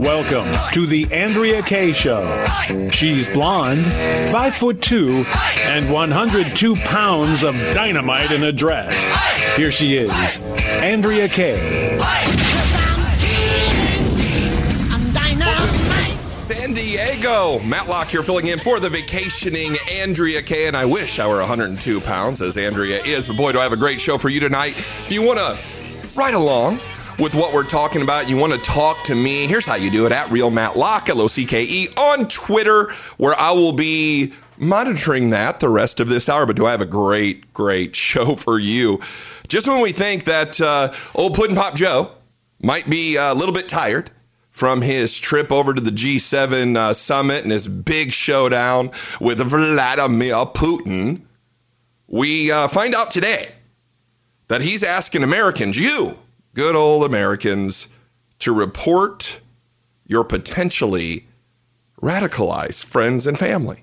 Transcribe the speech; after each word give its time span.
Welcome 0.00 0.56
to 0.72 0.86
the 0.86 1.06
Andrea 1.12 1.60
Kaye 1.60 1.92
Show. 1.92 2.46
She's 2.90 3.28
blonde, 3.28 3.84
five 4.32 4.56
foot 4.56 4.80
two, 4.80 5.26
and 5.58 5.92
102 5.92 6.76
pounds 6.76 7.42
of 7.42 7.54
dynamite 7.74 8.30
in 8.30 8.42
a 8.42 8.50
dress. 8.50 8.96
Here 9.58 9.70
she 9.70 9.98
is, 9.98 10.38
Andrea 10.38 11.28
Kaye. 11.28 11.98
San 16.18 16.72
Diego. 16.72 17.58
Matt 17.58 17.86
Locke 17.86 18.08
here 18.08 18.22
filling 18.22 18.46
in 18.46 18.58
for 18.60 18.80
the 18.80 18.88
vacationing 18.88 19.76
Andrea 19.90 20.40
Kaye. 20.40 20.66
And 20.66 20.78
I 20.78 20.86
wish 20.86 21.18
I 21.18 21.26
were 21.26 21.40
102 21.40 22.00
pounds 22.00 22.40
as 22.40 22.56
Andrea 22.56 23.02
is. 23.04 23.28
But 23.28 23.36
boy, 23.36 23.52
do 23.52 23.60
I 23.60 23.64
have 23.64 23.74
a 23.74 23.76
great 23.76 24.00
show 24.00 24.16
for 24.16 24.30
you 24.30 24.40
tonight. 24.40 24.78
If 24.78 25.12
you 25.12 25.22
want 25.22 25.40
to 25.40 25.58
ride 26.16 26.32
along 26.32 26.80
with 27.20 27.34
what 27.34 27.52
we're 27.52 27.64
talking 27.64 28.00
about, 28.00 28.30
you 28.30 28.36
want 28.36 28.54
to 28.54 28.58
talk 28.58 29.04
to 29.04 29.14
me, 29.14 29.46
here's 29.46 29.66
how 29.66 29.74
you 29.74 29.90
do 29.90 30.06
it 30.06 30.12
at 30.12 30.30
Real 30.30 30.50
Matt 30.50 30.76
Locke, 30.76 31.10
L 31.10 31.20
O 31.20 31.28
C 31.28 31.44
K 31.44 31.64
E, 31.64 31.88
on 31.96 32.26
Twitter, 32.28 32.92
where 33.18 33.38
I 33.38 33.50
will 33.50 33.72
be 33.72 34.32
monitoring 34.56 35.30
that 35.30 35.60
the 35.60 35.68
rest 35.68 36.00
of 36.00 36.08
this 36.08 36.28
hour. 36.30 36.46
But 36.46 36.56
do 36.56 36.64
I 36.64 36.70
have 36.70 36.80
a 36.80 36.86
great, 36.86 37.52
great 37.52 37.94
show 38.06 38.36
for 38.36 38.58
you? 38.58 39.00
Just 39.48 39.68
when 39.68 39.82
we 39.82 39.92
think 39.92 40.24
that 40.24 40.60
uh, 40.60 40.92
old 41.14 41.34
Puddin' 41.34 41.56
Pop 41.56 41.74
Joe 41.74 42.10
might 42.62 42.88
be 42.88 43.16
a 43.16 43.34
little 43.34 43.54
bit 43.54 43.68
tired 43.68 44.10
from 44.50 44.80
his 44.80 45.18
trip 45.18 45.52
over 45.52 45.74
to 45.74 45.80
the 45.80 45.90
G7 45.90 46.76
uh, 46.76 46.94
summit 46.94 47.42
and 47.42 47.52
his 47.52 47.66
big 47.66 48.12
showdown 48.12 48.90
with 49.20 49.40
Vladimir 49.40 50.34
Putin, 50.46 51.22
we 52.08 52.50
uh, 52.50 52.68
find 52.68 52.94
out 52.94 53.10
today 53.10 53.48
that 54.48 54.60
he's 54.60 54.82
asking 54.82 55.22
Americans, 55.22 55.76
you, 55.76 56.16
good 56.54 56.74
old 56.74 57.04
Americans, 57.04 57.88
to 58.40 58.52
report 58.52 59.38
your 60.06 60.24
potentially 60.24 61.26
radicalized 62.02 62.86
friends 62.86 63.26
and 63.26 63.38
family. 63.38 63.82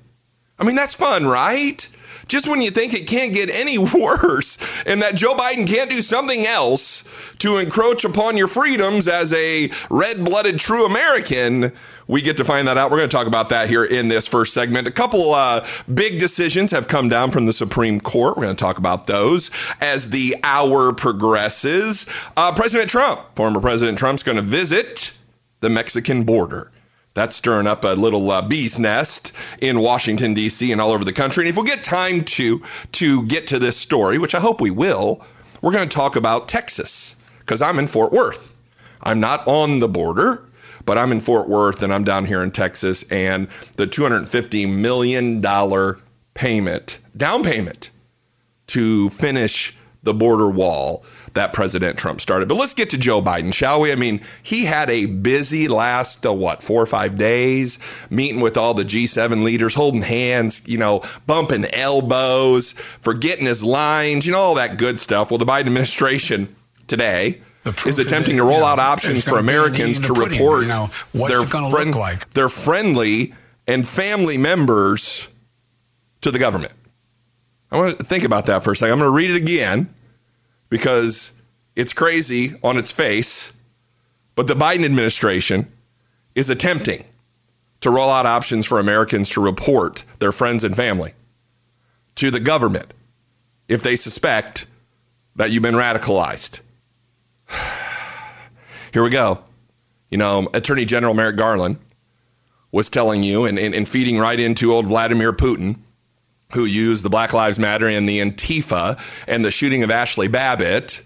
I 0.60 0.64
mean, 0.64 0.76
that's 0.76 0.96
fun, 0.96 1.26
right? 1.26 1.88
Just 2.28 2.48
when 2.48 2.62
you 2.62 2.72
think 2.72 2.94
it 2.94 3.08
can't 3.08 3.34
get 3.34 3.50
any 3.50 3.78
worse 3.78 4.58
and 4.86 5.02
that 5.02 5.16
Joe 5.16 5.36
Biden 5.36 5.68
can't 5.68 5.90
do 5.90 6.02
something 6.02 6.46
else 6.46 7.04
to 7.40 7.58
encroach 7.58 8.06
upon 8.06 8.38
your 8.38 8.48
freedoms 8.48 9.08
as 9.08 9.34
a 9.34 9.72
red 9.90 10.24
blooded 10.24 10.60
true 10.60 10.86
American, 10.86 11.72
we 12.08 12.22
get 12.22 12.38
to 12.38 12.46
find 12.46 12.68
that 12.68 12.78
out. 12.78 12.90
We're 12.90 12.98
going 12.98 13.10
to 13.10 13.16
talk 13.16 13.28
about 13.28 13.50
that 13.50 13.70
here 13.70 13.84
in 13.84 14.08
this 14.08 14.28
first 14.28 14.54
segment. 14.54 14.88
A 14.88 14.92
couple 14.92 15.34
uh, 15.34 15.68
big 15.94 16.20
decisions 16.20 16.72
have 16.72 16.88
come 16.88 17.10
down 17.10 17.32
from 17.32 17.46
the 17.46 17.54
Supreme 17.54 18.00
Court. 18.00 18.38
We're 18.38 18.44
going 18.44 18.56
to 18.56 18.64
talk 18.64 18.78
about 18.78 19.08
those 19.08 19.52
as 19.82 20.10
the 20.10 20.38
hour 20.44 20.94
progresses. 20.94 22.08
Uh, 22.36 22.54
President 22.54 22.90
Trump, 22.90 23.22
former 23.36 23.60
President 23.60 23.98
Trump's 23.98 24.24
going 24.24 24.38
to 24.38 24.42
visit 24.42 25.12
the 25.60 25.70
Mexican 25.70 26.24
border. 26.24 26.72
That's 27.18 27.36
stirring 27.36 27.66
up 27.66 27.84
a 27.84 27.96
little 27.96 28.30
uh, 28.30 28.44
bee's 28.44 28.78
nest 28.78 29.32
in 29.60 29.80
Washington 29.80 30.36
D.C. 30.36 30.72
and 30.72 30.80
all 30.80 30.92
over 30.92 31.04
the 31.04 31.12
country. 31.12 31.46
And 31.46 31.50
if 31.50 31.60
we 31.60 31.68
get 31.68 31.84
time 31.84 32.24
to 32.26 32.62
to 32.92 33.24
get 33.24 33.48
to 33.48 33.58
this 33.58 33.76
story, 33.76 34.20
which 34.20 34.36
I 34.36 34.40
hope 34.40 34.62
we 34.62 34.70
will, 34.70 35.26
we're 35.64 35.72
going 35.72 35.90
to 35.90 35.96
talk 35.96 36.16
about 36.16 36.48
Texas 36.48 37.16
because 37.40 37.64
I'm 37.64 37.80
in 37.80 37.88
Fort 37.88 38.12
Worth. 38.14 38.56
I'm 39.02 39.20
not 39.20 39.48
on 39.48 39.80
the 39.80 39.88
border, 39.88 40.44
but 40.86 41.00
I'm 41.00 41.12
in 41.12 41.22
Fort 41.22 41.50
Worth 41.50 41.82
and 41.82 41.92
I'm 41.92 42.04
down 42.04 42.24
here 42.28 42.44
in 42.44 42.52
Texas. 42.52 43.02
And 43.10 43.48
the 43.78 43.88
250 43.88 44.68
million 44.68 45.42
dollar 45.42 45.98
payment, 46.36 47.00
down 47.18 47.44
payment, 47.44 47.90
to 48.68 49.10
finish 49.10 49.76
the 50.04 50.14
border 50.14 50.52
wall 50.52 51.04
that 51.34 51.54
President 51.54 51.98
Trump 51.98 52.22
started. 52.22 52.48
But 52.48 52.56
let's 52.56 52.74
get 52.74 52.92
to 52.92 52.98
Joe 52.98 53.22
Biden, 53.22 53.54
shall 53.54 53.82
we? 53.82 53.92
I 53.92 53.96
mean, 53.96 54.22
he 54.44 54.66
had 54.66 54.90
a 54.90 55.06
busy 55.06 55.68
last, 55.68 56.26
uh, 56.26 56.34
what, 56.34 56.64
four 56.64 56.82
or 56.82 56.86
five 56.86 57.18
days, 57.18 57.80
meeting 58.10 58.42
with 58.42 58.58
all 58.58 58.74
the 58.74 58.86
G7 58.86 59.44
leaders, 59.44 59.74
holding 59.74 60.02
hands, 60.02 60.68
you 60.68 60.78
know, 60.78 61.04
bumping 61.26 61.66
elbows, 61.66 62.74
forgetting 63.02 63.46
his 63.46 63.64
lines, 63.64 64.26
you 64.26 64.32
know, 64.32 64.40
all 64.40 64.56
that 64.56 64.78
good 64.78 65.00
stuff. 65.00 65.32
Well, 65.32 65.38
the 65.38 65.46
Biden 65.46 65.68
administration 65.68 66.56
today 66.88 67.42
is 67.86 68.00
attempting 68.00 68.38
to 68.38 68.44
roll 68.44 68.64
out 68.64 68.80
options 68.80 69.24
for 69.24 69.38
Americans 69.38 70.00
to 70.00 70.14
report 70.14 70.64
you 70.64 70.70
know, 70.70 70.90
their, 71.14 71.46
friend, 71.46 71.96
like? 71.96 72.30
their 72.34 72.50
friendly 72.50 73.34
and 73.68 73.88
family 73.88 74.38
members 74.38 75.28
to 76.22 76.32
the 76.32 76.40
government. 76.40 76.74
I 77.70 77.78
want 77.78 78.00
to 78.00 78.06
think 78.06 78.24
about 78.24 78.46
that 78.46 78.64
for 78.64 78.72
a 78.72 78.76
second. 78.76 78.94
I'm 78.94 79.00
going 79.00 79.12
to 79.12 79.16
read 79.16 79.32
it 79.32 79.36
again 79.36 79.94
because 80.70 81.32
it's 81.76 81.94
crazy 81.94 82.56
on 82.64 82.78
its 82.78 82.92
face, 82.92 83.54
but 84.36 84.48
the 84.48 84.56
Biden 84.56 84.86
administration 84.86 85.72
is 86.36 86.50
attempting 86.50 87.04
to 87.82 87.90
roll 87.90 88.10
out 88.10 88.26
options 88.26 88.66
for 88.66 88.80
Americans 88.80 89.30
to 89.30 89.42
report 89.42 90.04
their 90.20 90.32
friends 90.32 90.64
and 90.64 90.76
family 90.76 91.14
to 92.16 92.32
the 92.32 92.40
government 92.40 92.94
if 93.68 93.84
they 93.84 93.96
suspect 93.96 94.66
that 95.36 95.52
you've 95.52 95.64
been 95.64 95.76
radicalized. 95.76 96.60
Here 98.94 99.04
we 99.04 99.10
go. 99.10 99.40
You 100.10 100.18
know, 100.18 100.50
Attorney 100.54 100.86
General 100.86 101.14
Merrick 101.14 101.38
Garland 101.38 101.78
was 102.72 102.90
telling 102.90 103.24
you 103.24 103.46
and, 103.46 103.60
and, 103.60 103.76
and 103.76 103.88
feeding 103.88 104.18
right 104.18 104.40
into 104.40 104.74
old 104.74 104.88
Vladimir 104.88 105.34
Putin 105.34 105.78
who 106.54 106.66
used 106.66 107.04
the 107.04 107.10
Black 107.10 107.34
Lives 107.34 107.60
Matter 107.60 107.88
and 107.88 108.08
the 108.08 108.20
Antifa 108.20 109.00
and 109.28 109.44
the 109.44 109.52
shooting 109.52 109.84
of 109.84 109.92
Ashley 109.92 110.28
Babbitt 110.28 111.02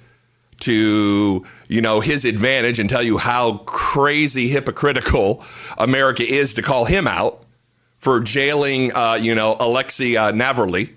to, 0.61 1.45
you 1.67 1.81
know, 1.81 1.99
his 1.99 2.25
advantage 2.25 2.79
and 2.79 2.89
tell 2.89 3.01
you 3.01 3.17
how 3.17 3.57
crazy 3.57 4.47
hypocritical 4.47 5.43
America 5.77 6.23
is 6.23 6.55
to 6.55 6.61
call 6.61 6.85
him 6.85 7.07
out 7.07 7.43
for 7.97 8.19
jailing, 8.19 8.93
uh, 8.93 9.17
you 9.19 9.33
know, 9.35 9.55
Alexei 9.59 10.15
uh, 10.15 10.31
Navalny 10.31 10.91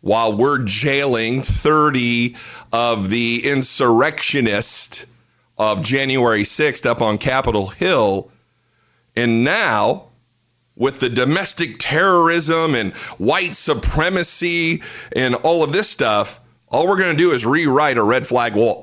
while 0.00 0.34
we're 0.34 0.58
jailing 0.64 1.42
30 1.42 2.36
of 2.72 3.10
the 3.10 3.46
insurrectionists 3.46 5.04
of 5.58 5.82
January 5.82 6.42
6th 6.44 6.86
up 6.86 7.02
on 7.02 7.18
Capitol 7.18 7.66
Hill. 7.66 8.30
And 9.14 9.44
now 9.44 10.09
with 10.80 10.98
the 10.98 11.10
domestic 11.10 11.76
terrorism 11.78 12.74
and 12.74 12.94
white 13.18 13.54
supremacy 13.54 14.82
and 15.14 15.34
all 15.36 15.62
of 15.62 15.72
this 15.72 15.88
stuff, 15.88 16.40
all 16.68 16.88
we're 16.88 16.96
going 16.96 17.14
to 17.14 17.22
do 17.22 17.32
is 17.32 17.44
rewrite 17.44 17.98
a 17.98 18.02
red 18.02 18.26
flag 18.26 18.56
law, 18.56 18.82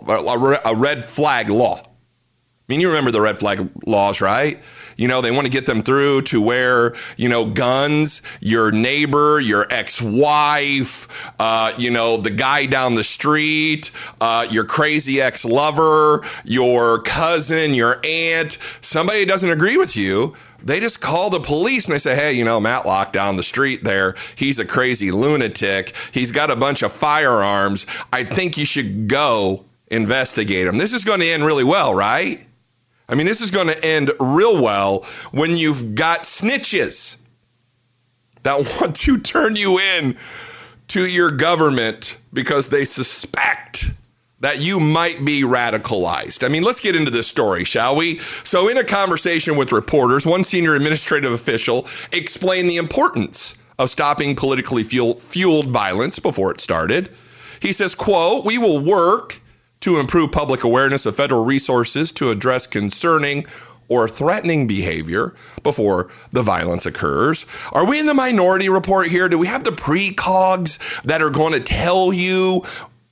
a 0.64 0.76
red 0.76 1.04
flag 1.04 1.50
law. 1.50 1.80
I 1.80 2.74
mean, 2.74 2.82
you 2.82 2.90
remember 2.90 3.12
the 3.12 3.22
red 3.22 3.40
flag 3.40 3.68
laws, 3.86 4.22
right? 4.22 4.62
You 4.96 5.08
know, 5.08 5.22
they 5.22 5.32
want 5.32 5.46
to 5.46 5.52
get 5.52 5.66
them 5.66 5.84
through 5.84 6.24
to 6.24 6.42
where, 6.42 6.96
you 7.16 7.30
know, 7.30 7.46
guns, 7.46 8.22
your 8.42 8.72
neighbor, 8.72 9.40
your 9.40 9.66
ex 9.72 10.02
wife, 10.02 11.08
uh, 11.40 11.74
you 11.78 11.92
know, 11.92 12.18
the 12.18 12.30
guy 12.30 12.66
down 12.66 12.96
the 12.96 13.04
street, 13.04 13.92
uh, 14.20 14.48
your 14.52 14.66
crazy 14.66 15.22
ex 15.22 15.46
lover, 15.46 16.26
your 16.44 17.02
cousin, 17.02 17.74
your 17.74 18.02
aunt, 18.04 18.58
somebody 18.82 19.26
doesn't 19.26 19.50
agree 19.50 19.78
with 19.78 19.96
you 19.96 20.36
they 20.64 20.80
just 20.80 21.00
call 21.00 21.30
the 21.30 21.40
police 21.40 21.86
and 21.86 21.94
they 21.94 22.00
say, 22.00 22.16
hey, 22.16 22.34
you 22.34 22.44
know, 22.44 22.60
Matt 22.60 22.86
Locke 22.86 23.14
down 23.14 23.36
the 23.36 23.44
street 23.44 23.84
there, 23.84 24.16
he's 24.36 24.60
a 24.60 24.66
crazy 24.66 25.12
lunatic. 25.12 25.94
He's 26.12 26.32
got 26.32 26.52
a 26.52 26.56
bunch 26.56 26.82
of 26.82 26.92
firearms. 26.92 27.86
I 28.12 28.24
think 28.24 28.58
you 28.58 28.66
should 28.66 29.08
go 29.08 29.66
investigate 29.88 30.68
him. 30.68 30.78
This 30.78 30.94
is 30.94 31.06
going 31.06 31.20
to 31.20 31.30
end 31.30 31.46
really 31.46 31.64
well, 31.64 31.94
right? 31.94 32.46
I 33.10 33.16
mean, 33.16 33.26
this 33.26 33.42
is 33.42 33.52
going 33.52 33.68
to 33.68 33.86
end 33.86 34.12
real 34.20 34.62
well 34.62 35.06
when 35.32 35.56
you've 35.56 35.96
got 35.96 36.24
snitches 36.24 37.18
that 38.44 38.58
want 38.82 38.96
to 38.98 39.20
turn 39.20 39.56
you 39.56 39.80
in 39.80 40.18
to 40.90 41.06
your 41.06 41.32
government 41.32 42.18
because 42.34 42.70
they 42.70 42.86
suspect 42.86 43.92
that 44.40 44.60
you 44.60 44.80
might 44.80 45.24
be 45.24 45.42
radicalized. 45.42 46.44
I 46.44 46.50
mean, 46.50 46.64
let's 46.64 46.80
get 46.80 46.96
into 46.96 47.12
this 47.12 47.28
story, 47.28 47.64
shall 47.64 47.96
we? 47.96 48.20
So, 48.44 48.68
in 48.68 48.78
a 48.78 48.84
conversation 48.84 49.58
with 49.58 49.72
reporters, 49.72 50.26
one 50.26 50.44
senior 50.44 50.76
administrative 50.76 51.32
official 51.32 51.88
explained 52.12 52.70
the 52.70 52.78
importance 52.78 53.58
of 53.80 53.90
stopping 53.90 54.36
politically 54.36 54.84
fueled 54.84 55.68
violence 55.68 56.20
before 56.20 56.52
it 56.52 56.62
started. 56.62 57.10
He 57.60 57.74
says, 57.74 57.96
quote, 57.96 58.46
"We 58.46 58.58
will 58.58 58.80
work 58.80 59.40
to 59.82 60.00
improve 60.00 60.32
public 60.32 60.64
awareness 60.64 61.06
of 61.06 61.16
federal 61.16 61.46
resources 61.46 62.12
to 62.14 62.32
address 62.32 62.68
concerning 62.68 63.46
or 63.90 64.10
threatening 64.10 64.68
behavior 64.68 65.34
before 65.64 66.10
the 66.32 66.44
violence 66.44 66.86
occurs. 66.86 67.46
Are 67.72 67.86
we 67.86 68.00
in 68.00 68.06
the 68.06 68.14
minority 68.14 68.70
report 68.70 69.08
here? 69.08 69.30
Do 69.30 69.38
we 69.38 69.48
have 69.48 69.64
the 69.64 69.72
precogs 69.72 71.02
that 71.04 71.22
are 71.22 71.30
going 71.30 71.54
to 71.54 71.60
tell 71.60 72.12
you 72.12 72.64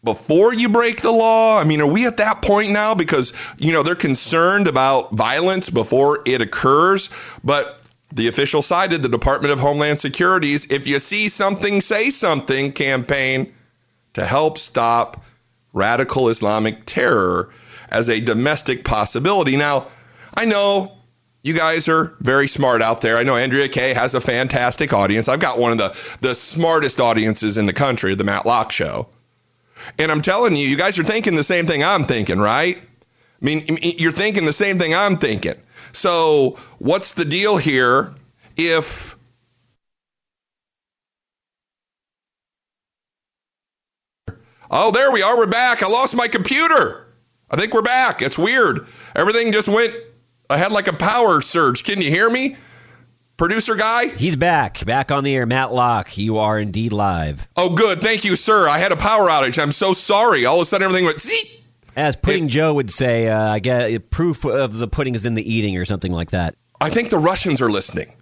before 0.05 0.53
you 0.53 0.69
break 0.69 1.01
the 1.01 1.11
law? 1.11 1.59
I 1.59 1.65
mean, 1.65 1.81
are 1.81 1.87
we 1.87 2.05
at 2.05 2.17
that 2.17 2.41
point 2.41 2.71
now? 2.71 2.95
Because, 2.95 3.33
you 3.57 3.73
know, 3.73 3.83
they're 3.83 3.95
concerned 3.95 4.67
about 4.67 5.11
violence 5.11 5.69
before 5.69 6.21
it 6.25 6.41
occurs. 6.41 7.09
But 7.43 7.81
the 8.13 8.27
official 8.27 8.61
cited 8.61 9.01
the 9.01 9.09
Department 9.09 9.51
of 9.51 9.59
Homeland 9.59 9.99
Security's 9.99 10.71
If 10.71 10.87
You 10.87 10.99
See 10.99 11.27
Something, 11.27 11.81
Say 11.81 12.11
Something 12.11 12.71
campaign 12.71 13.51
to 14.13 14.23
help 14.23 14.57
stop 14.59 15.25
radical 15.73 16.29
Islamic 16.29 16.85
terror 16.85 17.49
as 17.89 18.09
a 18.09 18.21
domestic 18.21 18.85
possibility. 18.85 19.57
Now, 19.57 19.87
I 20.33 20.45
know 20.45 20.93
you 21.43 21.53
guys 21.53 21.89
are 21.89 22.15
very 22.21 22.47
smart 22.47 22.81
out 22.81 23.01
there. 23.01 23.17
I 23.17 23.23
know 23.23 23.35
Andrea 23.35 23.69
Kaye 23.69 23.93
has 23.93 24.15
a 24.15 24.21
fantastic 24.21 24.93
audience. 24.93 25.27
I've 25.27 25.39
got 25.39 25.59
one 25.59 25.71
of 25.71 25.77
the, 25.77 26.17
the 26.21 26.33
smartest 26.33 27.01
audiences 27.01 27.57
in 27.57 27.65
the 27.65 27.73
country, 27.73 28.15
the 28.15 28.23
Matt 28.23 28.45
Locke 28.45 28.71
Show. 28.71 29.09
And 29.97 30.11
I'm 30.11 30.21
telling 30.21 30.55
you, 30.55 30.67
you 30.67 30.75
guys 30.77 30.97
are 30.99 31.03
thinking 31.03 31.35
the 31.35 31.43
same 31.43 31.67
thing 31.67 31.83
I'm 31.83 32.05
thinking, 32.05 32.39
right? 32.39 32.77
I 32.77 33.45
mean, 33.45 33.77
you're 33.81 34.11
thinking 34.11 34.45
the 34.45 34.53
same 34.53 34.79
thing 34.79 34.95
I'm 34.95 35.17
thinking. 35.17 35.55
So, 35.91 36.57
what's 36.79 37.13
the 37.13 37.25
deal 37.25 37.57
here 37.57 38.13
if 38.57 39.15
Oh, 44.71 44.89
there 44.91 45.11
we 45.11 45.21
are. 45.21 45.37
We're 45.37 45.45
back. 45.45 45.83
I 45.83 45.87
lost 45.87 46.15
my 46.15 46.27
computer. 46.27 47.07
I 47.51 47.55
think 47.55 47.73
we're 47.73 47.83
back. 47.83 48.23
It's 48.23 48.37
weird. 48.37 48.87
Everything 49.15 49.51
just 49.51 49.67
went 49.67 49.93
I 50.49 50.57
had 50.57 50.71
like 50.71 50.87
a 50.87 50.93
power 50.93 51.41
surge. 51.41 51.83
Can 51.83 52.01
you 52.01 52.09
hear 52.09 52.29
me? 52.29 52.55
Producer 53.37 53.75
guy? 53.75 54.07
He's 54.07 54.37
back. 54.37 54.85
Back 54.85 55.11
on 55.11 55.25
the 55.25 55.35
air. 55.35 55.45
Matt 55.45 55.73
Locke, 55.73 56.17
you 56.17 56.37
are 56.37 56.57
indeed 56.57 56.93
live. 56.93 57.47
Oh, 57.57 57.75
good. 57.75 57.99
Thank 57.99 58.23
you, 58.23 58.37
sir. 58.37 58.67
I 58.69 58.77
had 58.77 58.93
a 58.93 58.95
power 58.95 59.27
outage. 59.27 59.61
I'm 59.61 59.73
so 59.73 59.93
sorry. 59.93 60.45
All 60.45 60.55
of 60.55 60.61
a 60.61 60.65
sudden, 60.65 60.85
everything 60.85 61.05
went 61.05 61.19
zeet. 61.19 61.61
As 61.97 62.15
Pudding 62.15 62.45
it, 62.45 62.49
Joe 62.49 62.73
would 62.73 62.91
say, 62.91 63.27
uh, 63.27 63.51
I 63.51 63.59
get 63.59 64.09
proof 64.09 64.45
of 64.45 64.77
the 64.77 64.87
pudding 64.87 65.15
is 65.15 65.25
in 65.25 65.33
the 65.33 65.53
eating 65.53 65.77
or 65.77 65.85
something 65.85 66.11
like 66.11 66.31
that. 66.31 66.55
I 66.79 66.89
think 66.89 67.09
the 67.09 67.17
Russians 67.17 67.61
are 67.61 67.69
listening. 67.69 68.13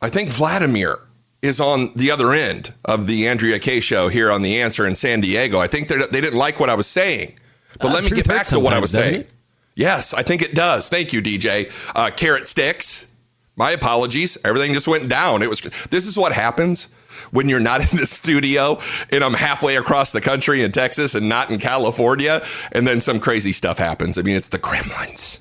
I 0.00 0.10
think 0.10 0.30
Vladimir 0.30 0.98
is 1.40 1.60
on 1.60 1.92
the 1.96 2.12
other 2.12 2.32
end 2.32 2.72
of 2.84 3.06
the 3.06 3.28
Andrea 3.28 3.58
Kaye 3.58 3.80
show 3.80 4.08
here 4.08 4.30
on 4.30 4.42
The 4.42 4.60
Answer 4.60 4.86
in 4.86 4.94
San 4.94 5.20
Diego. 5.20 5.58
I 5.58 5.66
think 5.66 5.88
they 5.88 5.98
didn't 5.98 6.38
like 6.38 6.60
what 6.60 6.70
I 6.70 6.74
was 6.74 6.86
saying. 6.86 7.34
But 7.80 7.90
uh, 7.90 7.94
let 7.94 8.04
me 8.04 8.10
get 8.10 8.28
back 8.28 8.46
to 8.48 8.60
what 8.60 8.72
I 8.72 8.78
was 8.78 8.92
saying. 8.92 9.22
It? 9.22 9.30
Yes, 9.74 10.14
I 10.14 10.22
think 10.22 10.42
it 10.42 10.54
does. 10.54 10.88
Thank 10.88 11.12
you, 11.12 11.22
DJ. 11.22 11.72
Uh, 11.94 12.10
carrot 12.10 12.46
sticks. 12.46 13.08
My 13.54 13.72
apologies. 13.72 14.38
Everything 14.44 14.72
just 14.72 14.88
went 14.88 15.08
down. 15.08 15.42
It 15.42 15.50
was. 15.50 15.60
This 15.90 16.06
is 16.06 16.16
what 16.16 16.32
happens 16.32 16.88
when 17.30 17.48
you're 17.48 17.60
not 17.60 17.80
in 17.92 17.98
the 17.98 18.06
studio 18.06 18.80
and 19.10 19.22
I'm 19.22 19.34
halfway 19.34 19.76
across 19.76 20.12
the 20.12 20.20
country 20.20 20.62
in 20.62 20.72
Texas 20.72 21.14
and 21.14 21.28
not 21.28 21.50
in 21.50 21.58
California, 21.58 22.44
and 22.72 22.86
then 22.86 23.00
some 23.00 23.20
crazy 23.20 23.52
stuff 23.52 23.78
happens. 23.78 24.18
I 24.18 24.22
mean, 24.22 24.36
it's 24.36 24.48
the 24.48 24.58
Kremlins. 24.58 25.40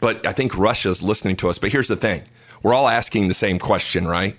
But 0.00 0.26
I 0.26 0.32
think 0.32 0.56
Russia's 0.56 1.02
listening 1.02 1.36
to 1.36 1.50
us. 1.50 1.58
But 1.58 1.70
here's 1.70 1.88
the 1.88 1.96
thing: 1.96 2.22
we're 2.62 2.74
all 2.74 2.88
asking 2.88 3.28
the 3.28 3.34
same 3.34 3.58
question, 3.58 4.06
right? 4.06 4.36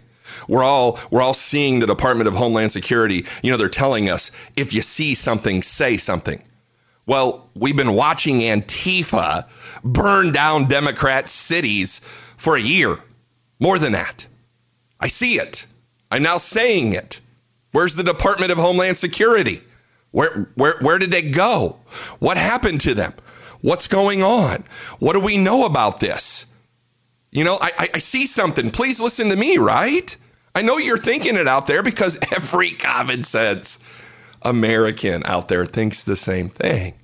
We're 0.48 0.64
all 0.64 1.00
we're 1.12 1.22
all 1.22 1.36
seeing 1.36 1.80
the 1.80 1.88
Department 1.88 2.28
of 2.28 2.36
Homeland 2.36 2.72
Security. 2.72 3.26
You 3.44 3.52
know, 3.52 3.58
they're 3.58 3.70
telling 3.70 4.10
us 4.10 4.32
if 4.56 4.74
you 4.74 4.82
see 4.82 5.14
something, 5.14 5.62
say 5.62 5.98
something. 5.98 6.42
Well, 7.06 7.50
we've 7.56 7.76
been 7.76 7.94
watching 7.94 8.40
Antifa 8.40 9.46
burn 9.84 10.32
down 10.32 10.68
Democrat 10.68 11.30
cities 11.30 12.02
for 12.38 12.56
a 12.56 12.62
year. 12.62 12.98
More 13.62 13.80
than 13.80 13.94
that. 13.94 14.28
I 15.00 15.08
see 15.08 15.40
it. 15.40 15.66
I'm 16.10 16.24
now 16.24 16.38
saying 16.38 16.94
it. 16.94 17.22
Where's 17.72 17.96
the 17.96 18.04
Department 18.04 18.52
of 18.52 18.58
Homeland 18.58 18.98
Security? 18.98 19.62
Where, 20.10 20.50
where, 20.56 20.76
where 20.82 20.98
did 21.00 21.12
they 21.12 21.22
go? 21.22 21.80
What 22.20 22.36
happened 22.36 22.82
to 22.82 22.96
them? 22.96 23.14
What's 23.62 23.88
going 23.88 24.24
on? 24.24 24.64
What 25.00 25.14
do 25.14 25.20
we 25.20 25.38
know 25.38 25.66
about 25.66 26.00
this? 26.00 26.48
You 27.30 27.46
know, 27.46 27.58
I, 27.62 27.90
I, 27.94 28.00
see 28.00 28.26
something. 28.26 28.72
Please 28.72 29.00
listen 29.00 29.30
to 29.30 29.36
me, 29.36 29.58
right? 29.58 30.18
I 30.54 30.64
know 30.64 30.78
you're 30.78 30.98
thinking 30.98 31.38
it 31.38 31.48
out 31.48 31.68
there 31.68 31.82
because 31.82 32.18
every 32.34 32.72
common 32.72 33.24
sense 33.24 33.80
American 34.42 35.24
out 35.24 35.48
there 35.48 35.66
thinks 35.66 36.04
the 36.04 36.18
same 36.18 36.50
thing. 36.50 36.96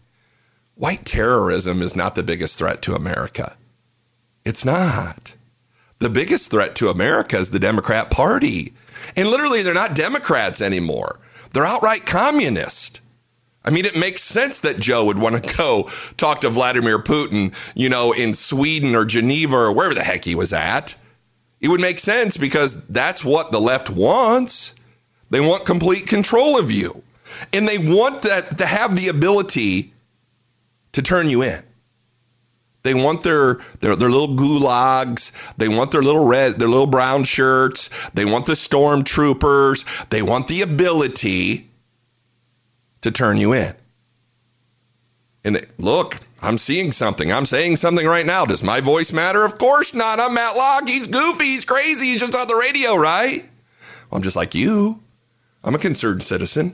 White 0.76 1.06
terrorism 1.06 1.82
is 1.82 1.96
not 1.96 2.16
the 2.16 2.24
biggest 2.24 2.58
threat 2.58 2.82
to 2.84 2.96
America. 2.96 3.56
It's 4.44 4.66
not. 4.66 5.34
The 6.00 6.10
biggest 6.10 6.52
threat 6.52 6.76
to 6.76 6.90
America 6.90 7.38
is 7.38 7.50
the 7.50 7.60
Democrat 7.60 8.12
Party. 8.12 8.74
And 9.16 9.30
literally, 9.30 9.64
they're 9.64 9.74
not 9.74 9.96
Democrats 9.96 10.62
anymore. 10.62 11.20
They're 11.54 11.66
outright 11.66 12.06
communist. 12.06 13.02
I 13.66 13.72
mean, 13.72 13.86
it 13.86 13.98
makes 13.98 14.22
sense 14.22 14.60
that 14.60 14.80
Joe 14.80 15.06
would 15.06 15.18
want 15.18 15.44
to 15.44 15.56
go 15.58 15.90
talk 16.16 16.42
to 16.42 16.50
Vladimir 16.50 17.00
Putin, 17.00 17.54
you 17.76 17.90
know, 17.90 18.12
in 18.12 18.34
Sweden 18.34 18.96
or 18.96 19.06
Geneva 19.06 19.58
or 19.58 19.72
wherever 19.72 19.94
the 19.94 20.04
heck 20.04 20.24
he 20.24 20.36
was 20.36 20.54
at. 20.54 20.96
It 21.60 21.70
would 21.70 21.82
make 21.82 22.00
sense 22.00 22.38
because 22.38 22.82
that's 22.88 23.26
what 23.26 23.52
the 23.52 23.60
left 23.60 23.90
wants. 23.90 24.76
They 25.30 25.40
want 25.40 25.66
complete 25.66 26.08
control 26.08 26.60
of 26.60 26.72
you. 26.72 27.02
And 27.52 27.68
they 27.68 27.78
want 27.78 28.22
that 28.24 28.60
to 28.60 28.66
have 28.66 28.96
the 28.96 29.10
ability 29.10 29.94
to 30.94 31.02
turn 31.02 31.30
you 31.30 31.42
in. 31.42 31.62
They 32.88 32.94
want 32.94 33.22
their, 33.22 33.60
their 33.82 33.98
their 33.98 34.10
little 34.10 34.38
gulags. 34.38 35.34
They 35.58 35.68
want 35.68 35.92
their 35.92 36.02
little 36.02 36.26
red, 36.26 36.58
their 36.58 36.70
little 36.70 36.88
brown 36.88 37.26
shirts. 37.26 37.90
They 38.14 38.24
want 38.24 38.46
the 38.46 38.54
stormtroopers. 38.54 40.08
They 40.08 40.22
want 40.22 40.48
the 40.48 40.62
ability 40.62 41.70
to 43.02 43.12
turn 43.12 43.36
you 43.36 43.52
in. 43.52 43.76
And 45.44 45.68
look, 45.78 46.18
I'm 46.42 46.58
seeing 46.58 46.94
something. 46.94 47.30
I'm 47.30 47.46
saying 47.46 47.76
something 47.76 48.08
right 48.08 48.26
now. 48.26 48.46
Does 48.46 48.64
my 48.64 48.80
voice 48.80 49.12
matter? 49.12 49.44
Of 49.44 49.58
course 49.58 49.94
not. 49.94 50.22
I'm 50.22 50.34
Matt 50.34 50.56
Locke. 50.56 50.88
He's 50.88 51.08
goofy. 51.08 51.44
He's 51.44 51.66
crazy. 51.66 52.12
He's 52.12 52.22
just 52.22 52.36
on 52.36 52.48
the 52.48 52.56
radio, 52.56 52.96
right? 52.96 53.42
Well, 54.10 54.18
I'm 54.18 54.22
just 54.22 54.38
like 54.38 54.56
you. 54.56 55.04
I'm 55.62 55.76
a 55.76 55.80
concerned 55.80 56.24
citizen. 56.24 56.74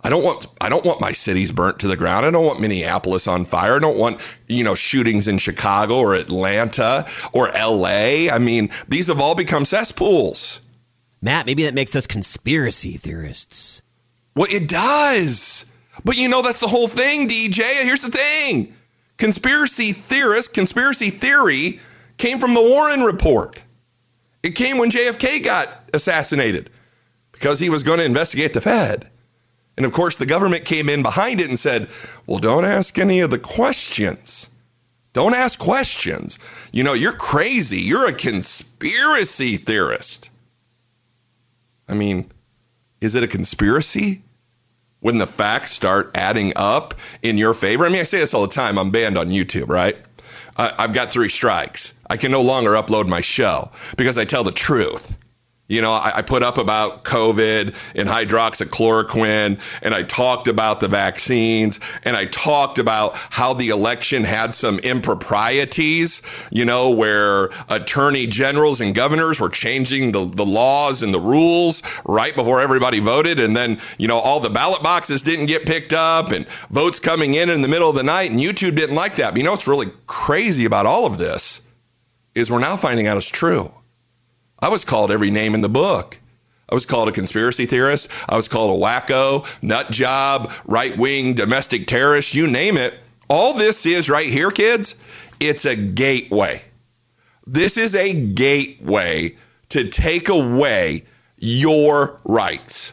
I 0.00 0.10
don't 0.10 0.22
want 0.22 0.46
I 0.60 0.68
don't 0.68 0.84
want 0.84 1.00
my 1.00 1.12
cities 1.12 1.50
burnt 1.50 1.80
to 1.80 1.88
the 1.88 1.96
ground. 1.96 2.24
I 2.24 2.30
don't 2.30 2.44
want 2.44 2.60
Minneapolis 2.60 3.26
on 3.26 3.44
fire. 3.44 3.76
I 3.76 3.78
don't 3.80 3.98
want, 3.98 4.20
you 4.46 4.62
know, 4.62 4.74
shootings 4.74 5.26
in 5.26 5.38
Chicago 5.38 5.98
or 5.98 6.14
Atlanta 6.14 7.06
or 7.32 7.48
LA. 7.48 8.30
I 8.30 8.38
mean, 8.38 8.70
these 8.88 9.08
have 9.08 9.20
all 9.20 9.34
become 9.34 9.64
cesspools. 9.64 10.60
Matt, 11.20 11.46
maybe 11.46 11.64
that 11.64 11.74
makes 11.74 11.96
us 11.96 12.06
conspiracy 12.06 12.96
theorists. 12.96 13.82
Well, 14.36 14.46
it 14.48 14.68
does. 14.68 15.66
But 16.04 16.16
you 16.16 16.28
know 16.28 16.42
that's 16.42 16.60
the 16.60 16.68
whole 16.68 16.86
thing, 16.86 17.28
DJ. 17.28 17.62
Here's 17.82 18.02
the 18.02 18.10
thing. 18.12 18.76
Conspiracy 19.16 19.92
theorists, 19.92 20.52
conspiracy 20.52 21.10
theory 21.10 21.80
came 22.18 22.38
from 22.38 22.54
the 22.54 22.62
Warren 22.62 23.02
report. 23.02 23.60
It 24.44 24.50
came 24.50 24.78
when 24.78 24.92
JFK 24.92 25.42
got 25.42 25.68
assassinated 25.92 26.70
because 27.32 27.58
he 27.58 27.68
was 27.68 27.82
going 27.82 27.98
to 27.98 28.04
investigate 28.04 28.54
the 28.54 28.60
Fed. 28.60 29.10
And 29.78 29.86
of 29.86 29.92
course, 29.92 30.16
the 30.16 30.26
government 30.26 30.64
came 30.64 30.88
in 30.88 31.04
behind 31.04 31.40
it 31.40 31.48
and 31.48 31.56
said, 31.56 31.88
well, 32.26 32.40
don't 32.40 32.64
ask 32.64 32.98
any 32.98 33.20
of 33.20 33.30
the 33.30 33.38
questions. 33.38 34.50
Don't 35.12 35.34
ask 35.34 35.56
questions. 35.56 36.40
You 36.72 36.82
know, 36.82 36.94
you're 36.94 37.12
crazy. 37.12 37.78
You're 37.78 38.08
a 38.08 38.12
conspiracy 38.12 39.56
theorist. 39.56 40.30
I 41.88 41.94
mean, 41.94 42.28
is 43.00 43.14
it 43.14 43.22
a 43.22 43.28
conspiracy 43.28 44.22
when 44.98 45.18
the 45.18 45.28
facts 45.28 45.70
start 45.70 46.10
adding 46.12 46.54
up 46.56 46.94
in 47.22 47.38
your 47.38 47.54
favor? 47.54 47.86
I 47.86 47.88
mean, 47.88 48.00
I 48.00 48.02
say 48.02 48.18
this 48.18 48.34
all 48.34 48.42
the 48.42 48.52
time. 48.52 48.80
I'm 48.80 48.90
banned 48.90 49.16
on 49.16 49.30
YouTube, 49.30 49.68
right? 49.68 49.96
I've 50.56 50.92
got 50.92 51.12
three 51.12 51.28
strikes. 51.28 51.94
I 52.10 52.16
can 52.16 52.32
no 52.32 52.42
longer 52.42 52.72
upload 52.72 53.06
my 53.06 53.20
show 53.20 53.70
because 53.96 54.18
I 54.18 54.24
tell 54.24 54.42
the 54.42 54.50
truth. 54.50 55.16
You 55.68 55.82
know, 55.82 55.92
I, 55.92 56.18
I, 56.18 56.22
put 56.22 56.42
up 56.42 56.56
about 56.56 57.04
COVID 57.04 57.74
and 57.94 58.08
hydroxychloroquine, 58.08 59.60
and 59.82 59.94
I 59.94 60.02
talked 60.02 60.48
about 60.48 60.80
the 60.80 60.88
vaccines, 60.88 61.78
and 62.04 62.16
I 62.16 62.24
talked 62.24 62.78
about 62.78 63.16
how 63.16 63.52
the 63.52 63.68
election 63.68 64.24
had 64.24 64.54
some 64.54 64.78
improprieties, 64.78 66.22
you 66.50 66.64
know, 66.64 66.92
where 66.92 67.50
attorney 67.68 68.26
generals 68.26 68.80
and 68.80 68.94
governors 68.94 69.40
were 69.40 69.50
changing 69.50 70.12
the, 70.12 70.24
the 70.24 70.46
laws 70.46 71.02
and 71.02 71.12
the 71.12 71.20
rules 71.20 71.82
right 72.06 72.34
before 72.34 72.62
everybody 72.62 73.00
voted. 73.00 73.38
And 73.38 73.54
then, 73.54 73.78
you 73.98 74.08
know, 74.08 74.18
all 74.18 74.40
the 74.40 74.48
ballot 74.48 74.82
boxes 74.82 75.22
didn't 75.22 75.46
get 75.46 75.66
picked 75.66 75.92
up 75.92 76.32
and 76.32 76.46
votes 76.70 76.98
coming 76.98 77.34
in 77.34 77.50
in 77.50 77.60
the 77.60 77.68
middle 77.68 77.90
of 77.90 77.94
the 77.94 78.02
night. 78.02 78.30
And 78.30 78.40
YouTube 78.40 78.74
didn't 78.74 78.96
like 78.96 79.16
that. 79.16 79.32
But 79.32 79.36
you 79.36 79.44
know 79.44 79.50
what's 79.50 79.68
really 79.68 79.92
crazy 80.06 80.64
about 80.64 80.86
all 80.86 81.04
of 81.04 81.18
this 81.18 81.60
is 82.34 82.50
we're 82.50 82.58
now 82.58 82.78
finding 82.78 83.06
out 83.06 83.18
it's 83.18 83.28
true. 83.28 83.70
I 84.58 84.68
was 84.68 84.84
called 84.84 85.10
every 85.10 85.30
name 85.30 85.54
in 85.54 85.60
the 85.60 85.68
book. 85.68 86.18
I 86.68 86.74
was 86.74 86.86
called 86.86 87.08
a 87.08 87.12
conspiracy 87.12 87.66
theorist. 87.66 88.10
I 88.28 88.36
was 88.36 88.48
called 88.48 88.76
a 88.76 88.84
wacko, 88.84 89.46
nut 89.62 89.90
job, 89.90 90.52
right 90.66 90.96
wing, 90.96 91.34
domestic 91.34 91.86
terrorist, 91.86 92.34
you 92.34 92.46
name 92.46 92.76
it. 92.76 92.94
All 93.28 93.54
this 93.54 93.86
is 93.86 94.10
right 94.10 94.28
here, 94.28 94.50
kids, 94.50 94.96
it's 95.40 95.64
a 95.64 95.76
gateway. 95.76 96.62
This 97.46 97.76
is 97.76 97.94
a 97.94 98.12
gateway 98.12 99.36
to 99.70 99.88
take 99.88 100.28
away 100.28 101.04
your 101.38 102.18
rights. 102.24 102.92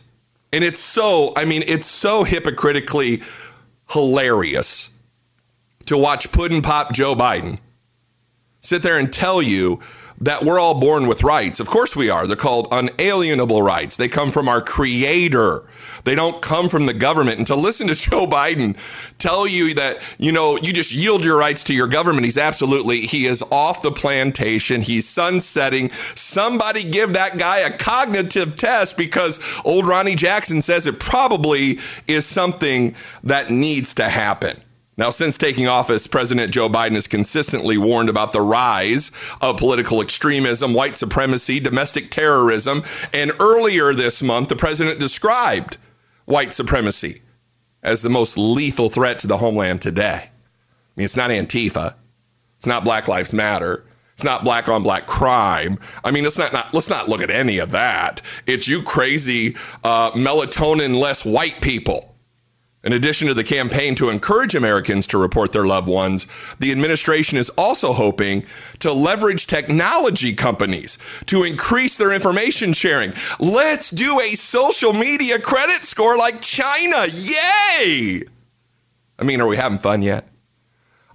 And 0.53 0.63
it's 0.63 0.79
so, 0.79 1.34
I 1.36 1.45
mean, 1.45 1.63
it's 1.67 1.88
so 1.88 2.24
hypocritically 2.24 3.24
hilarious 3.89 4.93
to 5.88 5.98
watch 5.98 6.31
Puddin' 6.31 6.62
Pop 6.62 6.93
Joe 6.93 7.15
Biden 7.15 7.60
sit 8.62 8.81
there 8.81 8.98
and 8.98 9.12
tell 9.12 9.41
you 9.41 9.79
that 10.22 10.43
we're 10.43 10.60
all 10.60 10.79
born 10.79 11.07
with 11.07 11.24
rights. 11.24 11.60
Of 11.60 11.67
course 11.67 11.95
we 11.95 12.10
are. 12.10 12.25
They're 12.25 12.38
called 12.38 12.69
unalienable 12.72 13.62
rights. 13.62 13.98
They 13.98 14.07
come 14.07 14.31
from 14.31 14.48
our 14.48 14.62
creator. 14.62 15.63
They 16.05 16.15
don't 16.15 16.41
come 16.41 16.69
from 16.69 16.86
the 16.86 16.93
government. 16.93 17.39
And 17.39 17.48
to 17.48 17.55
listen 17.55 17.88
to 17.88 17.95
Joe 18.05 18.25
Biden 18.25 18.77
tell 19.17 19.45
you 19.45 19.74
that, 19.75 20.01
you 20.17 20.31
know, 20.31 20.57
you 20.57 20.72
just 20.72 20.93
yield 20.93 21.25
your 21.25 21.38
rights 21.38 21.65
to 21.65 21.74
your 21.74 21.88
government, 21.88 22.25
he's 22.25 22.38
absolutely, 22.38 23.01
he 23.01 23.25
is 23.25 23.41
off 23.41 23.81
the 23.81 23.91
plantation. 23.91 24.81
He's 24.81 25.07
sunsetting. 25.07 25.91
Somebody 26.15 26.84
give 26.84 27.13
that 27.13 27.38
guy 27.38 27.60
a 27.60 27.77
cognitive 27.77 28.55
test 28.57 28.98
because 28.98 29.39
old 29.65 29.86
Ronny 29.86 30.15
Jackson 30.15 30.62
says 30.62 30.88
it 30.88 31.00
probably 31.00 31.79
is 32.07 32.25
something 32.25 32.95
that 33.24 33.50
needs 33.50 33.95
to 33.95 34.07
happen. 34.07 34.62
Now, 34.97 35.09
since 35.09 35.37
taking 35.37 35.67
office, 35.67 36.07
President 36.07 36.53
Joe 36.53 36.69
Biden 36.69 36.95
has 36.95 37.07
consistently 37.07 37.77
warned 37.77 38.07
about 38.07 38.31
the 38.31 38.41
rise 38.41 39.11
of 39.41 39.57
political 39.57 40.01
extremism, 40.01 40.73
white 40.73 40.95
supremacy, 40.95 41.59
domestic 41.59 42.11
terrorism, 42.11 42.83
and 43.13 43.33
earlier 43.39 43.93
this 43.93 44.23
month, 44.23 44.49
the 44.49 44.55
president 44.55 44.99
described 44.99 45.77
white 46.23 46.53
supremacy 46.53 47.21
as 47.83 48.01
the 48.01 48.09
most 48.09 48.37
lethal 48.37 48.89
threat 48.89 49.19
to 49.19 49.27
the 49.27 49.37
homeland 49.37 49.81
today. 49.81 50.21
I 50.23 50.29
mean, 50.95 51.05
it's 51.05 51.17
not 51.17 51.29
Antifa, 51.29 51.93
it's 52.57 52.67
not 52.67 52.85
Black 52.85 53.09
Lives 53.09 53.33
Matter, 53.33 53.83
it's 54.13 54.23
not 54.23 54.45
black 54.45 54.69
on 54.69 54.81
black 54.81 55.07
crime. 55.07 55.77
I 56.01 56.11
mean, 56.11 56.23
let's 56.23 56.37
not, 56.37 56.53
not 56.53 56.73
let's 56.73 56.89
not 56.89 57.09
look 57.09 57.21
at 57.21 57.29
any 57.29 57.57
of 57.57 57.71
that. 57.71 58.21
It's 58.47 58.65
you 58.65 58.81
crazy 58.81 59.57
uh, 59.83 60.11
melatonin 60.11 60.97
less 60.97 61.25
white 61.25 61.59
people 61.59 62.14
in 62.86 62.94
addition 62.94 63.27
to 63.27 63.34
the 63.34 63.44
campaign 63.44 63.96
to 63.96 64.10
encourage 64.10 64.54
Americans 64.54 65.08
to 65.08 65.18
report 65.18 65.51
their 65.51 65.65
loved 65.65 65.88
ones, 65.88 66.27
the 66.60 66.72
administration 66.72 67.39
is 67.39 67.50
also 67.50 67.92
hoping 67.94 68.46
to 68.80 68.94
leverage 68.94 69.48
technology 69.48 70.36
companies 70.36 71.00
to 71.25 71.44
increase 71.44 71.98
their 71.98 72.13
information 72.13 72.74
sharing. 72.74 73.13
Let's 73.39 73.89
do 73.89 74.22
a 74.22 74.36
social 74.36 74.94
media 74.94 75.39
credit 75.39 75.84
score 75.84 76.15
like 76.15 76.42
China. 76.42 77.08
Yay! 77.08 78.24
I 79.18 79.24
mean, 79.24 79.42
are 79.42 79.48
we 79.48 79.58
having 79.58 79.80
fun 79.80 80.04
yet? 80.04 80.27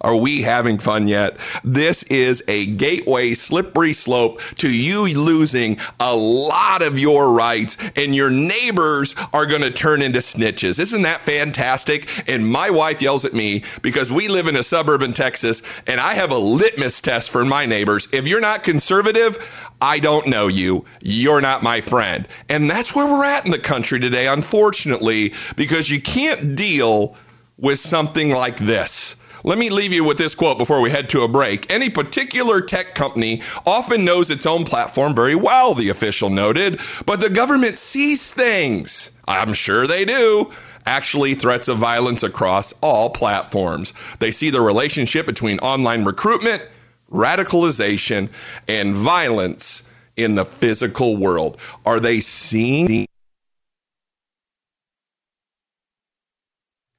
Are 0.00 0.16
we 0.16 0.40
having 0.40 0.78
fun 0.78 1.08
yet? 1.08 1.36
This 1.62 2.04
is 2.04 2.42
a 2.48 2.66
gateway 2.66 3.34
slippery 3.34 3.92
slope 3.92 4.40
to 4.56 4.68
you 4.70 5.02
losing 5.08 5.78
a 5.98 6.14
lot 6.14 6.82
of 6.82 6.98
your 6.98 7.32
rights, 7.32 7.76
and 7.96 8.14
your 8.14 8.30
neighbors 8.30 9.14
are 9.32 9.44
going 9.44 9.60
to 9.60 9.70
turn 9.70 10.00
into 10.00 10.20
snitches. 10.20 10.78
Isn't 10.78 11.02
that 11.02 11.20
fantastic? 11.20 12.28
And 12.28 12.48
my 12.48 12.70
wife 12.70 13.02
yells 13.02 13.26
at 13.26 13.34
me 13.34 13.64
because 13.82 14.10
we 14.10 14.28
live 14.28 14.46
in 14.46 14.56
a 14.56 14.62
suburb 14.62 15.02
in 15.02 15.12
Texas, 15.12 15.62
and 15.86 16.00
I 16.00 16.14
have 16.14 16.32
a 16.32 16.38
litmus 16.38 17.00
test 17.02 17.30
for 17.30 17.44
my 17.44 17.66
neighbors. 17.66 18.08
If 18.12 18.26
you're 18.26 18.40
not 18.40 18.62
conservative, 18.62 19.38
I 19.82 19.98
don't 19.98 20.28
know 20.28 20.48
you. 20.48 20.86
You're 21.00 21.42
not 21.42 21.62
my 21.62 21.82
friend. 21.82 22.26
And 22.48 22.70
that's 22.70 22.94
where 22.94 23.06
we're 23.06 23.24
at 23.24 23.44
in 23.44 23.50
the 23.50 23.58
country 23.58 24.00
today, 24.00 24.28
unfortunately, 24.28 25.34
because 25.56 25.90
you 25.90 26.00
can't 26.00 26.56
deal 26.56 27.16
with 27.58 27.78
something 27.78 28.30
like 28.30 28.56
this. 28.56 29.16
Let 29.42 29.58
me 29.58 29.70
leave 29.70 29.92
you 29.92 30.04
with 30.04 30.18
this 30.18 30.34
quote 30.34 30.58
before 30.58 30.80
we 30.80 30.90
head 30.90 31.08
to 31.10 31.22
a 31.22 31.28
break. 31.28 31.70
Any 31.70 31.88
particular 31.90 32.60
tech 32.60 32.94
company 32.94 33.42
often 33.64 34.04
knows 34.04 34.30
its 34.30 34.46
own 34.46 34.64
platform 34.64 35.14
very 35.14 35.34
well, 35.34 35.74
the 35.74 35.88
official 35.88 36.30
noted, 36.30 36.80
but 37.06 37.20
the 37.20 37.30
government 37.30 37.78
sees 37.78 38.32
things. 38.32 39.10
I'm 39.26 39.54
sure 39.54 39.86
they 39.86 40.04
do 40.04 40.52
actually 40.86 41.34
threats 41.34 41.68
of 41.68 41.78
violence 41.78 42.22
across 42.22 42.72
all 42.80 43.10
platforms. 43.10 43.92
They 44.18 44.30
see 44.30 44.50
the 44.50 44.60
relationship 44.60 45.26
between 45.26 45.58
online 45.60 46.04
recruitment, 46.04 46.62
radicalization, 47.10 48.30
and 48.68 48.94
violence 48.94 49.88
in 50.16 50.34
the 50.34 50.44
physical 50.44 51.16
world. 51.16 51.58
Are 51.86 52.00
they 52.00 52.20
seeing? 52.20 53.06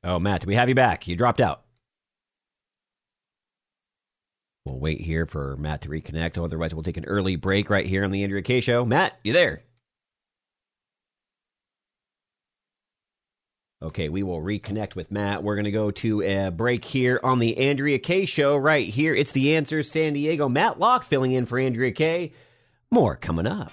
Oh, 0.04 0.18
Matt, 0.20 0.46
we 0.46 0.56
have 0.56 0.70
you 0.70 0.76
back? 0.76 1.08
You 1.08 1.16
dropped 1.16 1.42
out. 1.42 1.62
We'll 4.66 4.80
wait 4.80 5.02
here 5.02 5.26
for 5.26 5.58
Matt 5.58 5.82
to 5.82 5.90
reconnect. 5.90 6.44
Otherwise, 6.44 6.74
we'll 6.74 6.84
take 6.84 6.98
an 6.98 7.06
early 7.06 7.36
break 7.36 7.70
right 7.70 7.86
here 7.86 8.04
on 8.04 8.12
the 8.12 8.24
Andrea 8.24 8.44
Kaye 8.44 8.62
Show. 8.62 8.86
Matt, 8.86 9.18
you 9.24 9.34
there? 9.34 9.64
Okay, 13.84 14.10
we 14.10 14.22
will 14.22 14.40
reconnect 14.40 14.94
with 14.94 15.10
Matt. 15.10 15.44
We're 15.44 15.56
going 15.56 15.66
to 15.66 15.72
go 15.72 15.90
to 15.90 16.22
a 16.22 16.52
break 16.52 16.86
here 16.86 17.20
on 17.24 17.40
the 17.40 17.58
Andrea 17.58 17.98
Kaye 17.98 18.26
Show 18.26 18.56
right 18.56 18.88
here. 18.88 19.16
It's 19.16 19.32
The 19.32 19.56
Answer 19.56 19.82
San 19.82 20.14
Diego. 20.14 20.48
Matt 20.48 20.80
Locke 20.80 21.04
filling 21.04 21.32
in 21.32 21.48
for 21.48 21.58
Andrea 21.58 21.92
Kaye. 21.92 22.32
More 22.92 23.16
coming 23.16 23.48
up. 23.48 23.72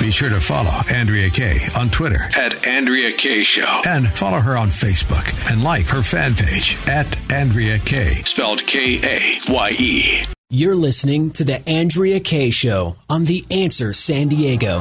Be 0.00 0.10
sure 0.10 0.28
to 0.28 0.40
follow 0.40 0.70
Andrea 0.90 1.30
Kaye 1.30 1.66
on 1.76 1.88
Twitter 1.90 2.22
at 2.36 2.66
Andrea 2.66 3.12
Kaye 3.16 3.44
Show. 3.44 3.82
And 3.86 4.06
follow 4.08 4.38
her 4.40 4.56
on 4.56 4.68
Facebook 4.68 5.50
and 5.50 5.64
like 5.64 5.86
her 5.86 6.02
fan 6.02 6.34
page 6.34 6.76
at 6.86 7.32
Andrea 7.32 7.78
Kaye. 7.78 8.22
Spelled 8.26 8.66
K 8.66 9.00
A 9.02 9.40
Y 9.50 9.70
E. 9.78 10.26
You're 10.50 10.74
listening 10.76 11.30
to 11.32 11.44
The 11.44 11.66
Andrea 11.68 12.20
Kaye 12.20 12.50
Show 12.50 12.96
on 13.08 13.24
The 13.24 13.44
Answer 13.50 13.92
San 13.92 14.28
Diego. 14.28 14.80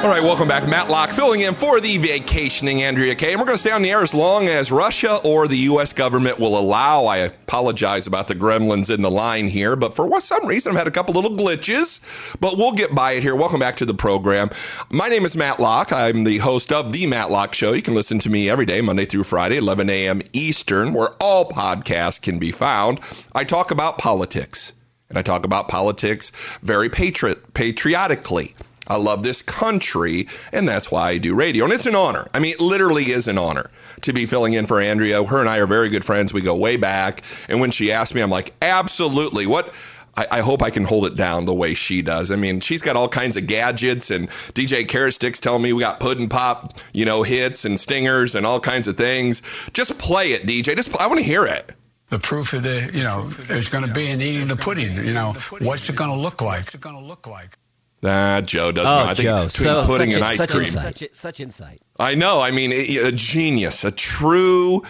All 0.00 0.08
right, 0.08 0.22
welcome 0.22 0.48
back. 0.48 0.66
Matt 0.66 0.88
Locke 0.88 1.10
filling 1.10 1.42
in 1.42 1.54
for 1.54 1.78
the 1.78 1.98
vacationing 1.98 2.82
Andrea 2.82 3.14
Kaye. 3.14 3.32
And 3.32 3.38
we're 3.38 3.44
going 3.44 3.56
to 3.56 3.60
stay 3.60 3.70
on 3.70 3.82
the 3.82 3.90
air 3.90 4.00
as 4.00 4.14
long 4.14 4.48
as 4.48 4.72
Russia 4.72 5.20
or 5.22 5.46
the 5.46 5.58
U.S. 5.58 5.92
government 5.92 6.38
will 6.38 6.58
allow. 6.58 7.04
I 7.04 7.18
apologize 7.18 8.06
about 8.06 8.26
the 8.26 8.34
gremlins 8.34 8.88
in 8.88 9.02
the 9.02 9.10
line 9.10 9.46
here, 9.46 9.76
but 9.76 9.94
for 9.94 10.18
some 10.22 10.46
reason 10.46 10.72
I've 10.72 10.78
had 10.78 10.86
a 10.86 10.90
couple 10.90 11.12
little 11.12 11.36
glitches, 11.36 12.00
but 12.40 12.56
we'll 12.56 12.72
get 12.72 12.94
by 12.94 13.12
it 13.12 13.22
here. 13.22 13.36
Welcome 13.36 13.60
back 13.60 13.76
to 13.76 13.84
the 13.84 13.92
program. 13.92 14.48
My 14.90 15.08
name 15.10 15.26
is 15.26 15.36
Matt 15.36 15.60
Locke. 15.60 15.92
I'm 15.92 16.24
the 16.24 16.38
host 16.38 16.72
of 16.72 16.92
The 16.94 17.06
Matt 17.06 17.30
Locke 17.30 17.52
Show. 17.52 17.74
You 17.74 17.82
can 17.82 17.94
listen 17.94 18.20
to 18.20 18.30
me 18.30 18.48
every 18.48 18.64
day, 18.64 18.80
Monday 18.80 19.04
through 19.04 19.24
Friday, 19.24 19.58
11 19.58 19.90
a.m. 19.90 20.22
Eastern, 20.32 20.94
where 20.94 21.10
all 21.20 21.46
podcasts 21.50 22.22
can 22.22 22.38
be 22.38 22.52
found. 22.52 23.00
I 23.34 23.44
talk 23.44 23.70
about 23.70 23.98
politics, 23.98 24.72
and 25.10 25.18
I 25.18 25.22
talk 25.22 25.44
about 25.44 25.68
politics 25.68 26.32
very 26.62 26.88
patri- 26.88 27.36
patriotically. 27.52 28.54
I 28.90 28.96
love 28.96 29.22
this 29.22 29.40
country, 29.40 30.26
and 30.52 30.68
that's 30.68 30.90
why 30.90 31.10
I 31.10 31.18
do 31.18 31.34
radio. 31.34 31.64
And 31.64 31.72
it's 31.72 31.86
an 31.86 31.94
honor. 31.94 32.28
I 32.34 32.40
mean, 32.40 32.52
it 32.52 32.60
literally 32.60 33.04
is 33.04 33.28
an 33.28 33.38
honor 33.38 33.70
to 34.02 34.12
be 34.12 34.26
filling 34.26 34.54
in 34.54 34.66
for 34.66 34.80
Andrea. 34.80 35.24
Her 35.24 35.38
and 35.38 35.48
I 35.48 35.58
are 35.58 35.66
very 35.66 35.90
good 35.90 36.04
friends. 36.04 36.32
We 36.32 36.40
go 36.40 36.56
way 36.56 36.76
back. 36.76 37.22
And 37.48 37.60
when 37.60 37.70
she 37.70 37.92
asked 37.92 38.16
me, 38.16 38.20
I'm 38.20 38.30
like, 38.30 38.52
absolutely. 38.60 39.46
What? 39.46 39.72
I, 40.16 40.26
I, 40.30 40.40
hope 40.40 40.60
I 40.60 40.70
can 40.70 40.82
hold 40.82 41.06
it 41.06 41.14
down 41.14 41.44
the 41.44 41.54
way 41.54 41.74
she 41.74 42.02
does. 42.02 42.32
I 42.32 42.36
mean, 42.36 42.58
she's 42.58 42.82
got 42.82 42.96
all 42.96 43.08
kinds 43.08 43.36
of 43.36 43.46
gadgets, 43.46 44.10
and 44.10 44.28
DJ 44.54 44.88
Carrot 44.88 45.14
Sticks 45.14 45.38
telling 45.38 45.62
me 45.62 45.72
we 45.72 45.80
got 45.80 46.00
pudding 46.00 46.28
pop, 46.28 46.74
you 46.92 47.04
know, 47.04 47.22
hits 47.22 47.64
and 47.64 47.78
stingers 47.78 48.34
and 48.34 48.44
all 48.44 48.58
kinds 48.58 48.88
of 48.88 48.96
things. 48.96 49.42
Just 49.72 49.96
play 49.98 50.32
it, 50.32 50.42
DJ. 50.46 50.74
Just 50.74 50.96
I 51.00 51.06
want 51.06 51.20
to 51.20 51.24
hear 51.24 51.46
it. 51.46 51.72
The 52.08 52.18
proof 52.18 52.54
of 52.54 52.64
the, 52.64 52.90
you 52.92 53.04
know, 53.04 53.30
is 53.50 53.68
going 53.68 53.86
to 53.86 53.92
be 53.92 54.10
in 54.10 54.20
eating 54.20 54.48
the 54.48 54.56
pudding. 54.56 54.96
You 54.96 55.12
know, 55.12 55.34
what's 55.60 55.88
it 55.88 55.94
going 55.94 56.10
to 56.10 56.16
look 56.16 56.42
like? 56.42 56.64
What's 56.64 56.74
it 56.74 56.80
going 56.80 56.96
to 56.96 57.04
look 57.04 57.28
like? 57.28 57.56
Ah, 58.02 58.40
Joe 58.40 58.72
doesn't 58.72 58.90
oh, 58.90 59.04
know. 59.04 59.10
I 59.10 59.14
think 59.14 59.28
Joe. 59.28 59.44
between 59.44 59.66
so, 59.66 59.84
pudding 59.84 60.12
such, 60.12 60.16
and 60.16 60.24
ice 60.24 60.38
such 60.38 60.50
cream. 60.50 60.64
Insight. 60.64 60.98
Such, 60.98 61.14
such 61.14 61.40
insight. 61.40 61.82
I 61.98 62.14
know. 62.14 62.40
I 62.40 62.50
mean, 62.50 62.72
a 62.72 63.12
genius, 63.12 63.84
a 63.84 63.90
true 63.90 64.84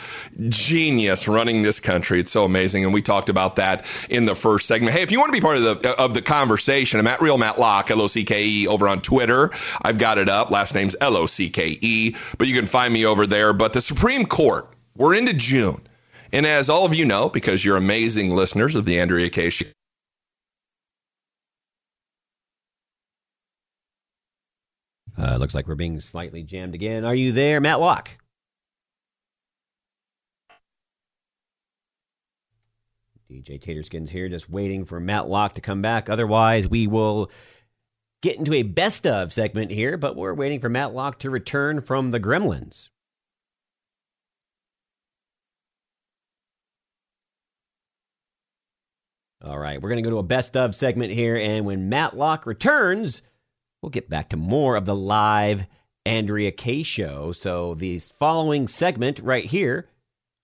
genius 0.48 1.26
running 1.26 1.62
this 1.62 1.80
country. 1.80 2.20
It's 2.20 2.30
so 2.30 2.44
amazing, 2.44 2.84
and 2.84 2.94
we 2.94 3.02
talked 3.02 3.28
about 3.28 3.56
that 3.56 3.84
in 4.08 4.26
the 4.26 4.36
first 4.36 4.68
segment. 4.68 4.94
Hey, 4.94 5.02
if 5.02 5.10
you 5.10 5.18
want 5.18 5.30
to 5.30 5.32
be 5.32 5.40
part 5.40 5.56
of 5.56 5.82
the 5.82 5.90
of 6.00 6.14
the 6.14 6.22
conversation, 6.22 7.00
I'm 7.00 7.06
at 7.08 7.20
Real 7.20 7.36
Matt 7.36 7.58
Locke, 7.58 7.90
L 7.90 8.00
O 8.00 8.06
C 8.06 8.24
K 8.24 8.46
E, 8.46 8.68
over 8.68 8.86
on 8.86 9.02
Twitter. 9.02 9.50
I've 9.82 9.98
got 9.98 10.18
it 10.18 10.28
up. 10.28 10.52
Last 10.52 10.76
name's 10.76 10.94
L 11.00 11.16
O 11.16 11.26
C 11.26 11.50
K 11.50 11.78
E, 11.80 12.14
but 12.38 12.46
you 12.46 12.54
can 12.54 12.66
find 12.66 12.94
me 12.94 13.06
over 13.06 13.26
there. 13.26 13.52
But 13.52 13.72
the 13.72 13.80
Supreme 13.80 14.24
Court, 14.24 14.68
we're 14.96 15.16
into 15.16 15.34
June, 15.34 15.82
and 16.32 16.46
as 16.46 16.70
all 16.70 16.84
of 16.84 16.94
you 16.94 17.06
know, 17.06 17.28
because 17.28 17.64
you're 17.64 17.76
amazing 17.76 18.30
listeners 18.30 18.76
of 18.76 18.84
the 18.84 19.00
Andrea 19.00 19.30
Kaye 19.30 19.50
Show. 19.50 19.66
Uh, 25.20 25.36
looks 25.36 25.54
like 25.54 25.68
we're 25.68 25.74
being 25.74 26.00
slightly 26.00 26.42
jammed 26.42 26.74
again. 26.74 27.04
Are 27.04 27.14
you 27.14 27.32
there, 27.32 27.60
Matt 27.60 27.78
Locke? 27.80 28.10
DJ 33.30 33.60
Taterskins 33.62 34.08
here, 34.08 34.28
just 34.28 34.48
waiting 34.48 34.86
for 34.86 34.98
Matt 34.98 35.28
Locke 35.28 35.54
to 35.54 35.60
come 35.60 35.82
back. 35.82 36.08
Otherwise, 36.08 36.66
we 36.66 36.86
will 36.86 37.30
get 38.22 38.36
into 38.36 38.54
a 38.54 38.62
best 38.62 39.06
of 39.06 39.32
segment 39.32 39.70
here, 39.70 39.98
but 39.98 40.16
we're 40.16 40.34
waiting 40.34 40.58
for 40.58 40.70
Matt 40.70 40.94
Locke 40.94 41.18
to 41.20 41.30
return 41.30 41.82
from 41.82 42.10
the 42.10 42.20
Gremlins. 42.20 42.88
All 49.44 49.58
right, 49.58 49.80
we're 49.80 49.90
going 49.90 50.02
to 50.02 50.08
go 50.08 50.14
to 50.14 50.18
a 50.18 50.22
best 50.22 50.56
of 50.56 50.74
segment 50.74 51.12
here, 51.12 51.36
and 51.36 51.66
when 51.66 51.88
Matt 51.88 52.16
Locke 52.16 52.46
returns, 52.46 53.22
we'll 53.82 53.90
get 53.90 54.10
back 54.10 54.28
to 54.30 54.37
more 54.37 54.76
of 54.76 54.84
the 54.84 54.94
live 54.94 55.64
Andrea 56.06 56.52
Kaye 56.52 56.82
show. 56.82 57.32
So, 57.32 57.75
the 57.75 57.99
following 57.99 58.68
segment 58.68 59.20
right 59.20 59.44
here 59.44 59.88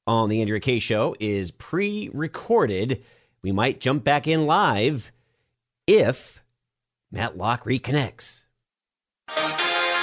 on 0.06 0.28
the 0.28 0.40
Andrea 0.40 0.60
Kaye 0.60 0.78
show 0.78 1.14
is 1.18 1.50
pre 1.50 2.10
recorded. 2.12 3.02
We 3.42 3.52
might 3.52 3.80
jump 3.80 4.04
back 4.04 4.26
in 4.26 4.46
live 4.46 5.12
if 5.86 6.42
Matt 7.10 7.36
Locke 7.36 7.64
reconnects. 7.64 8.44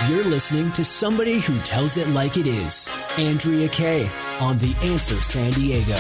You're 0.10 0.26
listening 0.26 0.70
to 0.74 0.84
somebody 0.84 1.40
who 1.40 1.58
tells 1.60 1.96
it 1.96 2.10
like 2.10 2.36
it 2.36 2.46
is. 2.46 2.90
Andrea 3.18 3.70
Kaye 3.70 4.10
on 4.42 4.58
The 4.58 4.76
Answer 4.82 5.22
San 5.22 5.52
Diego. 5.52 5.96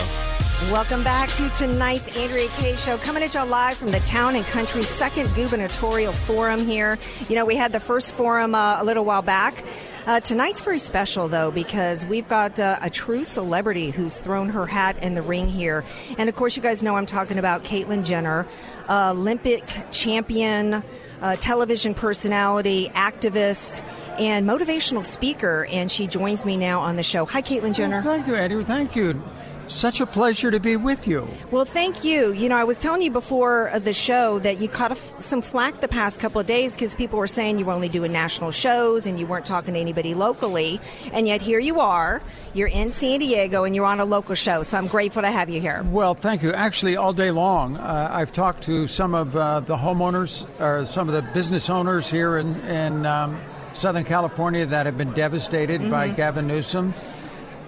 Welcome 0.71 1.05
back 1.05 1.29
to 1.35 1.47
tonight's 1.51 2.09
Andrea 2.17 2.49
Kaye 2.49 2.75
show, 2.75 2.97
coming 2.97 3.23
at 3.23 3.33
you 3.33 3.43
live 3.43 3.77
from 3.77 3.91
the 3.91 4.01
Town 4.01 4.35
and 4.35 4.43
Country 4.47 4.81
Second 4.81 5.33
Gubernatorial 5.35 6.11
Forum 6.11 6.65
here. 6.65 6.99
You 7.29 7.35
know, 7.35 7.45
we 7.45 7.55
had 7.55 7.71
the 7.71 7.79
first 7.79 8.11
forum 8.11 8.55
uh, 8.55 8.81
a 8.81 8.83
little 8.83 9.05
while 9.05 9.21
back. 9.21 9.63
Uh, 10.05 10.19
tonight's 10.19 10.59
very 10.59 10.79
special, 10.79 11.29
though, 11.29 11.49
because 11.49 12.05
we've 12.05 12.27
got 12.27 12.59
uh, 12.59 12.77
a 12.81 12.89
true 12.89 13.23
celebrity 13.23 13.89
who's 13.89 14.19
thrown 14.19 14.49
her 14.49 14.65
hat 14.65 15.01
in 15.01 15.13
the 15.13 15.21
ring 15.21 15.47
here. 15.47 15.85
And 16.17 16.27
of 16.27 16.35
course, 16.35 16.57
you 16.57 16.61
guys 16.61 16.83
know 16.83 16.95
I'm 16.95 17.05
talking 17.05 17.37
about 17.37 17.63
Caitlyn 17.63 18.03
Jenner, 18.03 18.45
Olympic 18.89 19.63
champion, 19.91 20.83
uh, 21.21 21.37
television 21.37 21.93
personality, 21.93 22.89
activist, 22.89 23.81
and 24.19 24.45
motivational 24.45 25.05
speaker. 25.05 25.65
And 25.71 25.89
she 25.89 26.07
joins 26.07 26.43
me 26.43 26.57
now 26.57 26.81
on 26.81 26.97
the 26.97 27.03
show. 27.03 27.25
Hi, 27.25 27.41
Caitlyn 27.41 27.73
Jenner. 27.73 28.01
Thank 28.01 28.27
you, 28.27 28.35
Andrew. 28.35 28.63
Thank 28.65 28.97
you. 28.97 29.23
Such 29.67 30.01
a 30.01 30.05
pleasure 30.05 30.51
to 30.51 30.59
be 30.59 30.75
with 30.75 31.07
you. 31.07 31.27
Well, 31.51 31.65
thank 31.65 32.03
you. 32.03 32.33
You 32.33 32.49
know, 32.49 32.55
I 32.55 32.63
was 32.63 32.79
telling 32.79 33.01
you 33.01 33.11
before 33.11 33.71
the 33.79 33.93
show 33.93 34.39
that 34.39 34.59
you 34.59 34.67
caught 34.67 34.97
some 35.19 35.41
flack 35.41 35.79
the 35.79 35.87
past 35.87 36.19
couple 36.19 36.41
of 36.41 36.47
days 36.47 36.73
because 36.75 36.93
people 36.95 37.17
were 37.17 37.27
saying 37.27 37.59
you 37.59 37.65
were 37.65 37.73
only 37.73 37.89
doing 37.89 38.11
national 38.11 38.51
shows 38.51 39.05
and 39.07 39.19
you 39.19 39.25
weren't 39.25 39.45
talking 39.45 39.73
to 39.73 39.79
anybody 39.79 40.13
locally. 40.13 40.79
And 41.11 41.27
yet 41.27 41.41
here 41.41 41.59
you 41.59 41.79
are. 41.79 42.21
You're 42.53 42.67
in 42.67 42.91
San 42.91 43.19
Diego 43.19 43.63
and 43.63 43.75
you're 43.75 43.85
on 43.85 43.99
a 43.99 44.05
local 44.05 44.35
show. 44.35 44.63
So 44.63 44.77
I'm 44.77 44.87
grateful 44.87 45.21
to 45.21 45.31
have 45.31 45.49
you 45.49 45.61
here. 45.61 45.83
Well, 45.89 46.13
thank 46.13 46.43
you. 46.43 46.53
Actually, 46.53 46.97
all 46.97 47.13
day 47.13 47.31
long, 47.31 47.77
uh, 47.77 48.09
I've 48.11 48.33
talked 48.33 48.63
to 48.63 48.87
some 48.87 49.15
of 49.15 49.35
uh, 49.35 49.61
the 49.61 49.77
homeowners 49.77 50.47
or 50.59 50.85
some 50.85 51.07
of 51.07 51.15
the 51.15 51.21
business 51.33 51.69
owners 51.69 52.11
here 52.11 52.37
in, 52.37 52.55
in 52.67 53.05
um, 53.05 53.39
Southern 53.73 54.03
California 54.03 54.65
that 54.65 54.85
have 54.85 54.97
been 54.97 55.13
devastated 55.13 55.81
mm-hmm. 55.81 55.91
by 55.91 56.09
Gavin 56.09 56.47
Newsom 56.47 56.93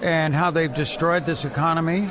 and 0.01 0.35
how 0.35 0.51
they've 0.51 0.73
destroyed 0.73 1.25
this 1.25 1.45
economy. 1.45 2.09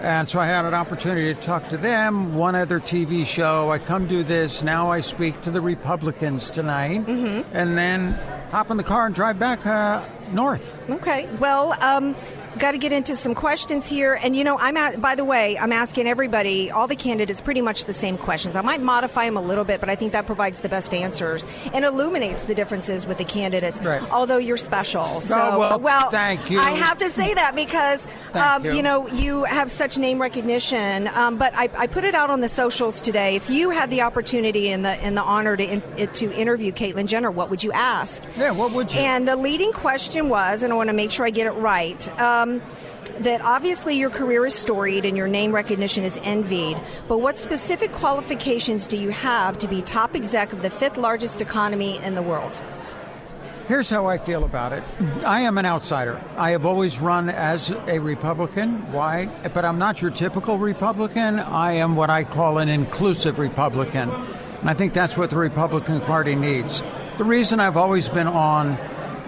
And 0.00 0.28
so 0.28 0.38
I 0.38 0.46
had 0.46 0.64
an 0.64 0.74
opportunity 0.74 1.34
to 1.34 1.40
talk 1.40 1.68
to 1.70 1.76
them, 1.76 2.34
one 2.34 2.54
other 2.54 2.80
TV 2.80 3.26
show. 3.26 3.70
I 3.70 3.78
come 3.78 4.06
do 4.06 4.22
this. 4.22 4.62
Now 4.62 4.90
I 4.90 5.00
speak 5.00 5.40
to 5.42 5.50
the 5.50 5.60
Republicans 5.60 6.50
tonight. 6.50 7.06
Mm-hmm. 7.06 7.56
And 7.56 7.78
then 7.78 8.12
hop 8.50 8.70
in 8.70 8.76
the 8.76 8.84
car 8.84 9.06
and 9.06 9.14
drive 9.14 9.38
back 9.38 9.66
uh, 9.66 10.04
north. 10.32 10.74
Okay. 10.90 11.28
Well, 11.38 11.72
um, 11.82 12.14
got 12.58 12.72
to 12.72 12.78
get 12.78 12.92
into 12.92 13.16
some 13.16 13.34
questions 13.34 13.86
here. 13.86 14.14
And, 14.14 14.36
you 14.36 14.44
know, 14.44 14.58
I'm 14.58 14.76
at, 14.76 15.00
by 15.00 15.14
the 15.14 15.24
way, 15.24 15.58
I'm 15.58 15.72
asking 15.72 16.06
everybody, 16.06 16.70
all 16.70 16.86
the 16.86 16.96
candidates, 16.96 17.40
pretty 17.40 17.60
much 17.60 17.84
the 17.84 17.92
same 17.92 18.16
questions. 18.18 18.56
I 18.56 18.62
might 18.62 18.80
modify 18.80 19.24
them 19.24 19.36
a 19.36 19.40
little 19.40 19.64
bit, 19.64 19.80
but 19.80 19.88
I 19.88 19.96
think 19.96 20.12
that 20.12 20.26
provides 20.26 20.60
the 20.60 20.68
best 20.68 20.94
answers 20.94 21.46
and 21.72 21.84
illuminates 21.84 22.44
the 22.44 22.54
differences 22.54 23.06
with 23.06 23.18
the 23.18 23.24
candidates. 23.24 23.80
Right. 23.80 24.02
Although 24.10 24.38
you're 24.38 24.56
special. 24.56 25.20
So, 25.20 25.34
oh, 25.40 25.58
well, 25.58 25.80
well, 25.80 26.10
thank 26.10 26.50
you. 26.50 26.60
I 26.60 26.72
have 26.72 26.98
to 26.98 27.10
say 27.10 27.34
that 27.34 27.54
because, 27.54 28.06
um, 28.34 28.64
you. 28.64 28.74
you. 28.74 28.82
know, 28.82 29.08
you 29.08 29.44
have 29.44 29.70
such 29.70 29.98
name 29.98 30.20
recognition. 30.20 31.08
Um, 31.08 31.38
but 31.38 31.54
I, 31.54 31.68
I, 31.76 31.86
put 31.86 32.04
it 32.04 32.14
out 32.14 32.30
on 32.30 32.40
the 32.40 32.48
socials 32.48 33.00
today. 33.00 33.36
If 33.36 33.50
you 33.50 33.70
had 33.70 33.90
the 33.90 34.02
opportunity 34.02 34.68
and 34.68 34.84
the, 34.84 34.90
and 34.90 35.16
the 35.16 35.22
honor 35.22 35.56
to, 35.56 35.64
in, 35.64 36.08
to 36.12 36.32
interview 36.32 36.72
Caitlyn 36.72 37.06
Jenner, 37.06 37.30
what 37.30 37.50
would 37.50 37.64
you 37.64 37.72
ask? 37.72 38.22
Yeah, 38.36 38.52
what 38.52 38.72
would 38.72 38.92
you? 38.92 39.00
And 39.00 39.26
the 39.26 39.36
leading 39.36 39.72
question 39.72 40.28
was, 40.28 40.62
and 40.62 40.72
I 40.72 40.76
want 40.76 40.88
to 40.88 40.94
make 40.94 41.10
sure 41.10 41.26
I 41.26 41.30
get 41.30 41.46
it 41.46 41.52
right. 41.52 42.20
Um, 42.20 42.45
um, 42.46 42.62
that 43.20 43.40
obviously 43.40 43.96
your 43.96 44.10
career 44.10 44.46
is 44.46 44.54
storied 44.54 45.04
and 45.04 45.16
your 45.16 45.28
name 45.28 45.52
recognition 45.52 46.04
is 46.04 46.18
envied, 46.22 46.76
but 47.08 47.18
what 47.18 47.38
specific 47.38 47.92
qualifications 47.92 48.86
do 48.86 48.96
you 48.96 49.10
have 49.10 49.58
to 49.58 49.68
be 49.68 49.82
top 49.82 50.14
exec 50.14 50.52
of 50.52 50.62
the 50.62 50.70
fifth 50.70 50.96
largest 50.96 51.40
economy 51.40 51.98
in 51.98 52.14
the 52.14 52.22
world? 52.22 52.62
Here's 53.68 53.90
how 53.90 54.06
I 54.06 54.18
feel 54.18 54.44
about 54.44 54.72
it. 54.72 54.84
I 55.24 55.40
am 55.40 55.58
an 55.58 55.66
outsider. 55.66 56.22
I 56.36 56.50
have 56.50 56.64
always 56.64 57.00
run 57.00 57.28
as 57.28 57.70
a 57.70 57.98
Republican. 57.98 58.92
Why? 58.92 59.26
But 59.54 59.64
I'm 59.64 59.78
not 59.78 60.00
your 60.00 60.12
typical 60.12 60.58
Republican. 60.58 61.40
I 61.40 61.72
am 61.72 61.96
what 61.96 62.10
I 62.10 62.22
call 62.22 62.58
an 62.58 62.68
inclusive 62.68 63.38
Republican. 63.38 64.10
And 64.60 64.70
I 64.70 64.74
think 64.74 64.94
that's 64.94 65.16
what 65.16 65.30
the 65.30 65.36
Republican 65.36 66.00
Party 66.00 66.36
needs. 66.36 66.82
The 67.18 67.24
reason 67.24 67.58
I've 67.58 67.76
always 67.76 68.08
been 68.08 68.28
on 68.28 68.76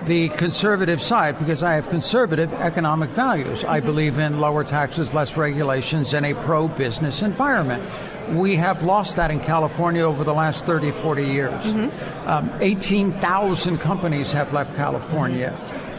the 0.09 0.31
conservative 0.31 1.03
side 1.03 1.38
because 1.38 1.62
I 1.62 1.75
have 1.75 1.88
conservative 1.90 2.53
economic 2.55 3.11
values. 3.11 3.62
I 3.62 3.81
believe 3.81 4.18
in 4.18 4.40
lower 4.40 4.64
taxes, 4.64 5.12
less 5.12 5.37
regulations, 5.37 6.14
and 6.14 6.25
a 6.25 6.35
pro 6.35 6.66
business 6.66 7.23
environment. 7.23 7.85
We 8.31 8.57
have 8.57 8.83
lost 8.83 9.16
that 9.16 9.31
in 9.31 9.38
California 9.38 10.03
over 10.03 10.25
the 10.25 10.33
last 10.33 10.66
30, 10.66 10.90
40 10.90 11.25
years. 11.25 11.53
Mm-hmm. 11.53 12.29
Um, 12.29 12.51
18,000 12.61 13.79
companies 13.79 14.33
have 14.33 14.53
left 14.53 14.75
California. 14.77 15.55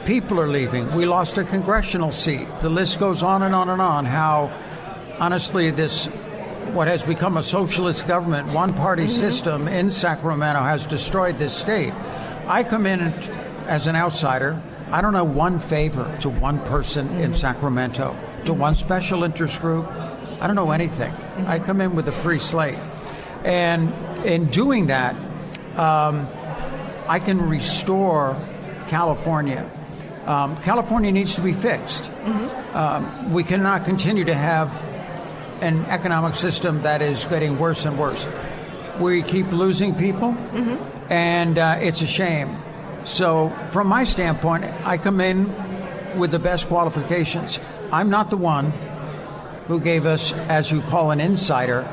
People 0.05 0.39
are 0.39 0.47
leaving. 0.47 0.91
We 0.95 1.05
lost 1.05 1.37
a 1.37 1.43
congressional 1.43 2.11
seat. 2.11 2.47
The 2.61 2.69
list 2.69 2.99
goes 2.99 3.21
on 3.21 3.43
and 3.43 3.53
on 3.53 3.69
and 3.69 3.81
on. 3.81 4.05
How, 4.05 4.51
honestly, 5.19 5.69
this 5.71 6.07
what 6.73 6.87
has 6.87 7.03
become 7.03 7.37
a 7.37 7.43
socialist 7.43 8.07
government, 8.07 8.47
one 8.49 8.73
party 8.73 9.03
mm-hmm. 9.03 9.19
system 9.19 9.67
in 9.67 9.91
Sacramento 9.91 10.61
has 10.61 10.85
destroyed 10.85 11.37
this 11.37 11.55
state. 11.55 11.93
I 12.47 12.63
come 12.63 12.85
in 12.85 12.99
and 13.01 13.48
as 13.69 13.85
an 13.85 13.95
outsider, 13.95 14.59
I 14.91 15.01
don't 15.01 15.13
know 15.13 15.23
one 15.23 15.59
favor 15.59 16.17
to 16.21 16.29
one 16.29 16.59
person 16.65 17.07
mm-hmm. 17.07 17.21
in 17.21 17.33
Sacramento, 17.35 18.17
to 18.45 18.53
one 18.53 18.75
special 18.75 19.23
interest 19.23 19.61
group. 19.61 19.85
I 20.41 20.47
don't 20.47 20.55
know 20.55 20.71
anything. 20.71 21.11
Mm-hmm. 21.11 21.47
I 21.47 21.59
come 21.59 21.79
in 21.79 21.95
with 21.95 22.07
a 22.07 22.11
free 22.11 22.39
slate. 22.39 22.79
And 23.45 23.93
in 24.25 24.45
doing 24.45 24.87
that, 24.87 25.15
um, 25.77 26.27
I 27.07 27.19
can 27.19 27.47
restore 27.47 28.35
California. 28.87 29.69
Um, 30.25 30.57
California 30.61 31.11
needs 31.11 31.35
to 31.35 31.41
be 31.41 31.53
fixed. 31.53 32.05
Mm-hmm. 32.05 32.75
Um, 32.75 33.33
we 33.33 33.43
cannot 33.43 33.85
continue 33.85 34.25
to 34.25 34.33
have 34.33 34.69
an 35.61 35.85
economic 35.85 36.35
system 36.35 36.81
that 36.81 37.01
is 37.01 37.25
getting 37.25 37.59
worse 37.59 37.85
and 37.85 37.99
worse. 37.99 38.27
We 38.99 39.21
keep 39.21 39.51
losing 39.51 39.95
people, 39.95 40.33
mm-hmm. 40.33 41.11
and 41.11 41.57
uh, 41.57 41.77
it's 41.81 42.01
a 42.01 42.07
shame. 42.07 42.57
So, 43.05 43.55
from 43.71 43.87
my 43.87 44.03
standpoint, 44.03 44.65
I 44.85 44.97
come 44.97 45.21
in 45.21 45.47
with 46.17 46.31
the 46.31 46.39
best 46.39 46.67
qualifications. 46.67 47.59
I'm 47.91 48.09
not 48.09 48.29
the 48.29 48.37
one 48.37 48.71
who 49.67 49.79
gave 49.79 50.05
us, 50.05 50.33
as 50.33 50.71
you 50.71 50.81
call 50.81 51.11
an 51.11 51.19
insider, 51.19 51.87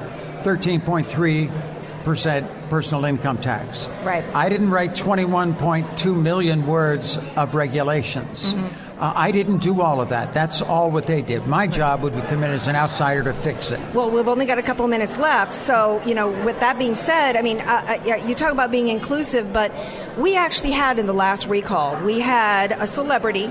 13.3% 0.45 2.71
personal 2.71 3.05
income 3.05 3.39
tax. 3.39 3.89
Right. 4.03 4.25
I 4.35 4.49
didn't 4.49 4.71
write 4.71 4.95
21.2 4.95 6.21
million 6.21 6.67
words 6.67 7.19
of 7.37 7.55
regulations. 7.55 8.55
Mm-hmm. 8.55 8.86
Uh, 8.99 9.13
I 9.15 9.31
didn't 9.31 9.59
do 9.59 9.83
all 9.83 10.01
of 10.01 10.09
that. 10.09 10.33
That's 10.33 10.63
all 10.63 10.91
what 10.91 11.07
they 11.07 11.21
did. 11.21 11.47
My 11.47 11.67
job 11.67 12.03
would 12.03 12.15
be 12.15 12.23
come 12.23 12.43
in 12.43 12.51
as 12.51 12.67
an 12.67 12.77
outsider 12.77 13.23
to 13.25 13.35
fix 13.35 13.71
it. 13.71 13.79
Well, 13.95 14.11
we've 14.11 14.27
only 14.27 14.47
got 14.47 14.57
a 14.57 14.63
couple 14.63 14.87
of 14.87 14.91
minutes 14.91 15.19
left. 15.19 15.55
So, 15.55 16.03
you 16.07 16.15
know, 16.15 16.31
with 16.45 16.61
that 16.61 16.79
being 16.79 16.95
said, 16.95 17.37
I 17.37 17.43
mean, 17.43 17.61
uh, 17.61 18.01
uh, 18.07 18.15
you 18.27 18.35
talk 18.35 18.53
about 18.53 18.71
being 18.71 18.89
inclusive, 18.89 19.53
but 19.53 19.71
we 20.17 20.35
actually 20.35 20.71
had 20.71 20.99
in 20.99 21.05
the 21.05 21.13
last 21.13 21.47
recall, 21.47 22.03
we 22.05 22.21
had 22.21 22.73
a 22.73 22.87
celebrity 22.87 23.51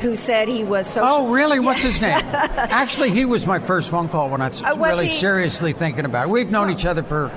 who 0.00 0.16
said 0.16 0.48
he 0.48 0.64
was 0.64 0.86
so. 0.86 1.02
Oh, 1.04 1.28
really? 1.28 1.60
What's 1.60 1.82
his 1.82 2.00
name? 2.00 2.12
actually, 2.24 3.10
he 3.10 3.26
was 3.26 3.46
my 3.46 3.58
first 3.58 3.90
phone 3.90 4.08
call 4.08 4.30
when 4.30 4.40
I 4.40 4.48
was 4.48 4.62
uh, 4.62 4.76
really 4.78 5.08
he? 5.08 5.16
seriously 5.16 5.74
thinking 5.74 6.06
about 6.06 6.28
it. 6.28 6.30
We've 6.30 6.50
known 6.50 6.70
each 6.70 6.86
other 6.86 7.02
for 7.02 7.30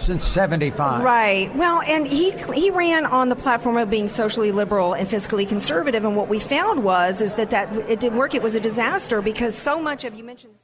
since 0.00 0.24
75. 0.24 1.02
Right. 1.02 1.54
Well, 1.54 1.82
and 1.82 2.06
he 2.06 2.32
he 2.54 2.70
ran 2.70 3.06
on 3.06 3.28
the 3.28 3.36
platform 3.36 3.76
of 3.76 3.90
being 3.90 4.08
socially 4.08 4.52
liberal 4.52 4.94
and 4.94 5.08
fiscally 5.08 5.48
conservative 5.48 6.04
and 6.04 6.16
what 6.16 6.28
we 6.28 6.38
found 6.38 6.84
was 6.84 7.20
is 7.20 7.34
that 7.34 7.50
that 7.50 7.72
it 7.88 8.00
didn't 8.00 8.18
work. 8.18 8.34
It 8.34 8.42
was 8.42 8.54
a 8.54 8.60
disaster 8.60 9.22
because 9.22 9.54
so 9.54 9.80
much 9.80 10.04
of 10.04 10.14
you 10.14 10.24
mentioned 10.24 10.54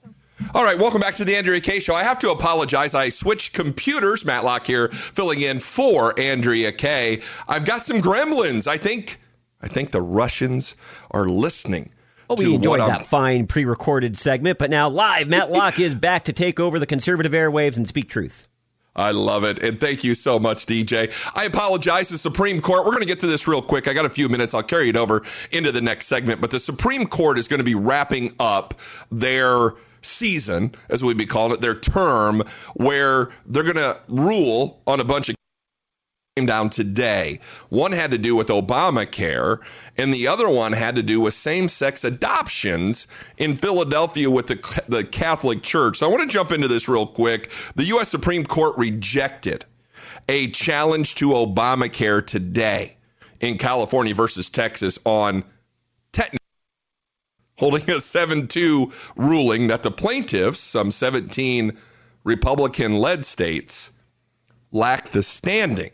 all 0.55 0.65
right, 0.65 0.79
welcome 0.79 1.01
back 1.01 1.15
to 1.15 1.25
the 1.25 1.37
Andrea 1.37 1.61
Kaye 1.61 1.81
Show. 1.81 1.95
I 1.95 2.03
have 2.03 2.19
to 2.21 2.31
apologize. 2.31 2.95
I 2.95 3.09
switched 3.09 3.55
computers. 3.55 4.25
Matt 4.25 4.45
Locke 4.45 4.67
here, 4.67 4.89
filling 4.89 5.41
in 5.41 5.61
for 5.61 6.19
Andrea 6.19 6.73
Kaye. 6.73 7.23
I've 7.49 7.65
got 7.65 7.85
some 7.85 8.01
gremlins. 8.03 8.67
I 8.67 8.77
think, 8.77 9.21
I 9.63 9.69
think 9.69 9.91
the 9.91 10.03
Russians 10.03 10.75
are 11.11 11.27
listening. 11.27 11.91
Oh, 12.29 12.37
we 12.37 12.55
enjoyed 12.55 12.81
that 12.81 13.01
I'm... 13.01 13.07
fine 13.07 13.47
pre-recorded 13.47 14.17
segment, 14.17 14.59
but 14.59 14.71
now 14.71 14.89
live, 14.89 15.29
Matt 15.29 15.51
Locke 15.51 15.79
is 15.81 15.95
back 15.95 16.25
to 16.25 16.33
take 16.33 16.59
over 16.59 16.79
the 16.79 16.87
conservative 16.87 17.33
airwaves 17.33 17.77
and 17.77 17.87
speak 17.87 18.09
truth. 18.09 18.49
I 18.97 19.11
love 19.11 19.45
it. 19.45 19.59
And 19.61 19.81
thank 19.81 20.05
you 20.05 20.15
so 20.15 20.39
much, 20.39 20.67
DJ. 20.67 21.13
I 21.35 21.45
apologize. 21.45 22.09
The 22.09 22.19
Supreme 22.19 22.61
Court, 22.61 22.85
we're 22.85 22.93
going 22.93 23.03
to 23.03 23.09
get 23.09 23.21
to 23.21 23.27
this 23.27 23.49
real 23.49 23.63
quick. 23.63 23.89
I 23.89 23.93
got 23.93 24.05
a 24.05 24.11
few 24.11 24.29
minutes. 24.29 24.55
I'll 24.55 24.63
carry 24.63 24.89
it 24.89 24.97
over 24.97 25.23
into 25.51 25.73
the 25.73 25.81
next 25.81 26.07
segment. 26.07 26.41
But 26.41 26.51
the 26.51 26.61
Supreme 26.61 27.07
Court 27.07 27.39
is 27.39 27.49
going 27.49 27.59
to 27.59 27.65
be 27.65 27.75
wrapping 27.75 28.35
up 28.39 28.79
their 29.11 29.73
season, 30.03 30.73
as 30.91 31.03
we'd 31.03 31.17
be 31.17 31.27
calling 31.27 31.53
it, 31.53 31.61
their 31.61 31.75
term, 31.75 32.43
where 32.75 33.31
they're 33.47 33.65
going 33.65 33.77
to 33.77 33.99
rule 34.09 34.81
on 34.87 35.01
a 35.01 35.05
bunch 35.05 35.29
of 35.29 35.35
came 36.37 36.47
down 36.47 36.69
today. 36.69 37.39
One 37.69 37.93
had 37.93 38.11
to 38.11 38.19
do 38.19 38.35
with 38.35 38.49
Obamacare, 38.49 39.61
and 39.97 40.13
the 40.13 40.27
other 40.27 40.49
one 40.49 40.73
had 40.73 40.97
to 40.97 41.03
do 41.05 41.21
with 41.21 41.33
same 41.33 41.69
sex 41.69 42.03
adoptions 42.03 43.07
in 43.39 43.55
Philadelphia 43.55 44.29
with 44.29 44.49
the, 44.49 44.83
the 44.89 45.05
Catholic 45.05 45.63
Church. 45.63 45.99
So 45.99 46.07
I 46.07 46.11
want 46.11 46.29
to 46.29 46.29
jump 46.29 46.51
into 46.51 46.67
this 46.67 46.89
real 46.89 47.07
quick. 47.07 47.53
The 47.77 47.85
U.S. 47.85 48.09
Supreme 48.09 48.45
Court 48.45 48.77
rejected 48.77 49.65
a 50.29 50.51
challenge 50.51 51.15
to 51.17 51.29
Obamacare 51.29 52.27
today 52.27 52.97
in 53.39 53.57
California 53.57 54.13
versus 54.13 54.51
Texas 54.51 54.99
on 55.05 55.45
holding 57.57 57.89
a 57.91 58.01
7 58.01 58.49
2 58.49 58.91
ruling 59.15 59.69
that 59.69 59.85
the 59.85 59.93
plaintiffs, 59.93 60.59
some 60.59 60.91
17 60.91 61.79
Republican 62.25 62.97
led 62.97 63.25
states, 63.25 63.93
lack 64.73 65.11
the 65.11 65.23
standing 65.23 65.93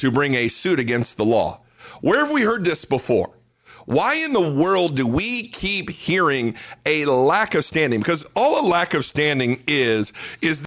to 0.00 0.10
bring 0.10 0.34
a 0.34 0.48
suit 0.48 0.78
against 0.78 1.16
the 1.16 1.24
law. 1.24 1.60
Where 2.00 2.20
have 2.20 2.32
we 2.32 2.42
heard 2.42 2.64
this 2.64 2.84
before? 2.84 3.30
Why 3.86 4.16
in 4.16 4.32
the 4.32 4.50
world 4.52 4.96
do 4.96 5.06
we 5.06 5.48
keep 5.48 5.90
hearing 5.90 6.56
a 6.86 7.06
lack 7.06 7.54
of 7.54 7.64
standing? 7.64 8.00
Because 8.00 8.24
all 8.34 8.64
a 8.64 8.66
lack 8.66 8.94
of 8.94 9.04
standing 9.04 9.62
is, 9.66 10.12
is 10.42 10.64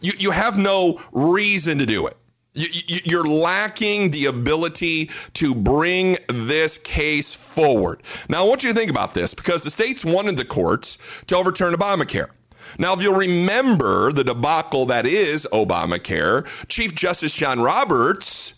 you, 0.00 0.12
you 0.18 0.30
have 0.30 0.58
no 0.58 1.00
reason 1.12 1.78
to 1.78 1.86
do 1.86 2.06
it. 2.06 2.16
You, 2.54 3.20
are 3.20 3.24
lacking 3.24 4.10
the 4.10 4.26
ability 4.26 5.10
to 5.34 5.54
bring 5.54 6.18
this 6.28 6.78
case 6.78 7.32
forward. 7.34 8.02
Now, 8.28 8.44
I 8.44 8.48
want 8.48 8.64
you 8.64 8.70
to 8.72 8.78
think 8.78 8.90
about 8.90 9.14
this 9.14 9.34
because 9.34 9.62
the 9.62 9.70
states 9.70 10.04
wanted 10.04 10.36
the 10.36 10.44
courts 10.44 10.98
to 11.28 11.36
overturn 11.36 11.74
Obamacare. 11.74 12.30
Now, 12.78 12.94
if 12.94 13.02
you'll 13.02 13.16
remember 13.16 14.12
the 14.12 14.24
debacle 14.24 14.86
that 14.86 15.04
is 15.04 15.46
Obamacare, 15.52 16.46
Chief 16.68 16.94
Justice 16.94 17.34
John 17.34 17.60
Roberts 17.60 18.54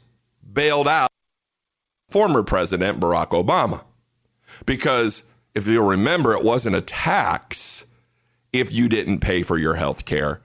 bailed 0.52 0.86
out 0.86 1.10
former 2.10 2.42
President 2.42 3.00
Barack 3.00 3.30
Obama. 3.30 3.82
Because 4.66 5.22
if 5.54 5.66
you'll 5.66 5.88
remember, 5.88 6.34
it 6.34 6.44
wasn't 6.44 6.76
a 6.76 6.82
tax 6.82 7.86
if 8.52 8.72
you 8.72 8.88
didn't 8.88 9.20
pay 9.20 9.42
for 9.42 9.56
your 9.56 9.74
health 9.74 10.04
care, 10.04 10.40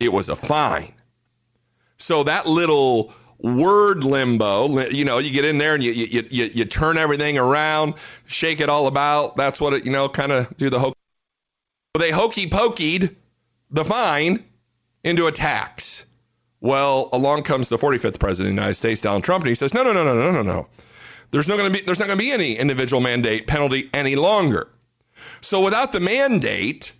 it 0.00 0.12
was 0.12 0.28
a 0.28 0.36
fine. 0.36 0.94
So 1.98 2.24
that 2.24 2.46
little 2.46 3.12
word 3.38 4.04
limbo, 4.04 4.88
you 4.88 5.04
know, 5.04 5.18
you 5.18 5.30
get 5.30 5.44
in 5.44 5.58
there 5.58 5.74
and 5.74 5.82
you, 5.82 5.92
you, 5.92 6.26
you, 6.30 6.50
you 6.54 6.64
turn 6.64 6.96
everything 6.96 7.38
around, 7.38 7.94
shake 8.26 8.60
it 8.60 8.68
all 8.68 8.86
about. 8.86 9.36
That's 9.36 9.60
what 9.60 9.74
it, 9.74 9.84
you 9.84 9.92
know, 9.92 10.08
kind 10.08 10.32
of 10.32 10.56
do 10.56 10.70
the 10.70 10.78
hokey. 11.94 12.06
They 12.06 12.10
hokey 12.12 12.46
pokeyed 12.48 13.14
the 13.70 13.84
fine 13.84 14.44
into 15.02 15.26
a 15.26 15.32
tax. 15.32 16.06
Well, 16.60 17.10
along 17.12 17.42
comes 17.42 17.68
the 17.68 17.76
45th 17.76 18.18
president 18.18 18.52
of 18.52 18.56
the 18.56 18.60
United 18.62 18.74
States, 18.74 19.00
Donald 19.00 19.24
Trump, 19.24 19.44
and 19.44 19.50
he 19.50 19.54
says, 19.54 19.74
no, 19.74 19.82
no, 19.82 19.92
no, 19.92 20.04
no, 20.04 20.14
no, 20.14 20.30
no, 20.30 20.42
no. 20.42 20.66
There's 21.30 21.48
not 21.48 21.58
going 21.58 21.72
to 21.72 21.78
be 21.78 21.84
there's 21.84 21.98
not 21.98 22.06
going 22.06 22.18
to 22.18 22.24
be 22.24 22.30
any 22.30 22.56
individual 22.56 23.00
mandate 23.00 23.46
penalty 23.46 23.90
any 23.92 24.14
longer. 24.14 24.68
So 25.40 25.62
without 25.62 25.90
the 25.92 26.00
mandate, 26.00 26.92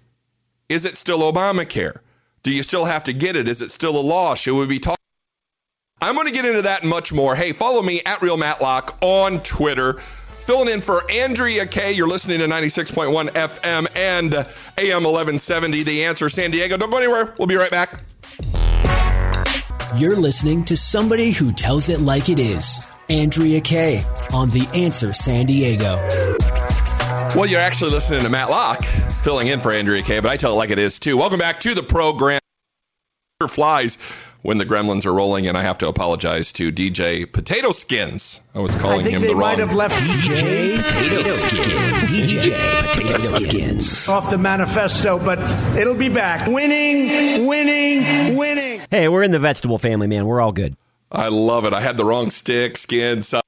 is 0.69 0.85
it 0.85 0.97
still 0.97 1.21
Obamacare? 1.21 1.99
Do 2.43 2.51
you 2.51 2.63
still 2.63 2.85
have 2.85 3.05
to 3.05 3.13
get 3.13 3.37
it? 3.37 3.49
Is 3.49 3.63
it 3.63 3.71
still 3.71 3.97
a 3.97 4.03
law? 4.03 4.35
Should 4.35 4.59
we 4.59 4.67
be 4.67 4.81
talking? 4.81 4.99
I'm 6.01 6.15
going 6.15 6.27
to 6.27 6.33
get 6.33 6.45
into 6.45 6.63
that 6.63 6.85
much 6.85 7.13
more. 7.13 7.35
Hey, 7.35 7.53
follow 7.53 7.81
me 7.81 8.03
at 8.05 8.21
Real 8.21 8.37
Matt 8.37 8.61
Locke 8.61 8.99
on 9.01 9.41
Twitter. 9.43 10.03
Filling 10.47 10.69
in 10.69 10.81
for 10.83 11.11
Andrea 11.11 11.67
Kaye. 11.67 11.93
You're 11.93 12.09
listening 12.09 12.39
to 12.41 12.47
96.1 12.47 13.31
FM 13.31 13.87
and 13.97 14.35
AM 14.35 15.05
1170. 15.05 15.83
The 15.85 16.05
answer, 16.05 16.29
San 16.29 16.51
Diego. 16.51 16.77
Don't 16.77 16.91
go 16.91 16.99
anywhere. 16.99 17.35
We'll 17.39 17.47
be 17.47 17.57
right 17.57 17.71
back. 17.71 18.01
You're 19.97 20.17
listening 20.17 20.65
to 20.65 20.77
somebody 20.77 21.31
who 21.31 21.53
tells 21.53 21.89
it 21.89 22.01
like 22.01 22.29
it 22.29 22.39
is. 22.39 22.87
Andrea 23.09 23.61
Kaye 23.61 24.03
on 24.33 24.51
The 24.51 24.69
Answer 24.75 25.13
San 25.13 25.47
Diego. 25.47 25.97
Well, 27.35 27.47
you're 27.47 27.61
actually 27.61 27.93
listening 27.93 28.23
to 28.23 28.29
Matt 28.29 28.51
Locke 28.51 28.85
filling 29.23 29.49
in 29.49 29.61
for 29.61 29.73
Andrea 29.73 30.03
Kaye, 30.03 30.21
but 30.21 30.31
I 30.31 30.37
tell 30.37 30.53
it 30.53 30.57
like 30.57 30.71
it 30.71 30.79
is 30.79 30.99
too. 30.99 31.17
Welcome 31.17 31.39
back 31.39 31.61
to 31.61 31.75
the 31.75 31.83
program. 31.83 32.41
Flies 33.49 33.99
when 34.45 34.59
the 34.59 34.67
gremlins 34.67 35.07
are 35.07 35.13
rolling, 35.13 35.47
and 35.47 35.57
I 35.57 35.63
have 35.63 35.79
to 35.79 35.89
apologize 35.89 36.53
to 36.53 36.71
DJ 36.71 37.25
Potato 37.33 37.73
Skins. 37.73 38.41
I 38.55 38.61
was 38.61 38.75
calling 38.75 39.01
I 39.01 39.03
think 39.05 39.17
him 39.17 39.23
they 39.23 39.29
the 39.29 39.35
might 39.35 39.59
wrong. 39.59 39.69
have 39.69 39.75
left 39.75 39.95
DJ 40.03 40.77
Potato 40.83 41.35
Skins. 41.35 42.11
DJ 42.13 42.93
Potato 42.93 43.39
Skins. 43.39 44.09
off 44.11 44.29
the 44.29 44.37
manifesto, 44.37 45.19
but 45.19 45.39
it'll 45.79 45.95
be 45.95 46.11
back. 46.11 46.47
Winning, 46.47 47.47
winning, 47.47 48.37
winning. 48.37 48.83
Hey, 48.91 49.09
we're 49.09 49.23
in 49.23 49.31
the 49.31 49.39
vegetable 49.39 49.79
family, 49.79 50.07
man. 50.09 50.27
We're 50.27 50.43
all 50.43 50.53
good. 50.53 50.77
I 51.11 51.29
love 51.29 51.65
it. 51.65 51.73
I 51.73 51.81
had 51.81 51.97
the 51.97 52.05
wrong 52.05 52.29
stick, 52.29 52.77
skin, 52.77 53.23
size. 53.23 53.41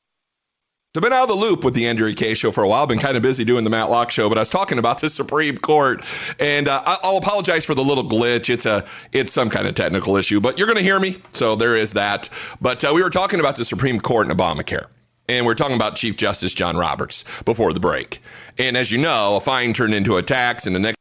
I've 0.96 1.02
been 1.02 1.12
out 1.12 1.24
of 1.24 1.28
the 1.28 1.34
loop 1.34 1.64
with 1.64 1.74
the 1.74 1.88
Andrea 1.88 2.14
Kaye 2.14 2.34
show 2.34 2.50
for 2.50 2.64
a 2.64 2.68
while. 2.68 2.82
I've 2.82 2.88
been 2.88 2.98
kind 2.98 3.16
of 3.16 3.22
busy 3.22 3.44
doing 3.44 3.64
the 3.64 3.70
Matt 3.70 3.90
Locke 3.90 4.10
show, 4.10 4.28
but 4.28 4.38
I 4.38 4.40
was 4.40 4.48
talking 4.48 4.78
about 4.78 5.00
the 5.00 5.10
Supreme 5.10 5.58
Court, 5.58 6.02
and 6.38 6.68
uh, 6.68 6.82
I'll 6.84 7.18
apologize 7.18 7.64
for 7.64 7.74
the 7.74 7.84
little 7.84 8.04
glitch. 8.04 8.48
It's 8.48 8.66
a 8.66 8.84
it's 9.12 9.32
some 9.32 9.50
kind 9.50 9.66
of 9.66 9.74
technical 9.74 10.16
issue, 10.16 10.40
but 10.40 10.58
you're 10.58 10.66
going 10.66 10.78
to 10.78 10.82
hear 10.82 10.98
me, 10.98 11.18
so 11.32 11.56
there 11.56 11.76
is 11.76 11.94
that. 11.94 12.30
But 12.60 12.84
uh, 12.84 12.92
we 12.94 13.02
were 13.02 13.10
talking 13.10 13.40
about 13.40 13.56
the 13.56 13.64
Supreme 13.64 14.00
Court 14.00 14.28
and 14.28 14.38
Obamacare, 14.38 14.86
and 15.28 15.44
we 15.44 15.52
are 15.52 15.56
talking 15.56 15.76
about 15.76 15.96
Chief 15.96 16.16
Justice 16.16 16.54
John 16.54 16.76
Roberts 16.76 17.24
before 17.42 17.72
the 17.72 17.80
break. 17.80 18.22
And 18.58 18.76
as 18.76 18.90
you 18.90 18.98
know, 18.98 19.36
a 19.36 19.40
fine 19.40 19.74
turned 19.74 19.94
into 19.94 20.16
a 20.16 20.22
tax, 20.22 20.66
and 20.66 20.74
the 20.74 20.80
next 20.80 20.95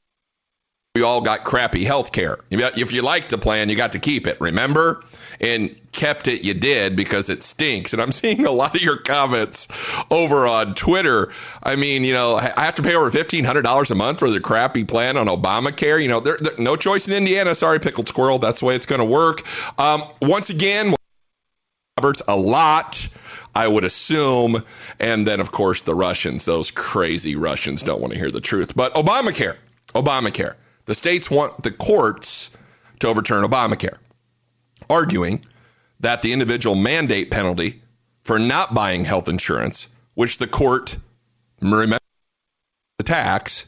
we 0.95 1.01
all 1.01 1.19
got 1.19 1.43
crappy 1.43 1.83
health 1.83 2.13
care. 2.13 2.39
If 2.49 2.93
you 2.93 3.01
liked 3.01 3.29
the 3.29 3.37
plan, 3.37 3.67
you 3.67 3.75
got 3.75 3.91
to 3.91 3.99
keep 3.99 4.27
it, 4.27 4.39
remember? 4.39 5.03
And 5.41 5.75
kept 5.91 6.29
it, 6.29 6.45
you 6.45 6.53
did 6.53 6.95
because 6.95 7.29
it 7.29 7.43
stinks. 7.43 7.91
And 7.91 8.01
I'm 8.01 8.11
seeing 8.13 8.45
a 8.45 8.51
lot 8.51 8.75
of 8.75 8.81
your 8.81 8.97
comments 8.97 9.67
over 10.09 10.47
on 10.47 10.73
Twitter. 10.73 11.33
I 11.61 11.75
mean, 11.75 12.05
you 12.05 12.13
know, 12.13 12.35
I 12.37 12.63
have 12.63 12.75
to 12.75 12.81
pay 12.81 12.95
over 12.95 13.11
$1,500 13.11 13.91
a 13.91 13.95
month 13.95 14.19
for 14.19 14.31
the 14.31 14.39
crappy 14.39 14.85
plan 14.85 15.17
on 15.17 15.27
Obamacare. 15.27 16.01
You 16.01 16.07
know, 16.07 16.21
there, 16.21 16.37
there, 16.39 16.53
no 16.57 16.77
choice 16.77 17.09
in 17.09 17.13
Indiana. 17.13 17.55
Sorry, 17.55 17.79
Pickled 17.79 18.07
Squirrel. 18.07 18.39
That's 18.39 18.61
the 18.61 18.67
way 18.67 18.75
it's 18.77 18.85
going 18.85 18.99
to 18.99 19.05
work. 19.05 19.43
Um, 19.77 20.03
once 20.21 20.49
again, 20.49 20.95
Roberts, 21.97 22.21
a 22.25 22.37
lot. 22.37 23.09
I 23.53 23.67
would 23.67 23.83
assume. 23.83 24.63
And 24.99 25.27
then, 25.27 25.41
of 25.41 25.51
course, 25.51 25.81
the 25.81 25.95
Russians, 25.95 26.45
those 26.45 26.71
crazy 26.71 27.35
Russians 27.35 27.83
don't 27.83 27.99
want 27.99 28.13
to 28.13 28.19
hear 28.19 28.31
the 28.31 28.41
truth. 28.41 28.73
But 28.75 28.93
Obamacare, 28.93 29.57
Obamacare. 29.93 30.55
The 30.85 30.95
states 30.95 31.29
want 31.29 31.63
the 31.63 31.71
courts 31.71 32.51
to 32.99 33.07
overturn 33.07 33.43
Obamacare, 33.43 33.97
arguing 34.89 35.43
that 35.99 36.21
the 36.21 36.33
individual 36.33 36.75
mandate 36.75 37.31
penalty 37.31 37.81
for 38.23 38.39
not 38.39 38.73
buying 38.73 39.05
health 39.05 39.27
insurance, 39.27 39.87
which 40.13 40.37
the 40.37 40.47
court, 40.47 40.97
remember, 41.61 41.97
the 42.97 43.03
tax, 43.03 43.65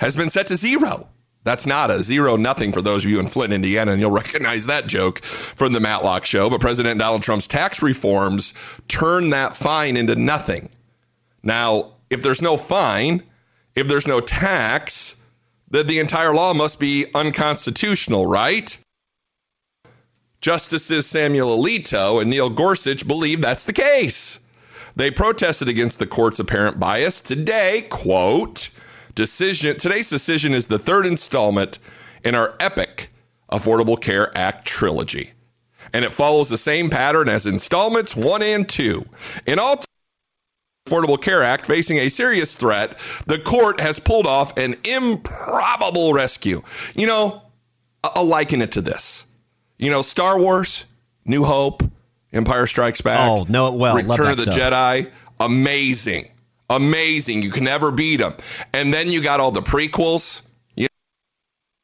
has 0.00 0.16
been 0.16 0.30
set 0.30 0.48
to 0.48 0.56
zero. 0.56 1.08
That's 1.44 1.66
not 1.66 1.90
a 1.90 2.02
zero 2.02 2.36
nothing 2.36 2.72
for 2.72 2.82
those 2.82 3.04
of 3.04 3.10
you 3.10 3.20
in 3.20 3.28
Flint, 3.28 3.52
Indiana, 3.52 3.92
and 3.92 4.00
you'll 4.00 4.10
recognize 4.10 4.66
that 4.66 4.86
joke 4.86 5.24
from 5.24 5.72
the 5.72 5.80
Matt 5.80 6.04
Locke 6.04 6.26
show. 6.26 6.50
But 6.50 6.60
President 6.60 6.98
Donald 6.98 7.22
Trump's 7.22 7.46
tax 7.46 7.80
reforms 7.80 8.52
turn 8.86 9.30
that 9.30 9.56
fine 9.56 9.96
into 9.96 10.14
nothing. 10.16 10.68
Now, 11.42 11.94
if 12.10 12.22
there's 12.22 12.42
no 12.42 12.56
fine, 12.56 13.22
if 13.74 13.88
there's 13.88 14.06
no 14.06 14.20
tax, 14.20 15.16
then 15.70 15.86
the 15.86 15.98
entire 15.98 16.34
law 16.34 16.54
must 16.54 16.80
be 16.80 17.06
unconstitutional, 17.14 18.26
right? 18.26 18.76
Justices 20.40 21.06
Samuel 21.06 21.58
Alito 21.58 22.20
and 22.20 22.30
Neil 22.30 22.50
Gorsuch 22.50 23.06
believe 23.06 23.40
that's 23.40 23.64
the 23.64 23.72
case. 23.72 24.38
They 24.96 25.10
protested 25.10 25.68
against 25.68 25.98
the 25.98 26.06
court's 26.06 26.40
apparent 26.40 26.80
bias. 26.80 27.20
Today, 27.20 27.86
quote, 27.88 28.70
decision 29.14 29.76
today's 29.76 30.10
decision 30.10 30.54
is 30.54 30.66
the 30.66 30.78
third 30.78 31.06
installment 31.06 31.78
in 32.24 32.34
our 32.34 32.54
epic 32.60 33.10
Affordable 33.50 34.00
Care 34.00 34.36
Act 34.36 34.66
trilogy. 34.66 35.32
And 35.92 36.04
it 36.04 36.12
follows 36.12 36.48
the 36.48 36.58
same 36.58 36.90
pattern 36.90 37.28
as 37.28 37.46
installments 37.46 38.14
1 38.14 38.42
and 38.42 38.68
2. 38.68 39.04
In 39.46 39.58
all 39.58 39.82
Affordable 40.88 41.20
Care 41.20 41.42
Act 41.42 41.66
facing 41.66 41.98
a 41.98 42.08
serious 42.08 42.54
threat, 42.54 42.98
the 43.26 43.38
court 43.38 43.80
has 43.80 43.98
pulled 43.98 44.26
off 44.26 44.56
an 44.56 44.76
improbable 44.84 46.12
rescue. 46.12 46.62
You 46.94 47.06
know, 47.06 47.42
I'll 48.02 48.24
liken 48.24 48.62
it 48.62 48.72
to 48.72 48.80
this. 48.80 49.26
You 49.76 49.90
know, 49.90 50.02
Star 50.02 50.38
Wars, 50.38 50.84
New 51.24 51.44
Hope, 51.44 51.82
Empire 52.32 52.66
Strikes 52.66 53.00
Back. 53.00 53.30
Oh, 53.30 53.46
no, 53.48 53.72
well, 53.72 53.94
love 53.94 54.18
Return 54.18 54.30
of 54.32 54.36
the 54.36 54.52
stuff. 54.52 54.56
Jedi, 54.56 55.10
amazing. 55.38 56.28
Amazing. 56.70 57.42
You 57.42 57.50
can 57.50 57.64
never 57.64 57.90
beat 57.90 58.16
them. 58.16 58.34
And 58.72 58.92
then 58.92 59.10
you 59.10 59.22
got 59.22 59.40
all 59.40 59.52
the 59.52 59.62
prequels. 59.62 60.42
You 60.74 60.84
know, 60.84 60.88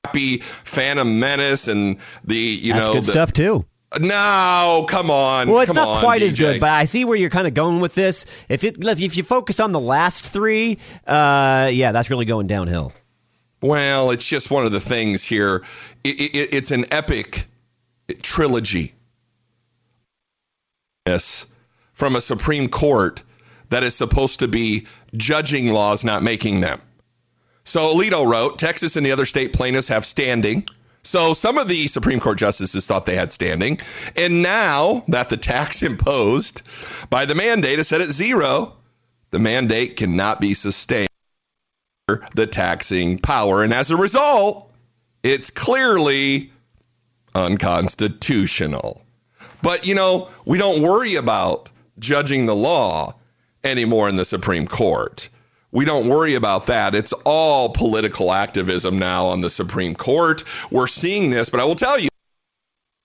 Happy 0.04 0.38
Phantom 0.38 1.18
Menace 1.18 1.68
and 1.68 1.96
the, 2.24 2.36
you 2.36 2.74
That's 2.74 2.86
know, 2.86 2.94
good 2.94 3.04
the, 3.04 3.12
stuff 3.12 3.32
too. 3.32 3.64
No, 4.00 4.86
come 4.88 5.10
on. 5.10 5.48
Well, 5.48 5.60
it's 5.60 5.68
come 5.68 5.76
not 5.76 5.88
on, 5.88 6.00
quite 6.02 6.22
as 6.22 6.38
good, 6.38 6.60
but 6.60 6.70
I 6.70 6.84
see 6.86 7.04
where 7.04 7.16
you're 7.16 7.30
kind 7.30 7.46
of 7.46 7.54
going 7.54 7.80
with 7.80 7.94
this. 7.94 8.26
If 8.48 8.64
it 8.64 8.76
if 8.82 9.16
you 9.16 9.22
focus 9.22 9.60
on 9.60 9.72
the 9.72 9.80
last 9.80 10.22
three, 10.22 10.78
uh, 11.06 11.70
yeah, 11.72 11.92
that's 11.92 12.10
really 12.10 12.24
going 12.24 12.46
downhill. 12.46 12.92
Well, 13.60 14.10
it's 14.10 14.28
just 14.28 14.50
one 14.50 14.66
of 14.66 14.72
the 14.72 14.80
things 14.80 15.24
here. 15.24 15.62
It, 16.02 16.20
it, 16.20 16.54
it's 16.54 16.70
an 16.70 16.86
epic 16.90 17.46
trilogy. 18.22 18.92
this 21.06 21.46
from 21.92 22.16
a 22.16 22.20
Supreme 22.20 22.68
Court 22.68 23.22
that 23.70 23.82
is 23.82 23.94
supposed 23.94 24.40
to 24.40 24.48
be 24.48 24.86
judging 25.16 25.68
laws, 25.68 26.04
not 26.04 26.22
making 26.22 26.60
them. 26.60 26.80
So 27.64 27.94
Alito 27.94 28.26
wrote 28.26 28.58
Texas 28.58 28.96
and 28.96 29.06
the 29.06 29.12
other 29.12 29.24
state 29.24 29.54
plaintiffs 29.54 29.88
have 29.88 30.04
standing. 30.04 30.66
So 31.04 31.34
some 31.34 31.58
of 31.58 31.68
the 31.68 31.86
Supreme 31.86 32.18
Court 32.18 32.38
justices 32.38 32.86
thought 32.86 33.06
they 33.06 33.14
had 33.14 33.32
standing. 33.32 33.78
And 34.16 34.42
now 34.42 35.04
that 35.08 35.28
the 35.28 35.36
tax 35.36 35.82
imposed 35.90 36.62
by 37.10 37.26
the 37.26 37.34
mandate 37.34 37.78
is 37.78 37.88
set 37.88 38.00
at 38.00 38.10
zero, 38.10 38.74
the 39.30 39.38
mandate 39.38 39.96
cannot 39.96 40.40
be 40.40 40.54
sustained. 40.54 41.08
The 42.34 42.46
taxing 42.46 43.18
power. 43.18 43.62
And 43.62 43.72
as 43.72 43.90
a 43.90 43.96
result, 43.96 44.70
it's 45.22 45.50
clearly 45.50 46.52
unconstitutional. 47.34 49.02
But, 49.62 49.86
you 49.86 49.94
know, 49.94 50.28
we 50.44 50.58
don't 50.58 50.82
worry 50.82 51.14
about 51.14 51.70
judging 51.98 52.44
the 52.44 52.54
law 52.54 53.14
anymore 53.64 54.10
in 54.10 54.16
the 54.16 54.24
Supreme 54.26 54.68
Court. 54.68 55.30
We 55.74 55.84
don't 55.84 56.08
worry 56.08 56.36
about 56.36 56.66
that. 56.66 56.94
It's 56.94 57.12
all 57.24 57.68
political 57.68 58.32
activism 58.32 58.96
now 58.96 59.26
on 59.26 59.40
the 59.40 59.50
Supreme 59.50 59.96
Court. 59.96 60.44
We're 60.70 60.86
seeing 60.86 61.30
this, 61.30 61.50
but 61.50 61.58
I 61.58 61.64
will 61.64 61.74
tell 61.74 61.98
you 61.98 62.08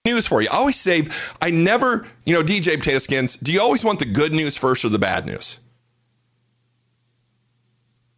news 0.05 0.27
for 0.27 0.39
you. 0.39 0.49
I 0.51 0.58
always 0.58 0.75
say, 0.75 1.08
I 1.41 1.49
never, 1.49 2.05
you 2.25 2.36
know, 2.36 2.43
DJ 2.43 2.77
Potato 2.77 2.99
Skins, 2.99 3.38
do 3.38 3.51
you 3.51 3.60
always 3.60 3.84
want 3.84 3.97
the 3.97 4.05
good 4.05 4.34
news 4.34 4.55
first 4.55 4.86
or 4.86 4.89
the 4.89 4.99
bad 4.99 5.25
news? 5.25 5.60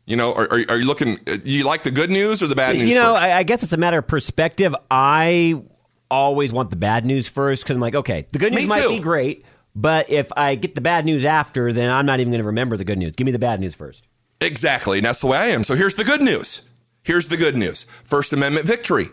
You 0.05 0.17
know, 0.17 0.33
are, 0.33 0.51
are, 0.51 0.77
you 0.77 0.85
looking, 0.85 1.17
uh, 1.27 1.37
you 1.45 1.63
like 1.63 1.83
the 1.83 1.91
good 1.91 2.09
news 2.09 2.43
or 2.43 2.47
the 2.47 2.55
bad 2.55 2.75
news 2.75 2.89
You 2.89 2.95
know, 2.95 3.15
I, 3.15 3.37
I 3.37 3.43
guess 3.43 3.63
it's 3.63 3.71
a 3.71 3.77
matter 3.77 3.99
of 3.99 4.07
perspective. 4.07 4.75
I 4.91 5.61
always 6.09 6.51
want 6.51 6.71
the 6.71 6.75
bad 6.75 7.05
news 7.05 7.25
first 7.25 7.63
because 7.63 7.77
I'm 7.77 7.81
like, 7.81 7.95
okay, 7.95 8.27
the 8.33 8.39
good 8.39 8.51
news 8.51 8.63
Me 8.63 8.67
might 8.67 8.83
too. 8.83 8.89
be 8.89 8.99
great, 8.99 9.45
but 9.73 10.09
if 10.09 10.29
I 10.35 10.55
get 10.55 10.75
the 10.75 10.81
bad 10.81 11.05
news 11.05 11.23
after, 11.23 11.71
then 11.71 11.89
I'm 11.89 12.05
not 12.05 12.19
even 12.19 12.31
going 12.31 12.41
to 12.41 12.47
remember 12.47 12.75
the 12.75 12.83
good 12.83 12.97
news. 12.97 13.15
Give 13.15 13.23
me 13.23 13.31
the 13.31 13.39
bad 13.39 13.61
news 13.61 13.75
first. 13.75 14.05
Exactly. 14.41 14.97
And 14.97 15.05
that's 15.05 15.21
the 15.21 15.27
way 15.27 15.37
I 15.37 15.47
am. 15.47 15.63
So 15.63 15.75
here's 15.75 15.95
the 15.95 16.03
good 16.03 16.21
news. 16.21 16.61
Here's 17.03 17.27
the 17.27 17.37
good 17.37 17.55
news 17.55 17.83
First 18.05 18.33
Amendment 18.33 18.65
victory. 18.65 19.09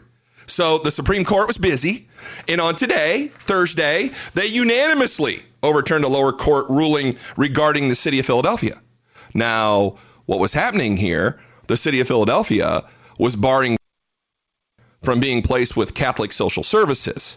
So 0.47 0.79
the 0.79 0.91
Supreme 0.91 1.25
Court 1.25 1.47
was 1.47 1.59
busy. 1.59 2.09
And 2.49 2.61
on 2.61 2.75
today, 2.75 3.29
Thursday, 3.29 4.11
they 4.35 4.47
unanimously 4.47 5.43
overturned 5.63 6.05
a 6.05 6.09
lower 6.09 6.33
court 6.33 6.67
ruling 6.71 7.17
regarding 7.37 7.89
the 7.89 7.95
city 7.95 8.19
of 8.19 8.27
Philadelphia. 8.27 8.81
Now, 9.35 9.99
what 10.25 10.39
was 10.39 10.53
happening 10.53 10.97
here, 10.97 11.39
the 11.67 11.77
city 11.77 12.01
of 12.01 12.09
Philadelphia 12.09 12.85
was 13.19 13.37
barring 13.37 13.77
from 15.03 15.21
being 15.21 15.43
placed 15.43 15.77
with 15.77 15.95
Catholic 15.95 16.33
social 16.33 16.65
services 16.65 17.37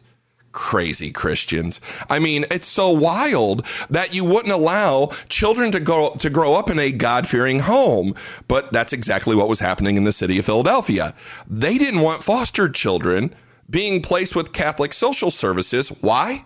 crazy 0.51 1.11
Christians. 1.11 1.81
I 2.09 2.19
mean, 2.19 2.45
it's 2.51 2.67
so 2.67 2.91
wild 2.91 3.65
that 3.89 4.13
you 4.13 4.25
wouldn't 4.25 4.53
allow 4.53 5.11
children 5.29 5.71
to 5.73 5.79
go 5.79 6.15
to 6.19 6.29
grow 6.29 6.55
up 6.55 6.69
in 6.69 6.79
a 6.79 6.91
God-fearing 6.91 7.59
home. 7.59 8.15
But 8.47 8.73
that's 8.73 8.93
exactly 8.93 9.35
what 9.35 9.49
was 9.49 9.59
happening 9.59 9.97
in 9.97 10.03
the 10.03 10.13
city 10.13 10.39
of 10.39 10.45
Philadelphia. 10.45 11.13
They 11.47 11.77
didn't 11.77 12.01
want 12.01 12.23
foster 12.23 12.69
children 12.69 13.33
being 13.69 14.01
placed 14.01 14.35
with 14.35 14.53
Catholic 14.53 14.93
social 14.93 15.31
services. 15.31 15.89
Why? 15.89 16.43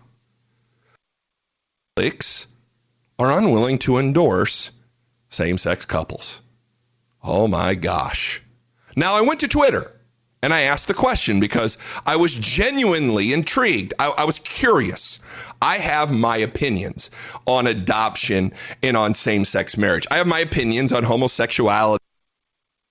Catholics 1.95 2.47
are 3.17 3.31
unwilling 3.31 3.79
to 3.79 3.97
endorse 3.97 4.71
same-sex 5.29 5.85
couples. 5.85 6.41
Oh 7.23 7.47
my 7.47 7.73
gosh. 7.73 8.43
Now 8.95 9.15
I 9.15 9.21
went 9.21 9.39
to 9.39 9.47
Twitter 9.47 9.91
and 10.45 10.53
I 10.53 10.61
asked 10.61 10.87
the 10.87 10.93
question 10.93 11.39
because 11.39 11.79
I 12.05 12.17
was 12.17 12.35
genuinely 12.35 13.33
intrigued. 13.33 13.95
I, 13.97 14.09
I, 14.09 14.23
was 14.25 14.37
curious. 14.37 15.17
I 15.59 15.79
have 15.79 16.11
my 16.11 16.37
opinions 16.37 17.09
on 17.47 17.65
adoption 17.65 18.53
and 18.83 18.95
on 18.95 19.15
same 19.15 19.45
sex 19.45 19.75
marriage. 19.75 20.05
I 20.11 20.17
have 20.17 20.27
my 20.27 20.37
opinions 20.37 20.93
on 20.93 21.03
homosexuality 21.03 21.99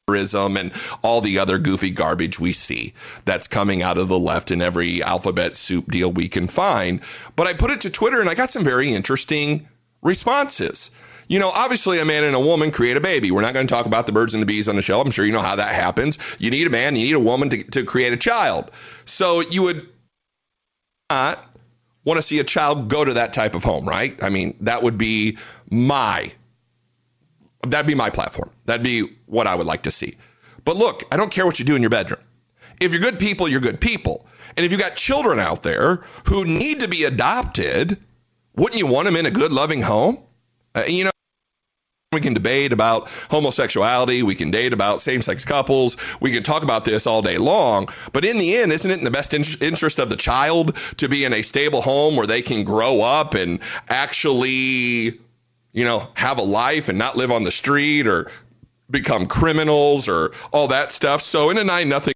and 0.08 0.72
all 1.04 1.20
the 1.20 1.38
other 1.38 1.58
goofy 1.58 1.92
garbage 1.92 2.40
we 2.40 2.52
see 2.52 2.92
that's 3.24 3.46
coming 3.46 3.84
out 3.84 3.98
of 3.98 4.08
the 4.08 4.18
left 4.18 4.50
in 4.50 4.60
every 4.60 5.04
alphabet 5.04 5.54
soup 5.54 5.88
deal 5.88 6.10
we 6.10 6.28
can 6.28 6.48
find. 6.48 7.02
But 7.36 7.46
I 7.46 7.52
put 7.52 7.70
it 7.70 7.82
to 7.82 7.90
Twitter 7.90 8.20
and 8.20 8.28
I 8.28 8.34
got 8.34 8.50
some 8.50 8.64
very 8.64 8.92
interesting 8.92 9.68
responses 10.02 10.90
you 11.28 11.38
know, 11.38 11.50
obviously 11.50 12.00
a 12.00 12.04
man 12.04 12.24
and 12.24 12.34
a 12.34 12.40
woman 12.40 12.70
create 12.70 12.96
a 12.96 13.00
baby. 13.00 13.30
We're 13.30 13.40
not 13.40 13.54
going 13.54 13.66
to 13.66 13.72
talk 13.72 13.86
about 13.86 14.06
the 14.06 14.12
birds 14.12 14.34
and 14.34 14.42
the 14.42 14.46
bees 14.46 14.68
on 14.68 14.76
the 14.76 14.82
show. 14.82 15.00
I'm 15.00 15.10
sure 15.10 15.24
you 15.24 15.32
know 15.32 15.40
how 15.40 15.56
that 15.56 15.74
happens. 15.74 16.18
You 16.38 16.50
need 16.50 16.66
a 16.66 16.70
man, 16.70 16.96
you 16.96 17.06
need 17.06 17.14
a 17.14 17.20
woman 17.20 17.50
to, 17.50 17.62
to 17.62 17.84
create 17.84 18.12
a 18.12 18.16
child. 18.16 18.70
So 19.04 19.40
you 19.40 19.62
would 19.62 19.88
not 21.10 21.46
want 22.04 22.18
to 22.18 22.22
see 22.22 22.38
a 22.38 22.44
child 22.44 22.88
go 22.88 23.04
to 23.04 23.14
that 23.14 23.32
type 23.32 23.54
of 23.54 23.64
home, 23.64 23.88
right? 23.88 24.22
I 24.22 24.28
mean, 24.28 24.56
that 24.60 24.82
would 24.82 24.98
be 24.98 25.38
my 25.70 26.30
that'd 27.66 27.86
be 27.86 27.94
my 27.94 28.10
platform. 28.10 28.50
That'd 28.66 28.84
be 28.84 29.08
what 29.26 29.46
I 29.46 29.54
would 29.54 29.66
like 29.66 29.84
to 29.84 29.90
see. 29.90 30.16
But 30.64 30.76
look, 30.76 31.04
I 31.10 31.16
don't 31.16 31.30
care 31.30 31.46
what 31.46 31.58
you 31.58 31.64
do 31.64 31.76
in 31.76 31.82
your 31.82 31.90
bedroom. 31.90 32.20
If 32.80 32.92
you're 32.92 33.00
good 33.00 33.18
people, 33.18 33.48
you're 33.48 33.60
good 33.60 33.80
people. 33.80 34.26
And 34.56 34.64
if 34.64 34.72
you've 34.72 34.80
got 34.80 34.96
children 34.96 35.38
out 35.38 35.62
there 35.62 36.04
who 36.26 36.44
need 36.44 36.80
to 36.80 36.88
be 36.88 37.04
adopted, 37.04 37.98
wouldn't 38.56 38.78
you 38.78 38.86
want 38.86 39.06
them 39.06 39.16
in 39.16 39.26
a 39.26 39.30
good, 39.30 39.52
loving 39.52 39.82
home? 39.82 40.18
Uh, 40.74 40.84
you 40.86 41.04
know, 41.04 41.10
we 42.14 42.20
can 42.20 42.34
debate 42.34 42.72
about 42.72 43.08
homosexuality. 43.30 44.22
We 44.22 44.34
can 44.34 44.50
debate 44.50 44.72
about 44.72 45.00
same 45.00 45.22
sex 45.22 45.44
couples. 45.44 45.96
We 46.20 46.32
can 46.32 46.42
talk 46.42 46.62
about 46.62 46.84
this 46.84 47.06
all 47.06 47.22
day 47.22 47.38
long. 47.38 47.88
But 48.12 48.24
in 48.24 48.38
the 48.38 48.56
end, 48.56 48.72
isn't 48.72 48.90
it 48.90 48.98
in 48.98 49.04
the 49.04 49.10
best 49.10 49.34
in- 49.34 49.44
interest 49.60 49.98
of 49.98 50.08
the 50.08 50.16
child 50.16 50.76
to 50.98 51.08
be 51.08 51.24
in 51.24 51.32
a 51.32 51.42
stable 51.42 51.82
home 51.82 52.16
where 52.16 52.26
they 52.26 52.42
can 52.42 52.64
grow 52.64 53.00
up 53.02 53.34
and 53.34 53.60
actually, 53.88 55.20
you 55.72 55.84
know, 55.84 56.08
have 56.14 56.38
a 56.38 56.42
life 56.42 56.88
and 56.88 56.98
not 56.98 57.16
live 57.16 57.30
on 57.30 57.42
the 57.42 57.52
street 57.52 58.06
or 58.06 58.30
become 58.90 59.26
criminals 59.26 60.08
or 60.08 60.32
all 60.52 60.68
that 60.68 60.92
stuff? 60.92 61.22
So 61.22 61.50
in 61.50 61.58
a 61.58 61.64
9 61.64 61.88
nothing, 61.88 62.14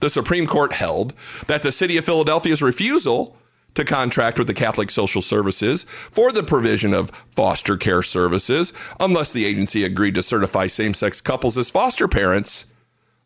the 0.00 0.10
Supreme 0.10 0.46
Court 0.46 0.72
held 0.72 1.14
that 1.46 1.62
the 1.62 1.70
city 1.70 1.96
of 1.96 2.04
Philadelphia's 2.04 2.60
refusal 2.60 3.36
to 3.74 3.84
contract 3.84 4.38
with 4.38 4.46
the 4.46 4.54
Catholic 4.54 4.90
Social 4.90 5.22
Services 5.22 5.84
for 5.84 6.32
the 6.32 6.42
provision 6.42 6.94
of 6.94 7.10
foster 7.30 7.76
care 7.76 8.02
services 8.02 8.72
unless 9.00 9.32
the 9.32 9.44
agency 9.44 9.84
agreed 9.84 10.16
to 10.16 10.22
certify 10.22 10.66
same 10.66 10.94
sex 10.94 11.20
couples 11.20 11.56
as 11.58 11.70
foster 11.70 12.08
parents, 12.08 12.66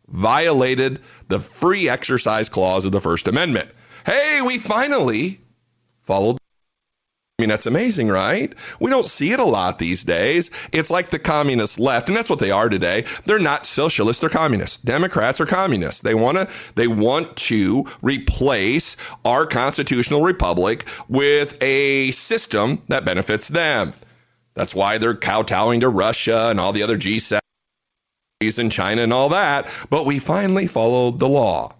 violated 0.07 1.01
the 1.27 1.39
free 1.39 1.89
exercise 1.89 2.49
clause 2.49 2.85
of 2.85 2.91
the 2.91 3.01
First 3.01 3.27
Amendment. 3.27 3.69
Hey, 4.05 4.41
we 4.41 4.57
finally 4.57 5.41
followed. 6.03 6.37
I 7.39 7.43
mean, 7.43 7.49
that's 7.49 7.67
amazing, 7.67 8.07
right? 8.07 8.51
We 8.79 8.89
don't 8.89 9.05
see 9.05 9.31
it 9.31 9.39
a 9.39 9.45
lot 9.45 9.77
these 9.77 10.03
days. 10.03 10.49
It's 10.71 10.89
like 10.89 11.11
the 11.11 11.19
communist 11.19 11.79
left, 11.79 12.09
and 12.09 12.17
that's 12.17 12.31
what 12.31 12.39
they 12.39 12.49
are 12.49 12.67
today. 12.67 13.05
They're 13.25 13.37
not 13.37 13.67
socialists, 13.67 14.21
they're 14.21 14.29
communists. 14.31 14.77
Democrats 14.77 15.39
are 15.39 15.45
communists. 15.45 16.01
They 16.01 16.15
want 16.15 16.39
to 16.39 16.49
they 16.73 16.87
want 16.87 17.35
to 17.35 17.85
replace 18.01 18.97
our 19.23 19.45
constitutional 19.45 20.23
republic 20.23 20.87
with 21.09 21.61
a 21.61 22.09
system 22.09 22.81
that 22.87 23.05
benefits 23.05 23.49
them. 23.49 23.93
That's 24.55 24.73
why 24.73 24.97
they're 24.97 25.13
kowtowing 25.13 25.81
to 25.81 25.89
Russia 25.89 26.47
and 26.49 26.59
all 26.59 26.73
the 26.73 26.81
other 26.81 26.97
G7 26.97 27.37
and 28.41 28.71
China 28.71 29.03
and 29.03 29.13
all 29.13 29.29
that. 29.29 29.69
But 29.91 30.07
we 30.07 30.17
finally 30.17 30.65
followed 30.65 31.19
the 31.19 31.29
law. 31.29 31.75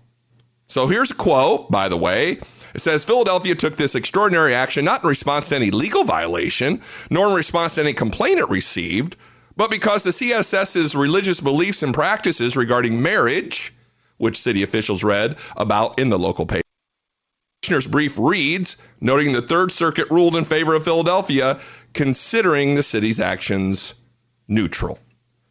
So 0.67 0.86
here's 0.86 1.10
a 1.10 1.15
quote, 1.15 1.72
by 1.72 1.89
the 1.89 1.98
way. 1.98 2.38
It 2.78 2.84
says 2.84 3.06
Philadelphia 3.06 3.56
took 3.56 3.76
this 3.76 3.96
extraordinary 3.96 4.54
action 4.54 4.86
not 4.86 5.02
in 5.02 5.10
response 5.10 5.50
to 5.50 5.56
any 5.56 5.72
legal 5.72 6.04
violation, 6.04 6.84
nor 7.10 7.30
in 7.30 7.34
response 7.34 7.74
to 7.76 7.82
any 7.82 7.94
complaint 7.94 8.38
it 8.38 8.50
received, 8.50 9.16
but 9.56 9.72
because 9.72 10.04
the 10.04 10.12
CSS's 10.12 10.96
religious 10.96 11.40
beliefs 11.40 11.82
and 11.82 11.92
practices 11.92 12.56
regarding 12.56 13.02
marriage, 13.02 13.74
which 14.18 14.40
city 14.40 14.62
officials 14.62 15.04
read 15.04 15.38
about 15.56 15.98
in 15.98 16.10
the 16.10 16.20
local 16.20 16.46
paper. 16.46 16.62
Commissioner's 17.63 17.88
brief 17.88 18.20
reads, 18.20 18.78
noting 19.02 19.34
the 19.34 19.42
Third 19.42 19.72
Circuit 19.72 20.12
ruled 20.12 20.36
in 20.36 20.46
favor 20.46 20.76
of 20.76 20.84
Philadelphia, 20.84 21.60
considering 21.94 22.76
the 22.76 22.84
city's 22.84 23.20
actions 23.20 23.96
neutral. 24.48 25.00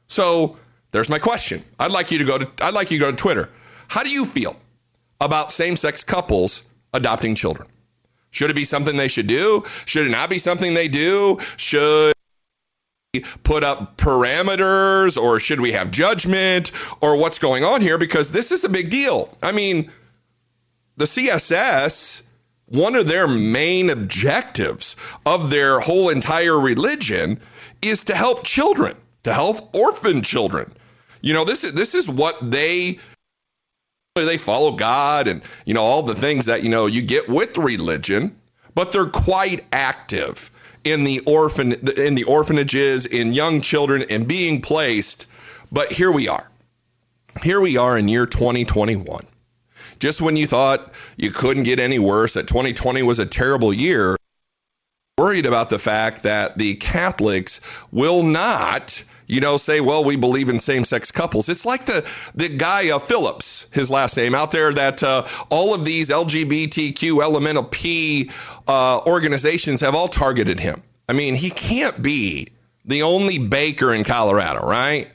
So 0.07 0.59
there's 0.93 1.09
my 1.09 1.19
question. 1.19 1.65
I'd 1.81 1.91
like 1.91 2.13
you 2.13 2.19
to 2.19 2.25
go 2.25 2.39
to 2.39 2.49
I'd 2.65 2.73
like 2.73 2.93
you 2.93 3.01
to 3.01 3.05
go 3.07 3.11
to 3.11 3.17
Twitter. 3.17 3.51
How 3.89 4.05
do 4.05 4.11
you 4.11 4.27
feel 4.27 4.55
about 5.21 5.51
same-sex 5.51 6.05
couples 6.05 6.63
adopting 6.97 7.35
children? 7.35 7.69
Should 8.31 8.51
it 8.51 8.55
be 8.55 8.65
something 8.65 8.97
they 8.97 9.09
should 9.09 9.27
do? 9.27 9.65
Should 9.85 10.07
it 10.07 10.11
not 10.11 10.29
be 10.29 10.39
something 10.39 10.75
they 10.75 10.89
do? 10.89 11.39
Should 11.57 12.15
we 13.15 13.21
put 13.45 13.65
up 13.65 13.97
parameters 13.97 15.21
or 15.21 15.39
should 15.39 15.61
we 15.61 15.73
have 15.73 15.91
judgment 15.91 16.73
or 17.01 17.17
what's 17.17 17.39
going 17.39 17.65
on 17.65 17.81
here 17.81 17.99
because 17.99 18.31
this 18.31 18.53
is 18.53 18.65
a 18.65 18.69
big 18.69 18.91
deal. 18.91 19.35
I 19.43 19.53
mean, 19.53 19.91
the 20.97 21.07
CSS 21.07 22.23
one 22.67 22.97
of 22.97 23.07
their 23.07 23.29
main 23.29 23.91
objectives 23.91 24.97
of 25.25 25.51
their 25.51 25.81
whole 25.81 26.09
entire 26.09 26.59
religion 26.59 27.41
is 27.81 28.05
to 28.05 28.15
help 28.15 28.45
children, 28.45 28.97
to 29.23 29.33
help 29.33 29.75
orphan 29.75 30.23
children. 30.23 30.73
You 31.21 31.33
know, 31.35 31.45
this 31.45 31.65
is 31.65 31.73
this 31.73 31.95
is 31.95 32.09
what 32.09 32.37
they 32.51 32.99
they 34.25 34.39
follow 34.39 34.73
God 34.73 35.29
and 35.29 35.43
you 35.65 35.75
know 35.75 35.83
all 35.83 36.03
the 36.03 36.15
things 36.15 36.47
that 36.47 36.63
you 36.63 36.69
know 36.69 36.87
you 36.87 37.03
get 37.03 37.29
with 37.29 37.59
religion, 37.59 38.37
but 38.75 38.93
they're 38.93 39.07
quite 39.07 39.65
active 39.73 40.51
in 40.85 41.05
the 41.05 41.21
orphan 41.21 41.73
in 41.97 42.15
the 42.15 42.25
orphanages, 42.25 43.07
in 43.07 43.33
young 43.33 43.61
children, 43.61 44.05
and 44.09 44.27
being 44.27 44.63
placed. 44.63 45.27
But 45.71 45.93
here 45.93 46.13
we 46.13 46.29
are. 46.29 46.49
Here 47.43 47.61
we 47.61 47.77
are 47.77 47.99
in 47.99 48.09
year 48.09 48.27
2021. 48.27 49.27
Just 49.99 50.21
when 50.21 50.37
you 50.37 50.47
thought 50.47 50.93
you 51.17 51.31
couldn't 51.31 51.65
get 51.65 51.81
any 51.81 51.99
worse, 51.99 52.35
that 52.35 52.47
2020 52.47 53.03
was 53.03 53.19
a 53.19 53.27
terrible 53.27 53.73
year, 53.73 54.17
worried 55.19 55.47
about 55.47 55.71
the 55.71 55.79
fact 55.79 56.23
that 56.23 56.57
the 56.59 56.75
Catholics 56.75 57.61
will 57.91 58.23
not, 58.23 59.03
you 59.27 59.41
know, 59.41 59.57
say, 59.57 59.81
well, 59.81 60.05
we 60.05 60.17
believe 60.17 60.49
in 60.49 60.59
same-sex 60.59 61.11
couples. 61.11 61.49
It's 61.49 61.67
like 61.67 61.87
the 61.87 62.09
the 62.35 62.49
guy 62.49 62.91
uh, 62.91 62.99
Phillips, 62.99 63.67
his 63.73 63.91
last 63.91 64.17
name 64.17 64.35
out 64.35 64.51
there, 64.51 64.73
that 64.73 65.03
uh, 65.03 65.27
all 65.51 65.75
of 65.75 65.85
these 65.85 66.11
LGBTQ 66.11 67.23
elemental 67.23 67.65
P 67.65 68.31
uh, 68.69 69.01
organizations 69.07 69.81
have 69.81 69.95
all 69.95 70.09
targeted 70.09 70.61
him. 70.61 70.83
I 71.09 71.13
mean, 71.13 71.35
he 71.35 71.51
can't 71.51 72.01
be 72.01 72.49
the 72.85 73.03
only 73.03 73.39
baker 73.39 73.93
in 73.93 74.05
Colorado, 74.05 74.67
right? 74.67 75.09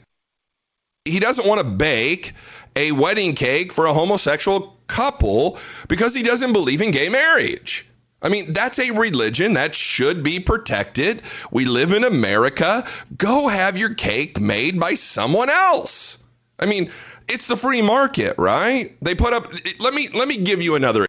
He 1.04 1.18
doesn't 1.18 1.46
want 1.46 1.60
to 1.60 1.66
bake 1.66 2.32
a 2.76 2.92
wedding 2.92 3.34
cake 3.34 3.72
for 3.72 3.86
a 3.86 3.92
homosexual 3.92 4.78
couple 4.86 5.58
because 5.88 6.14
he 6.14 6.22
doesn't 6.22 6.52
believe 6.52 6.80
in 6.80 6.90
gay 6.90 7.08
marriage. 7.08 7.86
I 8.22 8.28
mean, 8.28 8.52
that's 8.52 8.78
a 8.78 8.92
religion 8.92 9.54
that 9.54 9.74
should 9.74 10.22
be 10.22 10.38
protected. 10.38 11.22
We 11.50 11.64
live 11.64 11.92
in 11.92 12.04
America. 12.04 12.86
Go 13.16 13.48
have 13.48 13.76
your 13.76 13.94
cake 13.94 14.40
made 14.40 14.78
by 14.78 14.94
someone 14.94 15.50
else. 15.50 16.18
I 16.58 16.66
mean, 16.66 16.90
it's 17.28 17.48
the 17.48 17.56
free 17.56 17.82
market, 17.82 18.38
right? 18.38 18.96
They 19.02 19.16
put 19.16 19.32
up 19.32 19.52
let 19.80 19.92
me 19.92 20.08
let 20.08 20.28
me 20.28 20.36
give 20.36 20.62
you 20.62 20.76
another 20.76 21.06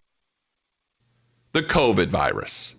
the 1.52 1.62
COVID 1.62 2.08
virus. 2.08 2.74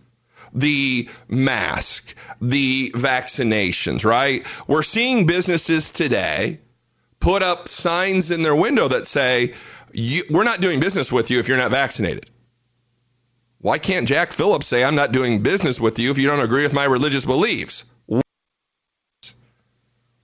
The 0.53 1.09
mask, 1.27 2.15
the 2.41 2.91
vaccinations, 2.91 4.05
right? 4.05 4.45
We're 4.67 4.83
seeing 4.83 5.25
businesses 5.25 5.91
today 5.91 6.59
put 7.19 7.41
up 7.41 7.67
signs 7.67 8.31
in 8.31 8.43
their 8.43 8.55
window 8.55 8.87
that 8.87 9.07
say, 9.07 9.53
We're 10.29 10.43
not 10.43 10.61
doing 10.61 10.79
business 10.79 11.11
with 11.11 11.31
you 11.31 11.39
if 11.39 11.47
you're 11.47 11.57
not 11.57 11.71
vaccinated. 11.71 12.29
Why 13.65 13.79
can't 13.79 14.07
Jack 14.07 14.31
Phillips 14.31 14.67
say, 14.67 14.83
I'm 14.83 14.93
not 14.93 15.11
doing 15.11 15.41
business 15.41 15.79
with 15.79 15.97
you 15.97 16.11
if 16.11 16.19
you 16.19 16.27
don't 16.27 16.39
agree 16.39 16.61
with 16.61 16.73
my 16.73 16.83
religious 16.83 17.25
beliefs? 17.25 17.83
I 18.13 18.21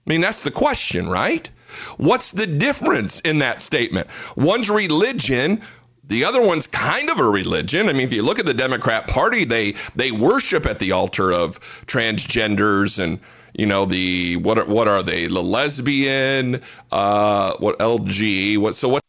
mean, 0.06 0.20
that's 0.20 0.42
the 0.42 0.52
question, 0.52 1.08
right? 1.08 1.50
What's 1.96 2.30
the 2.30 2.46
difference 2.46 3.18
in 3.18 3.40
that 3.40 3.60
statement? 3.60 4.06
One's 4.36 4.70
religion, 4.70 5.62
the 6.04 6.26
other 6.26 6.40
one's 6.40 6.68
kind 6.68 7.10
of 7.10 7.18
a 7.18 7.28
religion. 7.28 7.88
I 7.88 7.94
mean, 7.94 8.02
if 8.02 8.12
you 8.12 8.22
look 8.22 8.38
at 8.38 8.46
the 8.46 8.54
Democrat 8.54 9.08
Party, 9.08 9.44
they 9.44 9.72
they 9.96 10.12
worship 10.12 10.64
at 10.64 10.78
the 10.78 10.92
altar 10.92 11.32
of 11.32 11.58
transgenders 11.86 13.02
and 13.02 13.18
you 13.54 13.66
know 13.66 13.86
the 13.86 14.36
what 14.36 14.56
are, 14.56 14.66
what 14.66 14.86
are 14.86 15.02
they? 15.02 15.26
The 15.26 15.42
lesbian, 15.42 16.62
uh, 16.92 17.56
what 17.58 17.80
LG? 17.80 18.58
What 18.58 18.76
so 18.76 18.88
what? 18.88 19.02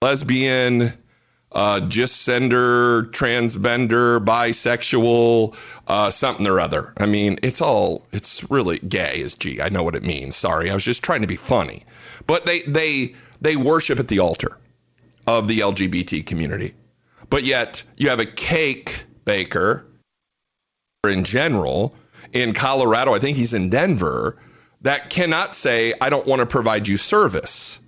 Lesbian, 0.00 0.92
uh, 1.54 1.80
cisgender, 1.80 3.10
transgender, 3.10 4.24
bisexual, 4.24 5.54
uh, 5.86 6.10
something 6.10 6.46
or 6.46 6.60
other. 6.60 6.92
I 6.98 7.06
mean, 7.06 7.38
it's 7.42 7.60
all, 7.60 8.06
it's 8.12 8.48
really 8.50 8.78
gay 8.78 9.20
is 9.20 9.34
G. 9.34 9.60
I 9.60 9.68
know 9.68 9.82
what 9.82 9.94
it 9.94 10.02
means. 10.02 10.36
Sorry. 10.36 10.70
I 10.70 10.74
was 10.74 10.84
just 10.84 11.02
trying 11.02 11.20
to 11.20 11.26
be 11.26 11.36
funny. 11.36 11.84
But 12.26 12.46
they, 12.46 12.62
they, 12.62 13.14
they 13.40 13.56
worship 13.56 13.98
at 13.98 14.08
the 14.08 14.20
altar 14.20 14.56
of 15.26 15.48
the 15.48 15.60
LGBT 15.60 16.24
community. 16.26 16.74
But 17.28 17.44
yet 17.44 17.82
you 17.96 18.08
have 18.08 18.20
a 18.20 18.26
cake 18.26 19.04
baker 19.24 19.86
in 21.04 21.24
general 21.24 21.94
in 22.32 22.54
Colorado, 22.54 23.14
I 23.14 23.18
think 23.18 23.36
he's 23.36 23.54
in 23.54 23.68
Denver, 23.68 24.38
that 24.82 25.10
cannot 25.10 25.54
say, 25.54 25.94
I 26.00 26.10
don't 26.10 26.26
want 26.26 26.40
to 26.40 26.46
provide 26.46 26.88
you 26.88 26.96
service. 26.96 27.78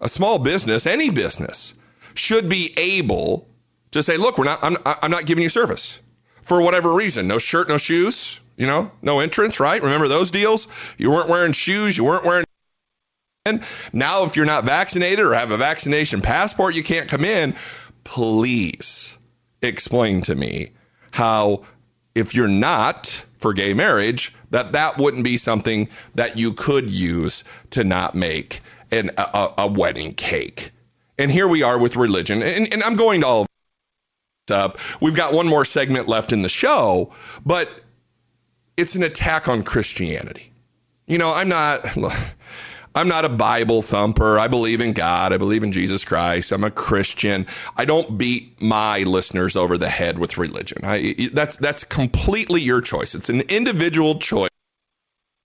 A 0.00 0.08
small 0.08 0.38
business, 0.38 0.86
any 0.86 1.10
business, 1.10 1.74
should 2.14 2.48
be 2.48 2.72
able 2.76 3.48
to 3.92 4.02
say, 4.02 4.16
look, 4.16 4.38
we're 4.38 4.44
not, 4.44 4.62
I'm, 4.62 4.76
I'm 4.84 5.10
not 5.10 5.26
giving 5.26 5.42
you 5.42 5.48
service 5.48 6.00
for 6.42 6.60
whatever 6.60 6.92
reason. 6.92 7.28
No 7.28 7.38
shirt, 7.38 7.68
no 7.68 7.78
shoes, 7.78 8.40
you 8.56 8.66
know, 8.66 8.90
no 9.00 9.20
entrance, 9.20 9.60
right? 9.60 9.82
Remember 9.82 10.08
those 10.08 10.30
deals? 10.30 10.68
You 10.98 11.10
weren't 11.10 11.28
wearing 11.28 11.52
shoes, 11.52 11.96
you 11.96 12.04
weren't 12.04 12.24
wearing. 12.24 12.44
Now, 13.92 14.24
if 14.24 14.36
you're 14.36 14.46
not 14.46 14.64
vaccinated 14.64 15.20
or 15.20 15.34
have 15.34 15.50
a 15.50 15.56
vaccination 15.56 16.22
passport, 16.22 16.74
you 16.74 16.84
can't 16.84 17.08
come 17.08 17.24
in. 17.24 17.54
Please 18.04 19.18
explain 19.60 20.22
to 20.22 20.34
me 20.34 20.70
how, 21.10 21.64
if 22.14 22.34
you're 22.34 22.48
not 22.48 23.24
for 23.38 23.52
gay 23.52 23.74
marriage, 23.74 24.34
that 24.50 24.72
that 24.72 24.98
wouldn't 24.98 25.24
be 25.24 25.36
something 25.36 25.88
that 26.14 26.38
you 26.38 26.52
could 26.52 26.90
use 26.90 27.42
to 27.70 27.84
not 27.84 28.14
make 28.14 28.60
an, 28.92 29.10
a, 29.18 29.54
a 29.58 29.66
wedding 29.66 30.14
cake 30.14 30.70
and 31.22 31.30
here 31.30 31.46
we 31.46 31.62
are 31.62 31.78
with 31.78 31.96
religion. 31.96 32.42
And, 32.42 32.72
and 32.72 32.82
I'm 32.82 32.96
going 32.96 33.20
to 33.20 33.26
all 33.26 33.46
up. 34.50 34.78
We've 35.00 35.14
got 35.14 35.32
one 35.32 35.46
more 35.46 35.64
segment 35.64 36.08
left 36.08 36.32
in 36.32 36.42
the 36.42 36.48
show, 36.48 37.12
but 37.46 37.70
it's 38.76 38.96
an 38.96 39.04
attack 39.04 39.48
on 39.48 39.62
Christianity. 39.62 40.52
You 41.06 41.18
know, 41.18 41.32
I'm 41.32 41.48
not. 41.48 41.86
I'm 42.94 43.08
not 43.08 43.24
a 43.24 43.30
Bible 43.30 43.80
thumper. 43.80 44.38
I 44.38 44.48
believe 44.48 44.82
in 44.82 44.92
God. 44.92 45.32
I 45.32 45.38
believe 45.38 45.62
in 45.62 45.72
Jesus 45.72 46.04
Christ. 46.04 46.52
I'm 46.52 46.62
a 46.62 46.70
Christian. 46.70 47.46
I 47.74 47.86
don't 47.86 48.18
beat 48.18 48.60
my 48.60 48.98
listeners 48.98 49.56
over 49.56 49.78
the 49.78 49.88
head 49.88 50.18
with 50.18 50.36
religion. 50.36 50.84
I, 50.84 51.30
that's 51.32 51.56
that's 51.56 51.84
completely 51.84 52.60
your 52.60 52.82
choice. 52.82 53.14
It's 53.14 53.30
an 53.30 53.40
individual 53.42 54.18
choice 54.18 54.50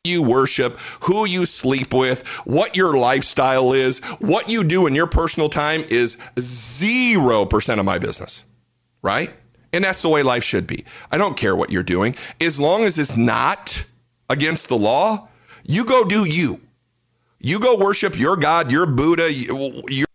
you 0.04 0.24
worship, 0.24 0.80
who 1.02 1.26
you 1.26 1.46
sleep 1.46 1.94
with, 1.94 2.26
what 2.46 2.76
your 2.76 2.98
lifestyle 2.98 3.74
is, 3.74 4.00
what 4.20 4.50
you 4.50 4.64
do 4.64 4.88
in 4.88 4.96
your 4.96 5.08
personal 5.08 5.50
time 5.50 5.84
is 5.90 6.18
0% 6.36 7.80
of 7.80 7.86
my 7.86 8.00
business, 8.00 8.44
right? 9.02 9.32
And 9.74 9.84
that's 9.84 10.02
the 10.02 10.10
way 10.10 10.24
life 10.24 10.44
should 10.44 10.66
be. 10.66 10.86
I 11.12 11.18
don't 11.18 11.38
care 11.38 11.56
what 11.56 11.72
you're 11.72 11.84
doing. 11.84 12.16
As 12.42 12.60
long 12.60 12.86
as 12.86 12.98
it's 12.98 13.18
not 13.18 13.84
against 14.30 14.70
the 14.70 14.78
law, 14.78 15.28
you 15.64 15.86
go 15.86 16.06
do 16.06 16.26
you. 16.26 16.60
You 17.40 17.60
go 17.60 17.78
worship 17.78 18.18
your 18.18 18.38
God, 18.38 18.72
your 18.72 18.88
Buddha, 18.88 19.32
your 19.32 20.07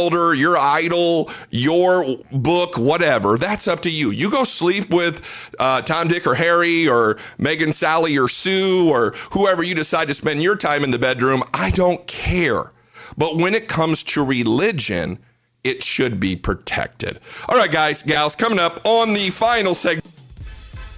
your 0.00 0.56
idol, 0.56 1.30
your 1.50 2.18
book, 2.32 2.78
whatever. 2.78 3.36
That's 3.36 3.68
up 3.68 3.80
to 3.82 3.90
you. 3.90 4.10
You 4.10 4.30
go 4.30 4.44
sleep 4.44 4.90
with 4.90 5.22
uh, 5.58 5.82
Tom, 5.82 6.08
Dick, 6.08 6.26
or 6.26 6.34
Harry, 6.34 6.88
or 6.88 7.18
Megan, 7.38 7.72
Sally, 7.72 8.18
or 8.18 8.28
Sue, 8.28 8.90
or 8.90 9.10
whoever 9.32 9.62
you 9.62 9.74
decide 9.74 10.08
to 10.08 10.14
spend 10.14 10.42
your 10.42 10.56
time 10.56 10.84
in 10.84 10.90
the 10.90 10.98
bedroom. 10.98 11.42
I 11.52 11.70
don't 11.70 12.04
care. 12.06 12.72
But 13.18 13.36
when 13.36 13.54
it 13.54 13.68
comes 13.68 14.02
to 14.04 14.24
religion, 14.24 15.18
it 15.62 15.82
should 15.82 16.18
be 16.18 16.36
protected. 16.36 17.20
All 17.48 17.56
right, 17.56 17.70
guys, 17.70 18.02
gals, 18.02 18.36
coming 18.36 18.58
up 18.58 18.80
on 18.84 19.12
the 19.12 19.30
final 19.30 19.74
segment. 19.74 20.06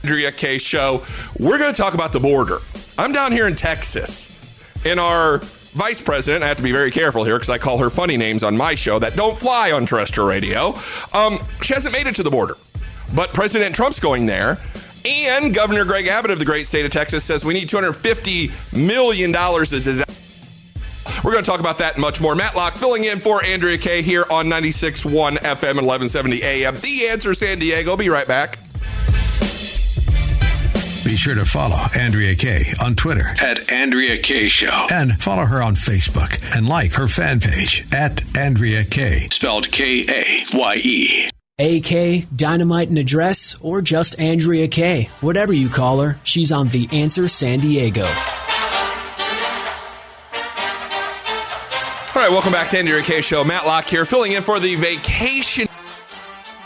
Andrea 0.03 0.33
Kaye 0.33 0.59
show. 0.59 1.05
We're 1.39 1.59
going 1.59 1.73
to 1.73 1.81
talk 1.81 1.95
about 1.95 2.13
the 2.13 2.21
border. 2.21 2.59
I'm 2.99 3.13
down 3.13 3.33
here 3.33 3.47
in 3.47 3.55
Texas 3.55 4.29
in 4.85 4.99
our 4.99 5.41
vice 5.73 6.01
president, 6.01 6.45
I 6.45 6.49
have 6.49 6.57
to 6.59 6.63
be 6.63 6.73
very 6.73 6.91
careful 6.91 7.25
here 7.25 7.37
because 7.37 7.51
I 7.51 7.59
call 7.59 7.79
her 7.79 7.91
funny 7.91 8.17
names 8.17 8.43
on 8.43 8.57
my 8.57 8.75
show 8.75 8.99
that 8.99 9.17
don't 9.17 9.37
fly 9.37 9.73
on 9.73 9.87
terrestrial 9.87 10.29
radio. 10.29 10.75
Um, 11.13 11.41
she 11.63 11.75
hasn't 11.75 11.93
made 11.93 12.07
it 12.07 12.17
to 12.17 12.23
the 12.23 12.31
border, 12.31 12.57
but 13.15 13.31
President 13.31 13.75
Trump's 13.75 14.01
going 14.01 14.27
there. 14.27 14.59
And 15.05 15.53
Governor 15.53 15.85
Greg 15.85 16.07
Abbott 16.07 16.31
of 16.31 16.39
the 16.39 16.45
great 16.45 16.67
state 16.67 16.85
of 16.87 16.93
Texas 16.93 17.25
says 17.25 17.45
we 17.45 17.55
need 17.55 17.69
$250 17.69 18.73
million 18.73 19.33
we're 21.25 21.33
going 21.33 21.45
to 21.45 21.51
talk 21.51 21.61
about 21.61 21.79
that 21.79 21.99
much 21.99 22.21
more. 22.21 22.35
Matt 22.35 22.57
Locke 22.57 22.75
filling 22.75 23.05
in 23.05 23.21
for 23.21 23.45
Andrea 23.45 23.79
Kaye 23.79 24.03
here 24.03 24.25
on 24.31 24.47
96.1 24.47 25.39
FM 25.39 25.79
and 25.79 25.87
1170 25.87 26.43
AM. 26.43 26.77
The 26.77 27.09
Answer 27.09 27.35
San 27.35 27.59
Diego. 27.59 27.97
Be 27.97 28.09
right 28.09 28.27
back. 28.27 28.59
Be 31.05 31.17
sure 31.17 31.35
to 31.35 31.45
follow 31.45 31.77
Andrea 31.99 32.35
Kaye 32.37 32.73
on 32.81 32.95
Twitter 32.95 33.35
at 33.41 33.71
Andrea 33.73 34.23
Kaye 34.23 34.49
Show. 34.49 34.87
And 34.91 35.21
follow 35.21 35.45
her 35.45 35.61
on 35.61 35.75
Facebook 35.75 36.41
and 36.57 36.69
like 36.69 36.93
her 36.93 37.09
fan 37.09 37.41
page 37.41 37.85
at 37.93 38.23
Andrea 38.39 38.85
Kaye. 38.85 39.29
Spelled 39.33 39.71
K 39.73 40.07
A 40.09 40.45
Y 40.57 40.75
E. 40.77 41.31
AK, 41.59 42.29
Dynamite 42.35 42.89
and 42.89 42.99
Address, 42.99 43.57
or 43.61 43.83
just 43.83 44.19
Andrea 44.21 44.69
Kaye. 44.69 45.11
Whatever 45.21 45.53
you 45.53 45.69
call 45.69 46.01
her, 46.01 46.19
she's 46.23 46.51
on 46.53 46.69
The 46.69 46.89
Answer 46.93 47.29
San 47.29 47.59
Diego. 47.61 48.05
All 52.15 52.21
right, 52.21 52.31
welcome 52.31 52.53
back 52.53 52.71
to 52.71 52.79
Andrea 52.79 53.03
Kaye 53.03 53.23
Show. 53.23 53.43
Matt 53.43 53.67
Locke 53.67 53.89
here, 53.89 54.05
filling 54.05 54.33
in 54.33 54.43
for 54.43 54.61
the 54.61 54.77
vacation 54.77 55.67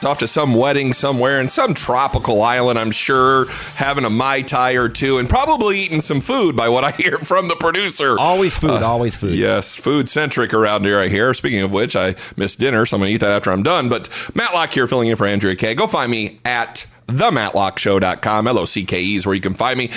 off 0.05 0.19
to 0.19 0.29
some 0.29 0.55
wedding 0.55 0.93
somewhere 0.93 1.41
in 1.41 1.49
some 1.49 1.75
tropical 1.75 2.43
island, 2.43 2.79
I'm 2.79 2.91
sure, 2.91 3.47
having 3.75 4.05
a 4.05 4.11
Mai 4.11 4.43
Tai 4.43 4.73
or 4.73 4.89
two, 4.89 5.19
and 5.19 5.29
probably 5.29 5.81
eating 5.81 6.01
some 6.01 6.21
food 6.21 6.57
by 6.57 6.69
what 6.69 6.85
I 6.85 6.91
hear 6.91 7.17
from 7.17 7.49
the 7.49 7.57
producer. 7.57 8.19
Always 8.19 8.57
food, 8.57 8.71
uh, 8.71 8.87
always 8.87 9.15
food. 9.15 9.37
Yes, 9.37 9.77
food 9.77 10.09
centric 10.09 10.55
around 10.55 10.85
here, 10.85 10.99
I 10.99 11.09
hear. 11.09 11.33
Speaking 11.35 11.63
of 11.63 11.73
which, 11.73 11.97
I 11.97 12.15
missed 12.37 12.59
dinner, 12.59 12.87
so 12.87 12.97
I'm 12.97 13.01
going 13.01 13.11
to 13.11 13.15
eat 13.15 13.19
that 13.19 13.33
after 13.33 13.53
I'm 13.53 13.63
done. 13.63 13.89
But 13.89 14.09
Matt 14.35 14.55
Locke 14.55 14.73
here 14.73 14.87
filling 14.87 15.09
in 15.09 15.17
for 15.17 15.27
Andrea 15.27 15.57
Kaye. 15.57 15.75
Go 15.75 15.87
find 15.87 16.11
me 16.11 16.41
at 16.45 16.87
thematlockshow.com. 17.07 18.49
L 18.49 18.59
O 18.59 18.65
C 18.65 18.85
K 18.85 19.03
E 19.03 19.17
is 19.17 19.27
where 19.27 19.35
you 19.35 19.41
can 19.41 19.55
find 19.55 19.79
me 19.79 19.91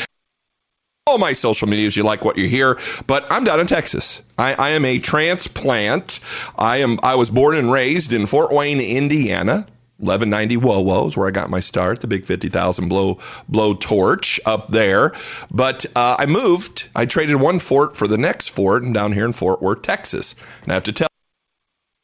all 1.10 1.18
my 1.18 1.34
social 1.34 1.68
medias. 1.68 1.96
You 1.96 2.04
like 2.04 2.24
what 2.24 2.38
you 2.38 2.48
hear, 2.48 2.78
but 3.08 3.26
I'm 3.32 3.44
down 3.44 3.60
in 3.60 3.68
Texas. 3.68 4.22
I, 4.38 4.54
I, 4.54 4.70
am 4.72 4.86
a 4.86 5.00
transplant. 5.00 6.20
I 6.58 6.78
am. 6.78 7.00
I 7.02 7.16
was 7.16 7.30
born 7.32 7.56
and 7.56 7.72
raised 7.72 8.14
in 8.14 8.28
Fort 8.28 8.52
Wayne, 8.52 8.80
Indiana. 8.80 9.66
1190 10.00 10.58
WOWO 10.58 11.08
is 11.10 11.18
where 11.18 11.28
I 11.28 11.32
got 11.32 11.50
my 11.50 11.60
start, 11.60 12.00
the 12.00 12.08
big 12.08 12.26
50,000 12.26 12.88
blow 12.88 13.20
blow 13.50 13.74
torch 13.74 14.40
up 14.46 14.70
there. 14.70 15.14
But 15.52 15.86
uh, 15.96 16.16
I 16.20 16.26
moved. 16.26 16.88
I 16.96 17.06
traded 17.06 17.36
one 17.36 17.60
fort 17.60 17.98
for 17.98 18.08
the 18.08 18.18
next 18.18 18.50
fort, 18.50 18.84
and 18.84 18.94
down 18.94 19.12
here 19.12 19.26
in 19.26 19.34
Fort 19.34 19.62
Worth, 19.62 19.82
Texas. 19.82 20.36
And 20.64 20.72
I 20.72 20.76
have 20.76 20.84
to 20.84 20.94
tell 20.94 21.08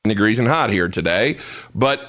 you, 0.03 0.09
degrees 0.09 0.39
and 0.39 0.47
hot 0.47 0.69
here 0.69 0.89
today, 0.89 1.37
but 1.73 2.01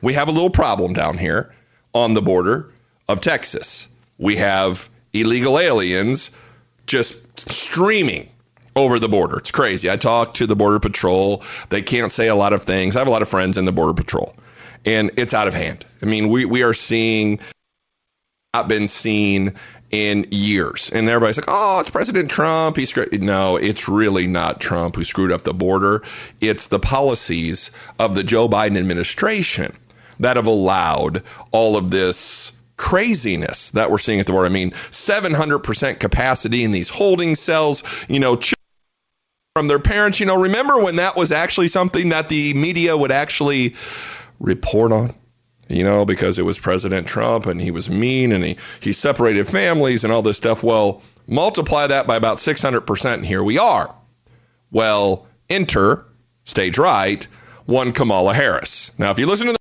we 0.00 0.14
have 0.14 0.28
a 0.28 0.32
little 0.32 0.50
problem 0.50 0.92
down 0.92 1.18
here 1.18 1.52
on 1.92 2.14
the 2.14 2.22
border 2.22 2.70
of 3.08 3.20
Texas. 3.20 3.88
We 4.18 4.36
have 4.36 4.88
illegal 5.12 5.58
aliens 5.58 6.30
just 6.86 7.50
streaming 7.50 8.28
over 8.74 8.98
the 8.98 9.08
border. 9.08 9.38
It's 9.38 9.50
crazy. 9.50 9.90
I 9.90 9.96
talked 9.96 10.36
to 10.36 10.46
the 10.46 10.56
Border 10.56 10.80
Patrol. 10.80 11.42
They 11.68 11.82
can't 11.82 12.10
say 12.10 12.28
a 12.28 12.34
lot 12.34 12.52
of 12.52 12.62
things. 12.62 12.96
I 12.96 13.00
have 13.00 13.08
a 13.08 13.10
lot 13.10 13.22
of 13.22 13.28
friends 13.28 13.58
in 13.58 13.64
the 13.64 13.72
Border 13.72 13.94
Patrol, 13.94 14.34
and 14.84 15.12
it's 15.16 15.34
out 15.34 15.48
of 15.48 15.54
hand. 15.54 15.84
I 16.02 16.06
mean, 16.06 16.28
we, 16.28 16.44
we 16.44 16.62
are 16.62 16.74
seeing 16.74 17.40
not 18.54 18.68
been 18.68 18.88
seen 18.88 19.54
in 19.90 20.26
years. 20.30 20.90
And 20.90 21.08
everybody's 21.08 21.36
like, 21.36 21.46
oh, 21.48 21.80
it's 21.80 21.90
President 21.90 22.30
Trump. 22.30 22.76
He's 22.76 22.94
no, 23.12 23.56
it's 23.56 23.88
really 23.88 24.26
not 24.26 24.60
Trump 24.60 24.96
who 24.96 25.04
screwed 25.04 25.32
up 25.32 25.42
the 25.42 25.54
border. 25.54 26.02
It's 26.40 26.66
the 26.66 26.78
policies 26.78 27.70
of 27.98 28.14
the 28.14 28.22
Joe 28.22 28.48
Biden 28.48 28.78
administration 28.78 29.76
that 30.20 30.36
have 30.36 30.46
allowed 30.46 31.22
all 31.50 31.76
of 31.76 31.90
this 31.90 32.52
craziness 32.76 33.70
that 33.72 33.90
we're 33.90 33.98
seeing 33.98 34.20
at 34.20 34.26
the 34.26 34.32
border. 34.32 34.46
I 34.46 34.50
mean, 34.50 34.72
700% 34.90 35.98
capacity 35.98 36.64
in 36.64 36.72
these 36.72 36.88
holding 36.88 37.34
cells, 37.36 37.84
you 38.08 38.18
know, 38.18 38.38
from 39.54 39.68
their 39.68 39.78
parents. 39.78 40.20
You 40.20 40.26
know, 40.26 40.40
remember 40.40 40.78
when 40.78 40.96
that 40.96 41.16
was 41.16 41.32
actually 41.32 41.68
something 41.68 42.10
that 42.10 42.28
the 42.28 42.54
media 42.54 42.96
would 42.96 43.12
actually 43.12 43.74
report 44.42 44.92
on? 44.92 45.14
You 45.68 45.84
know, 45.84 46.04
because 46.04 46.38
it 46.38 46.42
was 46.42 46.58
President 46.58 47.06
Trump 47.06 47.46
and 47.46 47.60
he 47.60 47.70
was 47.70 47.88
mean 47.88 48.32
and 48.32 48.44
he, 48.44 48.56
he 48.80 48.92
separated 48.92 49.48
families 49.48 50.04
and 50.04 50.12
all 50.12 50.20
this 50.20 50.36
stuff. 50.36 50.62
Well, 50.62 51.00
multiply 51.26 51.86
that 51.86 52.06
by 52.06 52.16
about 52.16 52.38
600%, 52.38 53.14
and 53.14 53.24
here 53.24 53.42
we 53.42 53.58
are. 53.58 53.94
Well, 54.70 55.26
enter, 55.48 56.04
stage 56.44 56.78
right, 56.78 57.26
one 57.64 57.92
Kamala 57.92 58.34
Harris. 58.34 58.92
Now, 58.98 59.12
if 59.12 59.18
you 59.18 59.26
listen 59.26 59.46
to 59.46 59.52
the 59.52 59.58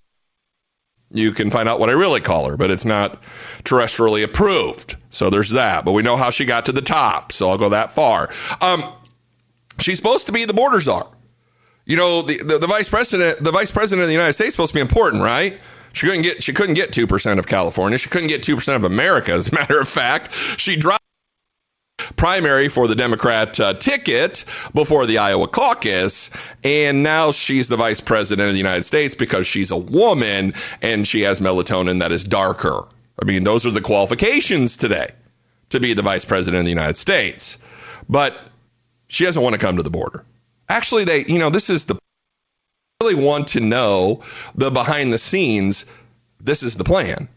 you 1.14 1.32
can 1.34 1.52
find 1.52 1.68
out 1.68 1.80
what 1.80 1.90
I 1.90 1.94
really 1.94 2.22
call 2.22 2.50
her, 2.50 2.58
but 2.58 2.72
it's 2.72 2.86
not 2.86 3.22
terrestrially 3.64 4.24
approved. 4.24 4.96
So 5.10 5.30
there's 5.30 5.52
that. 5.52 5.84
But 5.84 5.92
we 5.92 6.04
know 6.04 6.16
how 6.16 6.30
she 6.30 6.46
got 6.46 6.66
to 6.66 6.72
the 6.72 6.82
top, 6.82 7.34
so 7.34 7.50
I'll 7.50 7.58
go 7.58 7.70
that 7.70 7.92
far. 7.92 8.30
Um, 8.62 8.84
she's 9.78 9.98
supposed 9.98 10.28
to 10.28 10.34
be 10.34 10.46
the 10.46 10.54
border 10.54 10.80
czar. 10.80 11.10
You 11.86 11.98
know, 11.98 12.22
the, 12.22 12.38
the, 12.38 12.60
the 12.60 12.68
vice 12.68 12.90
president, 12.90 13.44
the 13.44 13.52
vice 13.52 13.72
president 13.72 14.04
of 14.04 14.08
the 14.08 14.14
United 14.14 14.34
States, 14.34 14.50
is 14.50 14.54
supposed 14.54 14.72
to 14.72 14.76
be 14.76 14.82
important, 14.82 15.24
right? 15.24 15.60
She 15.94 16.06
couldn't 16.06 16.22
get 16.22 16.44
she 16.44 16.54
couldn't 16.54 16.76
get 16.76 16.94
two 16.94 17.08
percent 17.08 17.40
of 17.40 17.48
California. 17.48 17.98
She 17.98 18.10
couldn't 18.10 18.30
get 18.30 18.44
two 18.44 18.56
percent 18.56 18.78
of 18.78 18.90
America. 18.90 19.34
As 19.34 19.52
a 19.52 19.56
matter 19.56 19.80
of 19.80 19.88
fact, 19.88 20.34
she 20.58 20.76
dropped 20.76 21.04
primary 22.16 22.70
for 22.70 22.88
the 22.88 22.96
Democrat 22.96 23.60
uh, 23.60 23.74
ticket 23.74 24.46
before 24.74 25.06
the 25.06 25.18
Iowa 25.18 25.48
caucus, 25.48 26.30
and 26.64 27.04
now 27.04 27.32
she's 27.32 27.68
the 27.68 27.78
vice 27.78 28.02
president 28.02 28.48
of 28.48 28.54
the 28.54 28.60
United 28.60 28.84
States 28.84 29.16
because 29.16 29.48
she's 29.48 29.72
a 29.72 29.78
woman 29.78 30.54
and 30.82 31.08
she 31.08 31.22
has 31.22 31.40
melatonin 31.40 32.00
that 32.00 32.12
is 32.12 32.24
darker. 32.24 32.84
I 33.22 33.26
mean, 33.26 33.44
those 33.44 33.66
are 33.66 33.72
the 33.72 33.82
qualifications 33.82 34.78
today 34.78 35.10
to 35.70 35.80
be 35.80 35.94
the 35.94 36.02
vice 36.02 36.26
president 36.26 36.60
of 36.60 36.66
the 36.66 36.72
United 36.72 36.98
States. 36.98 37.58
But 38.10 38.38
she 39.08 39.26
doesn't 39.26 39.42
want 39.42 39.54
to 39.54 39.60
come 39.60 39.78
to 39.78 39.84
the 39.84 39.90
border. 39.90 40.24
Actually, 40.72 41.04
they, 41.04 41.26
you 41.26 41.38
know, 41.38 41.50
this 41.50 41.70
is 41.70 41.84
the 41.84 41.98
really 43.04 43.16
want 43.16 43.50
to 43.50 43.60
know 43.60 44.24
the 44.56 44.72
behind 44.72 45.12
the 45.12 45.18
scenes. 45.18 45.86
This 46.40 46.64
is 46.64 46.78
the 46.78 46.86
plan. 46.86 47.28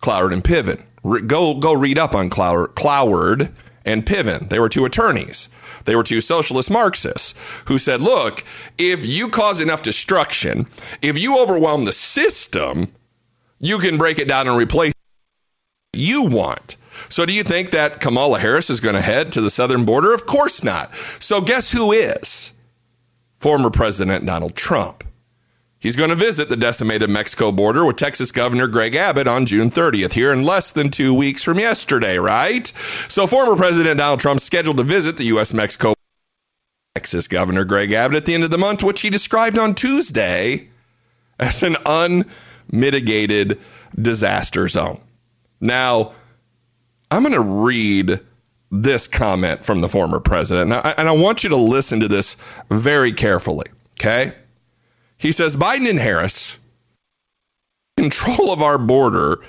Cloward 0.00 0.32
and 0.32 0.44
Piven. 0.44 0.80
Go 1.26 1.54
go 1.54 1.72
read 1.72 1.98
up 1.98 2.14
on 2.14 2.30
Cloward, 2.30 2.76
Cloward 2.76 3.52
and 3.84 4.06
Piven. 4.06 4.48
They 4.48 4.60
were 4.60 4.68
two 4.68 4.84
attorneys. 4.84 5.48
They 5.86 5.96
were 5.96 6.04
two 6.04 6.20
socialist 6.20 6.70
Marxists 6.70 7.34
who 7.64 7.78
said, 7.78 8.00
look, 8.00 8.44
if 8.78 9.04
you 9.04 9.28
cause 9.28 9.60
enough 9.60 9.82
destruction, 9.82 10.66
if 11.02 11.18
you 11.18 11.40
overwhelm 11.40 11.84
the 11.84 11.92
system, 11.92 12.92
you 13.58 13.80
can 13.80 13.98
break 13.98 14.20
it 14.20 14.28
down 14.28 14.46
and 14.46 14.56
replace 14.56 14.92
you 15.92 16.26
want. 16.26 16.76
So 17.08 17.26
do 17.26 17.32
you 17.32 17.42
think 17.42 17.70
that 17.70 18.00
Kamala 18.00 18.38
Harris 18.38 18.70
is 18.70 18.80
going 18.80 18.94
to 18.94 19.00
head 19.00 19.32
to 19.32 19.40
the 19.40 19.50
southern 19.50 19.84
border? 19.84 20.14
Of 20.14 20.26
course 20.26 20.62
not. 20.62 20.94
So 21.18 21.40
guess 21.40 21.72
who 21.72 21.90
is? 21.92 22.51
Former 23.42 23.70
President 23.70 24.24
Donald 24.24 24.54
Trump. 24.54 25.02
He's 25.80 25.96
going 25.96 26.10
to 26.10 26.16
visit 26.16 26.48
the 26.48 26.56
decimated 26.56 27.10
Mexico 27.10 27.50
border 27.50 27.84
with 27.84 27.96
Texas 27.96 28.30
Governor 28.30 28.68
Greg 28.68 28.94
Abbott 28.94 29.26
on 29.26 29.46
June 29.46 29.68
30th, 29.68 30.12
here 30.12 30.32
in 30.32 30.44
less 30.44 30.70
than 30.70 30.90
two 30.90 31.12
weeks 31.12 31.42
from 31.42 31.58
yesterday, 31.58 32.18
right? 32.18 32.64
So, 33.08 33.26
former 33.26 33.56
President 33.56 33.98
Donald 33.98 34.20
Trump 34.20 34.38
scheduled 34.38 34.76
to 34.76 34.84
visit 34.84 35.16
the 35.16 35.24
U.S. 35.24 35.52
Mexico 35.52 35.94
Texas 36.94 37.26
Governor 37.26 37.64
Greg 37.64 37.90
Abbott 37.90 38.18
at 38.18 38.26
the 38.26 38.34
end 38.34 38.44
of 38.44 38.50
the 38.50 38.58
month, 38.58 38.84
which 38.84 39.00
he 39.00 39.10
described 39.10 39.58
on 39.58 39.74
Tuesday 39.74 40.68
as 41.36 41.64
an 41.64 41.76
unmitigated 41.84 43.58
disaster 44.00 44.68
zone. 44.68 45.00
Now, 45.60 46.12
I'm 47.10 47.24
going 47.24 47.34
to 47.34 47.40
read 47.40 48.20
this 48.72 49.06
comment 49.06 49.64
from 49.64 49.82
the 49.82 49.88
former 49.88 50.18
president, 50.18 50.72
and 50.72 51.08
I 51.08 51.12
want 51.12 51.44
you 51.44 51.50
to 51.50 51.56
listen 51.56 52.00
to 52.00 52.08
this 52.08 52.36
very 52.70 53.12
carefully, 53.12 53.66
okay? 54.00 54.32
He 55.18 55.32
says 55.32 55.54
Biden 55.54 55.88
and 55.88 55.98
Harris 55.98 56.58
control 57.98 58.50
of 58.50 58.62
our 58.62 58.78
border 58.78 59.40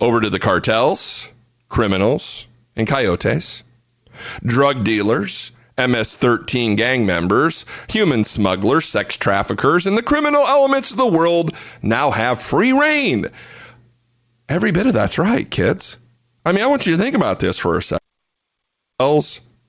over 0.00 0.20
to 0.20 0.30
the 0.30 0.38
cartels, 0.38 1.28
criminals, 1.68 2.46
and 2.74 2.88
coyotes, 2.88 3.62
drug 4.44 4.84
dealers, 4.84 5.52
MS 5.78 6.16
13 6.16 6.76
gang 6.76 7.06
members, 7.06 7.64
human 7.88 8.24
smugglers, 8.24 8.86
sex 8.86 9.16
traffickers, 9.16 9.86
and 9.86 9.96
the 9.96 10.02
criminal 10.02 10.46
elements 10.46 10.90
of 10.90 10.96
the 10.96 11.06
world 11.06 11.54
now 11.82 12.10
have 12.10 12.40
free 12.40 12.72
rein. 12.72 13.26
Every 14.48 14.72
bit 14.72 14.86
of 14.86 14.94
that's 14.94 15.18
right, 15.18 15.48
kids. 15.48 15.98
I 16.44 16.52
mean, 16.52 16.64
I 16.64 16.66
want 16.66 16.86
you 16.86 16.96
to 16.96 17.02
think 17.02 17.14
about 17.14 17.38
this 17.38 17.58
for 17.58 17.76
a 17.76 17.82
second. 17.82 18.01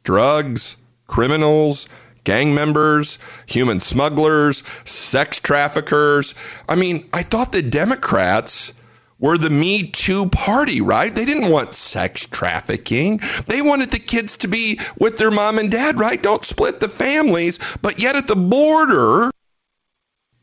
Drugs, 0.03 0.77
criminals, 1.07 1.87
gang 2.23 2.53
members, 2.53 3.19
human 3.45 3.79
smugglers, 3.79 4.63
sex 4.85 5.39
traffickers. 5.39 6.35
I 6.67 6.75
mean, 6.75 7.09
I 7.13 7.23
thought 7.23 7.51
the 7.51 7.61
Democrats 7.61 8.73
were 9.19 9.37
the 9.37 9.49
Me 9.49 9.87
Too 9.87 10.27
party, 10.27 10.81
right? 10.81 11.13
They 11.13 11.25
didn't 11.25 11.49
want 11.49 11.73
sex 11.73 12.25
trafficking. 12.25 13.21
They 13.47 13.61
wanted 13.61 13.91
the 13.91 13.99
kids 13.99 14.37
to 14.37 14.47
be 14.47 14.79
with 14.97 15.17
their 15.17 15.31
mom 15.31 15.57
and 15.57 15.71
dad, 15.71 15.99
right? 15.99 16.21
Don't 16.21 16.45
split 16.45 16.79
the 16.79 16.89
families. 16.89 17.59
But 17.81 17.99
yet 17.99 18.15
at 18.15 18.27
the 18.27 18.35
border, 18.35 19.31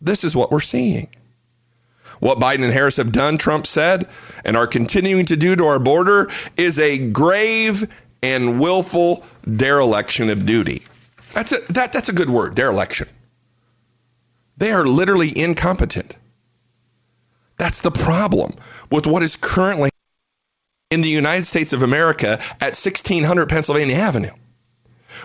this 0.01 0.25
is 0.25 0.35
what 0.35 0.51
we're 0.51 0.61
seeing. 0.61 1.09
What 2.21 2.39
Biden 2.39 2.65
and 2.65 2.73
Harris 2.73 2.97
have 2.99 3.13
done, 3.13 3.39
Trump 3.39 3.67
said, 3.67 4.09
and 4.45 4.57
are 4.57 4.67
continuing 4.67 5.27
to 5.27 5.37
do 5.37 5.57
to 5.57 5.67
our 5.67 5.79
border 5.79 6.31
is 6.57 6.79
a 6.79 6.99
grave 6.99 7.89
and 8.23 8.61
willful 8.61 9.25
dereliction 9.51 10.31
of 10.31 10.47
duty. 10.47 10.83
That's 11.33 11.53
a, 11.53 11.61
that, 11.71 11.93
that's 11.93 12.09
a 12.09 12.13
good 12.13 12.31
word, 12.31 12.55
dereliction. 12.55 13.09
They 14.57 14.73
are 14.73 14.85
literally 14.85 15.37
incompetent. 15.37 16.17
That's 17.57 17.81
the 17.81 17.91
problem 17.91 18.55
with 18.91 19.07
what 19.07 19.23
is 19.23 19.37
currently 19.37 19.91
in 20.91 21.03
the 21.03 21.09
United 21.09 21.47
States 21.47 21.73
of 21.73 21.83
America 21.83 22.41
at 22.61 22.77
1600 22.77 23.49
Pennsylvania 23.49 23.97
Avenue. 23.97 24.33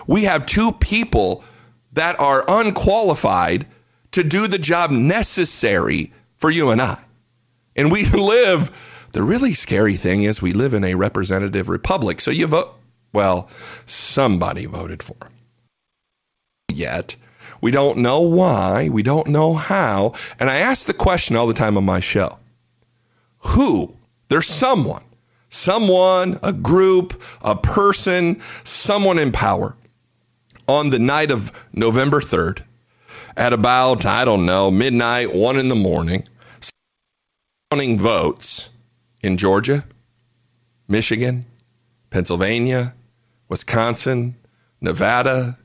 We 0.06 0.24
have 0.24 0.46
two 0.46 0.72
people 0.72 1.44
that 1.92 2.20
are 2.20 2.44
unqualified 2.46 3.66
to 4.12 4.22
do 4.22 4.46
the 4.46 4.58
job 4.58 4.90
necessary 4.90 6.12
for 6.36 6.50
you 6.50 6.70
and 6.70 6.80
I. 6.80 6.98
And 7.74 7.90
we 7.90 8.04
live, 8.10 8.70
the 9.12 9.22
really 9.22 9.54
scary 9.54 9.96
thing 9.96 10.22
is 10.22 10.40
we 10.40 10.52
live 10.52 10.74
in 10.74 10.84
a 10.84 10.94
representative 10.94 11.68
republic. 11.68 12.20
So 12.20 12.30
you 12.30 12.46
vote, 12.46 12.74
well, 13.16 13.48
somebody 13.86 14.66
voted 14.66 15.02
for 15.02 15.16
yet. 16.70 17.16
We 17.62 17.70
don't 17.70 17.98
know 17.98 18.20
why. 18.20 18.90
We 18.90 19.02
don't 19.02 19.28
know 19.28 19.54
how. 19.54 20.12
And 20.38 20.50
I 20.50 20.56
ask 20.56 20.86
the 20.86 20.92
question 20.92 21.34
all 21.34 21.46
the 21.46 21.54
time 21.54 21.78
on 21.78 21.84
my 21.84 22.00
show 22.00 22.38
who? 23.38 23.96
There's 24.28 24.46
someone, 24.46 25.04
someone, 25.48 26.40
a 26.42 26.52
group, 26.52 27.22
a 27.40 27.56
person, 27.56 28.42
someone 28.64 29.18
in 29.18 29.32
power 29.32 29.74
on 30.68 30.90
the 30.90 30.98
night 30.98 31.30
of 31.30 31.52
November 31.72 32.20
3rd 32.20 32.62
at 33.34 33.54
about, 33.54 34.04
I 34.04 34.26
don't 34.26 34.44
know, 34.44 34.70
midnight, 34.70 35.32
one 35.32 35.58
in 35.58 35.68
the 35.68 35.74
morning, 35.74 36.24
counting 37.70 37.98
votes 37.98 38.68
in 39.22 39.38
Georgia, 39.38 39.84
Michigan, 40.88 41.46
Pennsylvania, 42.10 42.94
Wisconsin, 43.48 44.36
Nevada, 44.80 45.58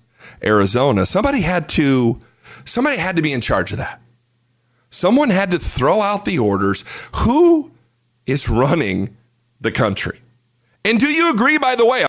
Arizona. 0.43 1.05
Somebody 1.05 1.41
had 1.41 1.69
to 1.69 2.21
somebody 2.65 2.97
had 2.97 3.15
to 3.15 3.21
be 3.21 3.33
in 3.33 3.41
charge 3.41 3.71
of 3.71 3.79
that. 3.79 4.01
Someone 4.89 5.29
had 5.29 5.51
to 5.51 5.59
throw 5.59 6.01
out 6.01 6.25
the 6.25 6.39
orders. 6.39 6.83
Who 7.15 7.71
is 8.25 8.49
running 8.49 9.15
the 9.61 9.71
country? 9.71 10.19
And 10.83 10.99
do 10.99 11.07
you 11.07 11.31
agree 11.31 11.57
by 11.57 11.75
the 11.75 11.85
way? 11.85 12.05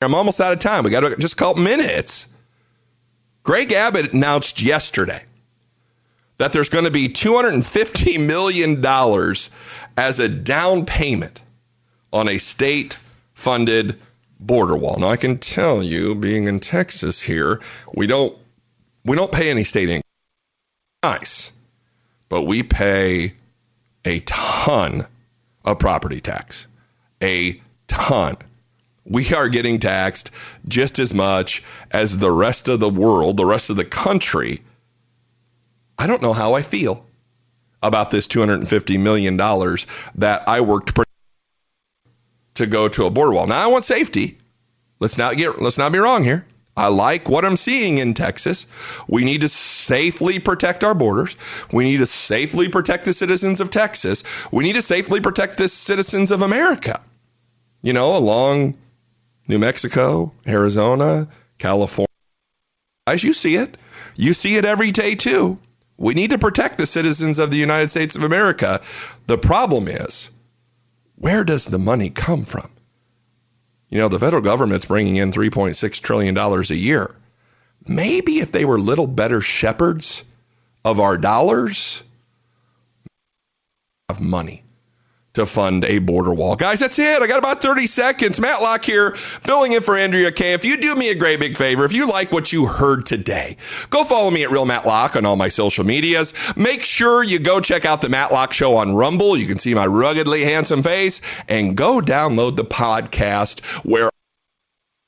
I'm 0.00 0.14
almost 0.14 0.40
out 0.40 0.52
of 0.52 0.58
time. 0.60 0.84
We 0.84 0.90
got 0.90 1.00
to 1.00 1.16
just 1.16 1.34
a 1.34 1.36
couple 1.36 1.62
minutes. 1.62 2.28
Greg 3.42 3.72
Abbott 3.72 4.12
announced 4.12 4.62
yesterday 4.62 5.22
that 6.38 6.52
there's 6.52 6.68
going 6.68 6.84
to 6.84 6.90
be 6.90 7.08
$250 7.08 8.20
million 8.26 8.84
as 9.96 10.20
a 10.20 10.28
down 10.28 10.86
payment 10.86 11.40
on 12.12 12.28
a 12.28 12.38
state 12.38 12.98
funded 13.34 14.00
border 14.46 14.76
wall. 14.76 14.98
Now 14.98 15.08
I 15.08 15.16
can 15.16 15.38
tell 15.38 15.82
you, 15.82 16.14
being 16.14 16.48
in 16.48 16.60
Texas 16.60 17.20
here, 17.20 17.60
we 17.94 18.06
don't 18.06 18.36
we 19.04 19.16
don't 19.16 19.32
pay 19.32 19.50
any 19.50 19.64
state 19.64 19.88
income. 19.88 20.02
Nice. 21.02 21.52
But 22.28 22.42
we 22.42 22.62
pay 22.62 23.34
a 24.04 24.20
ton 24.20 25.06
of 25.64 25.78
property 25.78 26.20
tax. 26.20 26.66
A 27.22 27.60
ton. 27.86 28.36
We 29.04 29.34
are 29.34 29.48
getting 29.48 29.80
taxed 29.80 30.30
just 30.66 30.98
as 30.98 31.12
much 31.12 31.62
as 31.90 32.16
the 32.16 32.32
rest 32.32 32.68
of 32.68 32.80
the 32.80 32.88
world, 32.88 33.36
the 33.36 33.44
rest 33.44 33.68
of 33.70 33.76
the 33.76 33.84
country. 33.84 34.62
I 35.98 36.06
don't 36.06 36.22
know 36.22 36.32
how 36.32 36.54
I 36.54 36.62
feel 36.62 37.06
about 37.82 38.10
this 38.10 38.26
$250 38.26 38.98
million 38.98 39.36
that 39.36 40.48
I 40.48 40.62
worked 40.62 40.94
to 42.54 42.66
go 42.66 42.88
to 42.88 43.06
a 43.06 43.10
border 43.10 43.32
wall. 43.32 43.46
Now 43.46 43.58
I 43.58 43.66
want 43.66 43.84
safety. 43.84 44.38
Let's 45.00 45.18
not 45.18 45.36
get 45.36 45.60
let's 45.60 45.78
not 45.78 45.92
be 45.92 45.98
wrong 45.98 46.22
here. 46.22 46.46
I 46.76 46.88
like 46.88 47.28
what 47.28 47.44
I'm 47.44 47.56
seeing 47.56 47.98
in 47.98 48.14
Texas. 48.14 48.66
We 49.06 49.24
need 49.24 49.42
to 49.42 49.48
safely 49.48 50.40
protect 50.40 50.82
our 50.82 50.94
borders. 50.94 51.36
We 51.72 51.84
need 51.84 51.98
to 51.98 52.06
safely 52.06 52.68
protect 52.68 53.04
the 53.04 53.12
citizens 53.12 53.60
of 53.60 53.70
Texas. 53.70 54.24
We 54.50 54.64
need 54.64 54.72
to 54.72 54.82
safely 54.82 55.20
protect 55.20 55.58
the 55.58 55.68
citizens 55.68 56.32
of 56.32 56.42
America. 56.42 57.00
You 57.82 57.92
know, 57.92 58.16
along 58.16 58.76
New 59.46 59.58
Mexico, 59.58 60.32
Arizona, 60.46 61.28
California. 61.58 62.08
As 63.06 63.22
you 63.22 63.34
see 63.34 63.56
it, 63.56 63.76
you 64.16 64.32
see 64.32 64.56
it 64.56 64.64
every 64.64 64.90
day 64.90 65.14
too. 65.14 65.58
We 65.96 66.14
need 66.14 66.30
to 66.30 66.38
protect 66.38 66.76
the 66.76 66.86
citizens 66.86 67.38
of 67.38 67.50
the 67.50 67.56
United 67.56 67.90
States 67.90 68.16
of 68.16 68.24
America. 68.24 68.80
The 69.26 69.38
problem 69.38 69.86
is, 69.86 70.30
where 71.16 71.44
does 71.44 71.66
the 71.66 71.78
money 71.78 72.10
come 72.10 72.44
from? 72.44 72.70
You 73.88 73.98
know, 73.98 74.08
the 74.08 74.18
federal 74.18 74.42
government's 74.42 74.86
bringing 74.86 75.16
in 75.16 75.30
$3.6 75.30 76.00
trillion 76.00 76.36
a 76.36 76.62
year. 76.74 77.14
Maybe 77.86 78.40
if 78.40 78.50
they 78.50 78.64
were 78.64 78.78
little 78.78 79.06
better 79.06 79.40
shepherds 79.40 80.24
of 80.84 81.00
our 81.00 81.16
dollars, 81.16 82.02
of 84.08 84.20
money 84.20 84.62
to 85.34 85.46
fund 85.46 85.84
a 85.84 85.98
border 85.98 86.32
wall. 86.32 86.56
Guys, 86.56 86.80
that's 86.80 86.98
it. 86.98 87.22
I 87.22 87.26
got 87.26 87.38
about 87.38 87.60
30 87.60 87.86
seconds. 87.86 88.40
Matt 88.40 88.62
Locke 88.62 88.84
here, 88.84 89.12
filling 89.12 89.72
in 89.72 89.82
for 89.82 89.96
Andrea 89.96 90.32
Kaye. 90.32 90.52
If 90.52 90.64
you 90.64 90.76
do 90.76 90.94
me 90.94 91.10
a 91.10 91.14
great 91.14 91.40
big 91.40 91.56
favor, 91.56 91.84
if 91.84 91.92
you 91.92 92.06
like 92.06 92.32
what 92.32 92.52
you 92.52 92.66
heard 92.66 93.06
today, 93.06 93.56
go 93.90 94.04
follow 94.04 94.30
me 94.30 94.44
at 94.44 94.50
Real 94.50 94.64
Matt 94.64 94.86
Locke 94.86 95.16
on 95.16 95.26
all 95.26 95.36
my 95.36 95.48
social 95.48 95.84
medias. 95.84 96.34
Make 96.56 96.82
sure 96.82 97.22
you 97.22 97.38
go 97.40 97.60
check 97.60 97.84
out 97.84 98.00
the 98.00 98.08
Matt 98.08 98.32
Locke 98.32 98.52
Show 98.52 98.76
on 98.76 98.94
Rumble. 98.94 99.36
You 99.36 99.46
can 99.46 99.58
see 99.58 99.74
my 99.74 99.86
ruggedly 99.86 100.44
handsome 100.44 100.82
face 100.82 101.20
and 101.48 101.76
go 101.76 102.00
download 102.00 102.56
the 102.56 102.64
podcast 102.64 103.64
where 103.84 104.10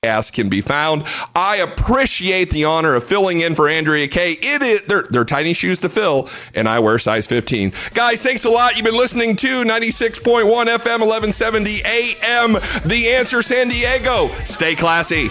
can 0.03 0.49
be 0.49 0.61
found. 0.61 1.05
I 1.35 1.59
appreciate 1.59 2.51
the 2.51 2.67
honor 2.67 2.95
of 2.95 3.05
filling 3.05 3.41
in 3.41 3.55
for 3.55 3.69
Andrea 3.69 4.07
Kaye. 4.07 4.39
It 4.41 4.63
is 4.63 4.81
they're, 4.87 5.03
they're 5.03 5.25
tiny 5.25 5.53
shoes 5.53 5.79
to 5.79 5.89
fill, 5.89 6.29
and 6.55 6.69
I 6.69 6.79
wear 6.79 6.99
size 6.99 7.27
15. 7.27 7.73
Guys, 7.93 8.23
thanks 8.23 8.45
a 8.45 8.51
lot. 8.51 8.77
You've 8.77 8.85
been 8.85 8.97
listening 8.97 9.35
to 9.37 9.65
96.1 9.65 10.45
FM, 10.45 11.01
1170 11.01 11.83
AM. 11.85 12.53
The 12.85 13.15
Answer 13.15 13.43
San 13.43 13.69
Diego. 13.69 14.29
Stay 14.45 14.77
classy. 14.77 15.29